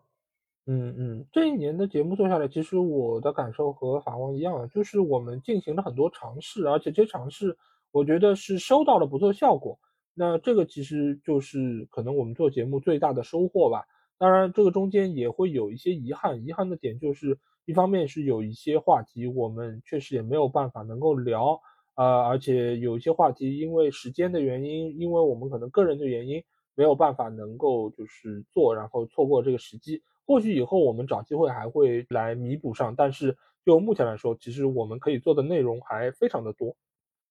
[0.64, 7.58] 嗯嗯，这一年的节目做下来，其实我的感受和法王一样，就是我们进行了很多尝试，而且这些尝试，
[7.90, 9.80] 我觉得是收到了不错效果。
[10.14, 13.84] 那这个其实就是可能我们做节目最大的收获吧。
[14.18, 21.60] 当然，这个中间也会有一些遗憾，遗憾的点就是一方面是有一些话题我们确实也没有办法能够聊，
[21.96, 26.44] 呃，而且有一些话题因为时间的原因，因为我们可能个人的原因
[26.74, 30.02] 没有办法能够就是做，然后错过这个时机。
[30.24, 36.76] 或许以后我们找机会还会来弥补上，但是就目前来说，其实我们可以做的内容还非常的多，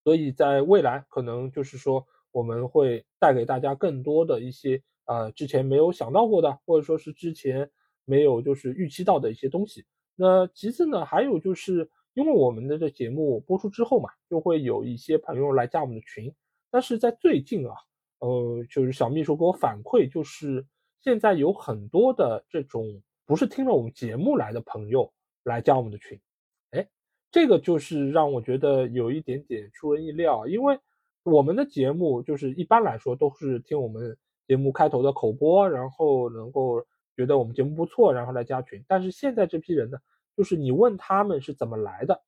[0.03, 7.69] 所以在未来可能就是说我们会带给大家更多的一些呃之前没有想到过的，或者说是之前
[8.05, 9.85] 没有就是预期到的一些东西。
[10.15, 16.33] 那其次呢，还有就是因为我们的这节目播出之后嘛，就会有一些朋友来加我们的群，
[16.69, 17.73] 但是在最近啊，
[18.19, 20.65] 呃，就是小秘书给我反馈就是。
[21.03, 26.21] 现在有很多的这种不是听了我们节目来的朋友来加我们的群，
[26.69, 26.87] 哎，
[27.31, 30.77] 这个就是让我觉得有一点点出人意料，因为
[31.23, 34.17] 我们的节目就是一般来说都是听我们
[34.47, 36.85] 节目开头的口播，然后能够
[37.15, 38.83] 觉得我们节目不错，然后来加群。
[38.87, 39.97] 但是现在这批人呢，
[40.35, 42.21] 就是你问他们是怎么来的，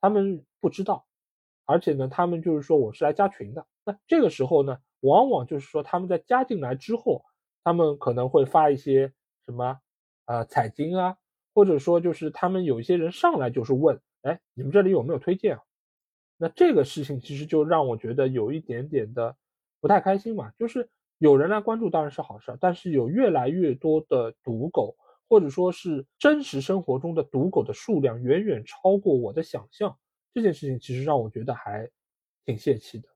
[0.00, 1.06] 他们不知道，
[1.64, 3.66] 而且呢，他们就是说我是来加群的。
[3.84, 7.24] 那这个时候呢，往往就是说他们在加进来之后。
[7.66, 9.10] 他们可能会发一些
[9.46, 9.78] 什么，
[10.26, 11.16] 呃，彩金啊，
[11.54, 15.62] 或者说就是他们有一些人上来就是问，哎，你们这里有没有推荐啊？
[16.44, 19.34] 那这个事情其实就让我觉得有一点点的
[19.80, 20.50] 不太开心嘛。
[20.58, 24.94] 就是有人来关注当然是好事，但是有越来越多的赌狗，
[25.26, 29.96] 或者说是真实生活中的赌狗的数量远远超过我的想象，
[30.34, 31.88] 这件事情其实让我觉得还
[32.44, 33.08] 挺泄气的。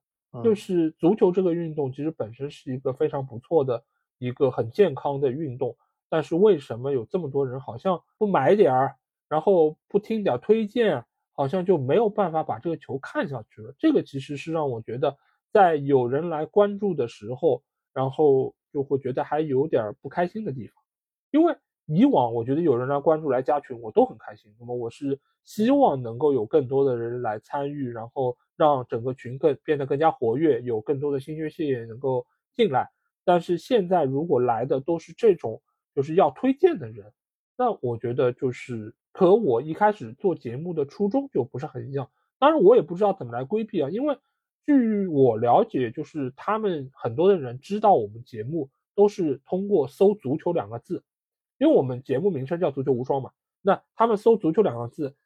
[0.43, 3.85] 就是足球这个运动其实本身是一个非常不错的。
[4.21, 5.77] 一个很健康的运动，
[6.09, 8.97] 但是为什么有这么多人好像不买点儿，
[9.29, 11.05] 然后不听点推荐，
[11.39, 13.73] 好像就没有办法把这个球看下去了？
[13.79, 15.17] 这个其实是让我觉得，
[15.53, 17.63] 在有人来关注的时候，
[17.95, 20.83] 然后就会觉得还有点不开心的地方，
[21.31, 21.55] 因为
[21.87, 24.53] 以往我觉得有人来关注来加群，我都很开心。
[24.59, 32.91] 那么我是希望能够有更多的人来参与，然后让整个群更变得更加活跃，有更多的新血液能够进来。
[33.25, 35.63] 但是现在如果来的都是这种
[35.95, 37.13] 就是要推荐的人，
[37.57, 42.09] 那我觉得就是和我一开始做节目的初衷就不是很一样。
[42.39, 44.17] 当然我也不知道怎么来规避啊，因为
[44.65, 51.03] 据我了解，就是他们很多的人知道我们节目都是通过搜“足球”两个字，
[51.59, 53.33] 因为我们节目名称叫“足球无双”嘛。
[53.61, 55.17] 那他们搜“足球”两个字，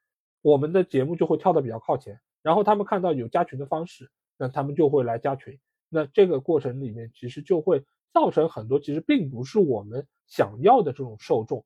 [0.41, 2.19] 我们的节目就会跳的比较靠前。
[2.41, 5.59] 然后他们看到有加群的方式，那他们就会来加群。
[5.91, 11.63] 那这个过程里面其实就会造成很多其实并不是我们想要的这种受众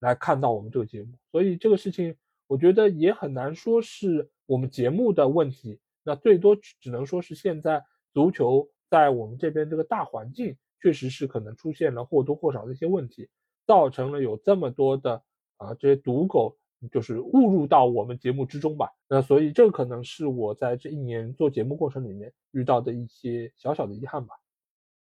[0.00, 2.16] 来看到我们这个节目，所以这个事情
[2.46, 13.28] 我觉得也很难说是我们节目的问题，那最多只能说是现在足球在我们这边这个大环境确实是可能出现了或多或少的一些问题，
[13.66, 15.22] 造成了有这么多的
[15.56, 16.56] 啊这些赌狗。
[16.92, 24.34] 就是误入到我们节目之中吧，那所以这可能是我在这一年做节目过程里面遇到的一些小小的遗憾吧。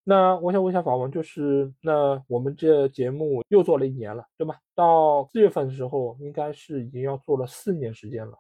[0.03, 4.57] 那我想问一下法王，就是那我们这节目又做了一年了，对吧？
[4.75, 8.39] 到四月份的时候，应该是已经要做了四年时间了。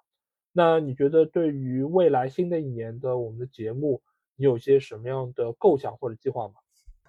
[0.52, 4.02] 那你觉得对于未来新的一年的我们的节目，
[4.36, 6.54] 你有些什么样的构想或者计划吗？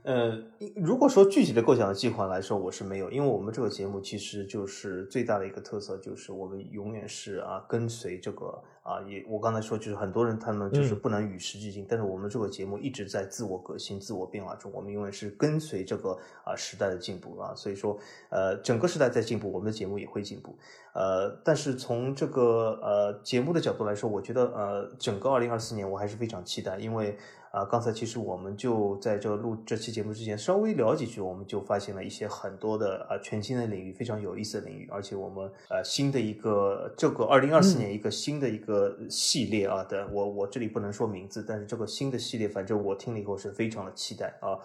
[0.04, 0.36] 呃，
[0.76, 8.48] 如果说具体的构想的计划来说，我是没有，因为我们这个节目其实就是最大的一个特色，就是我们永远是啊跟随这个
[8.82, 17.96] 啊，也我刚才说就是很多人他们就是不能与时俱进，但是我们这个节目一直在自我革新、自我变化中，我们永远是跟随这个啊时代的进步啊，所以说
[18.30, 20.58] 呃整个时代在进步，我们的节目也会进步，
[20.94, 27.16] 呃，但是从这个呃节目的角度来说，我觉得呃整个二零二四年我还是非常期待，因为。
[27.52, 44.58] 啊，刚才其实我们就在这录这期节目之前稍微聊几句，我们就发现了一些很多的啊全新的领域，非常有意思的领域，而且我们呃新的一个这个二零二四年一个新的一个系列啊的，我我这里不能说名字，但是这个新的系列，反正我听了以后是非常的期待啊。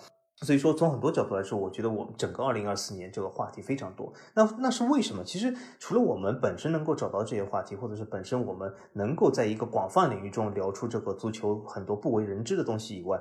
[0.42, 4.12] 所以说，从很多角度来说，我觉得我们整个二零二四年这个话题非常多。
[4.34, 5.24] 那那是为什么？
[5.24, 13.18] 其实除了我们本身能够找到这些话题，或者是本身我们能够在一个广泛领域中聊出这个足球很多不为人知的东西以外。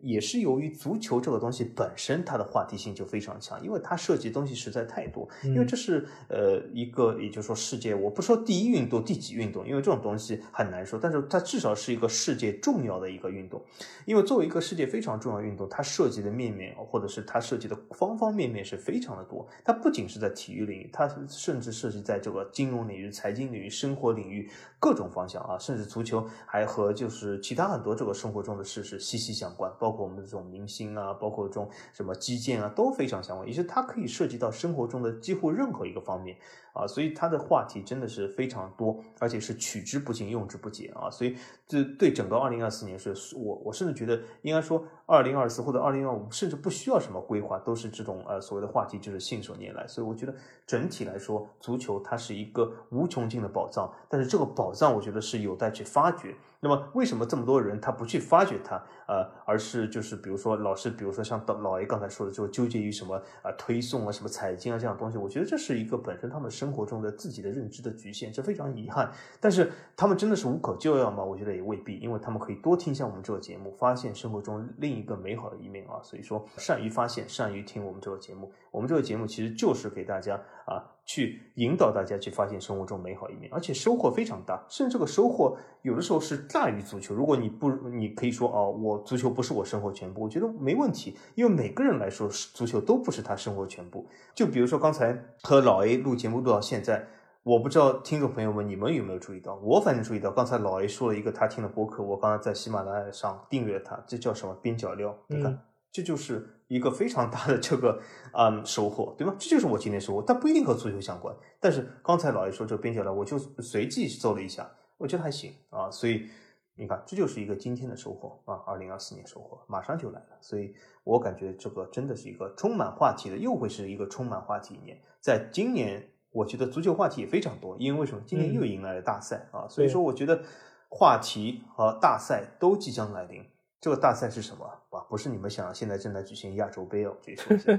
[0.00, 5.28] 也是由于足球这个东西本身它的话题性就非常强，因为它涉及的东西实在太多。
[5.44, 13.62] 因为这是呃一个，也就是说世界，我不说第一运动、第几运动，因为这种东西很难说，但是它至少是一个世界重要的一个运动。
[14.04, 19.46] 因为作为一个世界非常重要的运动，它涉及的面面，或者是它涉及的方方面面是非常的多。
[19.64, 24.48] 它不仅是在体育领域，它甚至涉及在这个金融领域、财经领域、生活领域
[24.82, 29.72] 各种方向啊，甚至足球还和就是其他很多这个生活中的事是息息相关。
[29.78, 36.36] 包括我们的这种明星啊，包括这种什么基建啊，都非常相关，也是它可以涉及到生活中的几乎任何一个方面
[36.72, 41.36] 啊，所以他的话题真的是非常多，而且是取之不尽，用之不竭啊，所以
[41.66, 50.34] 这对整个二零二四年是我我甚至觉得应该说二零二四或者二零二五甚至不需要什么规划，都是这种呃所谓的话题就是信手拈来，所以我觉得
[50.66, 56.34] 整体来说，足球它是一个无穷尽的宝藏，但是这个宝藏我觉得是有待去发掘。
[56.64, 58.76] 那么为什么这么多人他不去发掘它，
[59.08, 69.10] 呃，而是就是比如说老是比如说像老 A 刚才说的，就纠结于什么啊推送啊什么财经啊这样东西，我觉得这是一个本身他们生活中的自己的认知的局限，这非常遗憾。
[69.40, 71.24] 但是他们真的是无可救药吗？
[71.24, 75.98] 我觉得也未必，因为他们可以多听一下我们这个节目，发现生活中另一个美好的一面啊。
[76.04, 80.91] 所以说，善于发现，善于听我们这个节目，我们这个节目其实就是给大家啊。
[81.04, 87.14] 去引导大家去发现生活中美好一面，而且收获非常大，甚至这个收获有的时候是大于足球。
[87.14, 94.06] 如果你不，你可以说哦，我足球不是我生活全部，我觉得没问题，因为每个人来说，足球都不是他生活全部。
[94.34, 97.06] 就比如说刚才和老 A 录节目录到现在，
[97.42, 105.14] 我不知道听众朋友们你们有没有注意到，我反正注意到，刚才老 A 说了一个他听的播客，我刚才在喜马拉雅上订阅他，这叫什么边角料？
[105.26, 105.58] 你看，
[105.92, 106.48] 这就是。
[106.68, 108.00] 一个非常大的这个
[108.32, 109.36] 嗯收获，对吗？
[109.38, 111.36] 这就是我今天收获，但不一定和足球相关。
[111.60, 114.66] 但是刚才老爷说这个边角料，我就随即搜了一下，
[114.96, 115.90] 我觉得还行啊。
[115.90, 116.30] 所以
[116.74, 120.38] 你看，这就是一个今天的收获啊，二零二四年收获马上就来了。
[120.40, 120.74] 所以
[121.04, 124.98] 我感觉这个真的是一个充满话题的，又会是一个充满话题一年。
[125.20, 128.22] 在今年，我觉得足球话题也非常多，因为为什么？
[128.26, 130.42] 今年又迎来了大赛啊，所以说我觉得
[130.88, 133.44] 话题和大赛都即将来临。
[133.82, 134.64] 这个大赛是什么？
[134.90, 137.72] 啊，不是你们想现在正在举行亚洲杯哦，这说一下。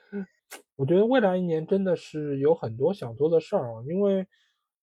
[0.76, 4.26] 我觉得未来一年真的是有很多想做的事儿啊，因为，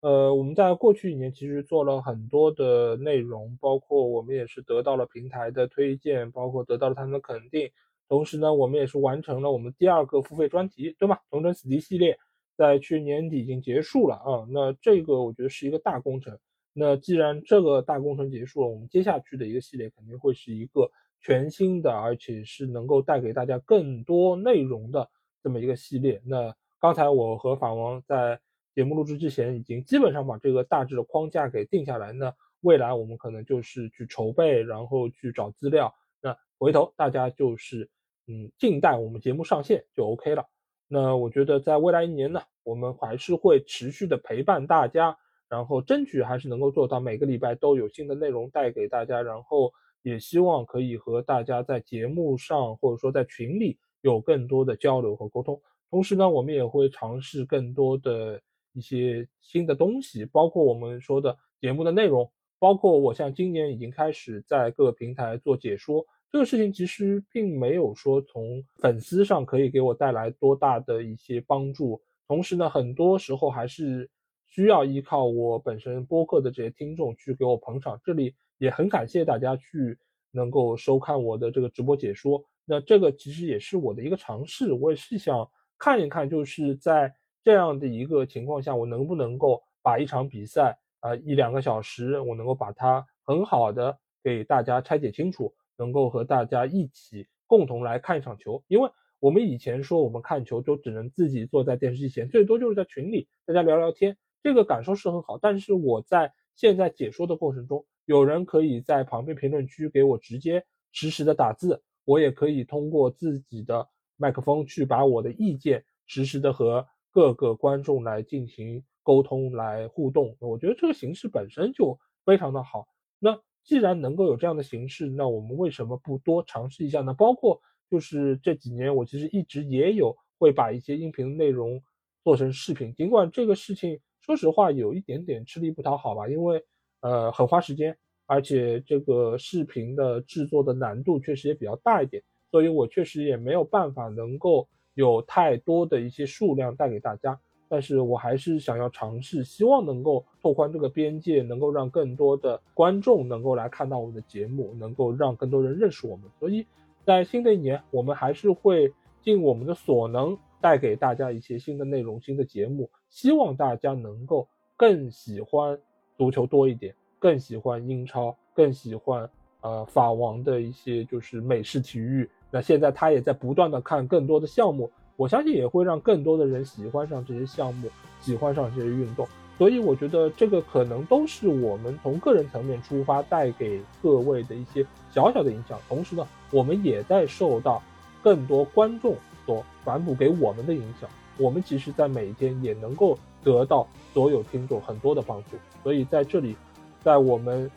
[0.01, 7.71] 呃，我们在过去一年其实做了很多的内容，包括我们也是得到了平台的推荐，包括得到了他们的肯定，
[8.07, 11.17] 同时呢，我们也是完成了我们第二个付费专题，对吗？
[11.31, 12.19] 同城死敌系列
[12.55, 14.45] 在去年底已经结束了啊。
[14.51, 16.37] 那这个我觉得是一个大工程。
[16.73, 20.89] 那既然这个大工程结束了，我们接下去的一个系列肯定会是一个
[21.19, 25.09] 全新的，而且是能够带给大家更多内容的
[25.43, 26.21] 这么一个系列。
[26.25, 28.39] 那刚才我和法王在
[28.73, 32.13] 节目录制之前，已经基本上把这个大致的框架给定下来。
[32.13, 35.93] 那未来我们可能就是去筹备，然后去找资料。
[36.21, 37.89] 那回头大家就是
[38.27, 40.45] 嗯，静待我们节目上线就 OK 了。
[40.87, 45.17] 那我觉得在未来一年呢，我们还是会持续的陪伴大家。
[45.51, 55.61] 然后争取还是能够做到每个礼拜都有新的内容带给大家，然后也希望可以和大家在节目上或者说在群里有更多的交流和沟通。
[55.89, 58.41] 同时呢，我们也会尝试更多的
[58.71, 72.01] 一些新的东西，包括我们说的节目的内容，包括我像今年已经开始在各个平台做解说，这个事情其实并没有说从粉丝上可以给我带来多大的一些帮助。
[72.25, 74.09] 同时呢，很多时候还是。
[74.51, 79.97] 需要依靠我本身播客的这些听众去给我捧场，这里也很感谢大家去
[80.29, 82.43] 能够收看我的这个直播解说。
[82.65, 98.61] 那这个其实也是我的一个尝试，我也是想看一看，就是在这样的一个情况下，我能不能够把一场比赛啊一两个小时，我能够把它很好的给大家拆解清楚，能够和大家一起共同来看一场球。
[98.67, 104.17] 因为我们以前说我们看球就只能自己坐在电视机前，最多就是在群里大家聊聊天。
[104.43, 113.87] 这个感受是很好，但是我在现在解说的过程中，有人可以在旁边评论区给我直接实时的打字，我也可以通过自己的
[114.17, 120.35] 麦克风去把我的意见实时的和各个观众来进行沟通、来互动。
[120.39, 122.87] 我觉得这个形式本身就非常的好。
[123.19, 127.13] 那既然能够有这样的形式，那我们为什么不多尝试一下呢？
[127.13, 131.81] 包括就是这几年，我其实一直也有会把一些音频内容
[132.23, 133.99] 做成视频，尽管这个事情。
[134.21, 136.63] 说实话，有一点点吃力不讨好吧，因为
[137.01, 142.21] 呃很花时间，而且这个视频的制作的难度确实也比较大一点，
[142.51, 147.37] 所以我确实也没有办法能够有太多的一些数量带给大家。
[147.67, 156.29] 但是我还是想要尝试，希望能够拓宽这个边界，能够让更多的观众能够来看到我们的节目，能够让更多人认识我们。
[156.37, 156.65] 所以
[157.05, 160.37] 在新的一年，我们还是会尽我们的所能。
[160.61, 164.47] 带给大家一些新的内容、新的节目，希望大家能够
[164.77, 165.77] 更喜欢
[166.17, 169.29] 足球多一点，更喜欢英超，更喜欢
[169.61, 172.29] 呃法王的一些就是美式体育。
[172.51, 177.89] 那现在他也在不断的看更多的项目，我相信也会让更多的人喜欢上这些项目，
[178.19, 179.27] 喜欢上这些运动。
[179.57, 185.79] 所以我觉得这个可能都是我们从个人层面出发带给各位的一些小小的影响。
[185.87, 187.81] 同时呢，我们也在受到
[188.23, 189.15] 更多观众。
[189.45, 195.57] 所反哺给我们的影响，我们其实，在每一天也能够得到所有听众很多的帮助。
[195.83, 196.55] 所以在这里，
[197.03, 197.69] 在我们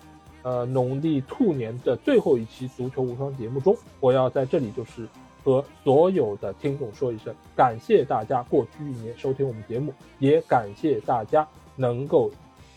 [0.43, 5.09] 呃农历兔年的最后一期足球无双节目中，我要在这里就是
[5.43, 11.47] 和所有的听众说一声，感谢大家过去一年收听我们节目，也感谢大家
[11.77, 12.31] 能够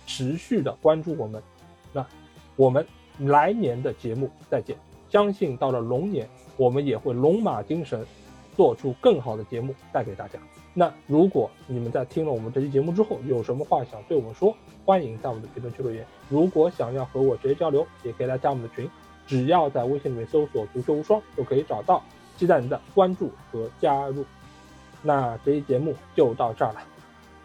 [0.05, 1.41] 持续的关注我们。
[1.91, 2.05] 那
[2.55, 2.85] 我们
[3.19, 4.77] 来年的节目再见，
[5.09, 8.05] 相信到了龙年，我们也会龙马精神。
[8.57, 10.37] 做出更好的节目带给大家。
[10.73, 14.53] 那如果你们在听了我们这期节目之后，有什么话想对我们说，
[14.83, 16.05] 欢迎在我们的评论区留言。
[16.27, 18.89] 如果想要和我直接交流，也可以来加我们的群，
[19.25, 22.03] 只要在微信里面搜索“足球无双”就可以找到。
[22.37, 24.23] 期待您的关注和加入。
[25.01, 26.81] 那这期节目就到这儿了，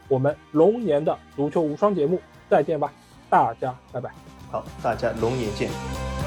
[0.08, 2.20] 我们龙年的足球无双节目
[2.50, 2.92] 再见吧，
[3.30, 4.10] 大家拜拜。
[4.50, 6.21] 好，大家龙年见。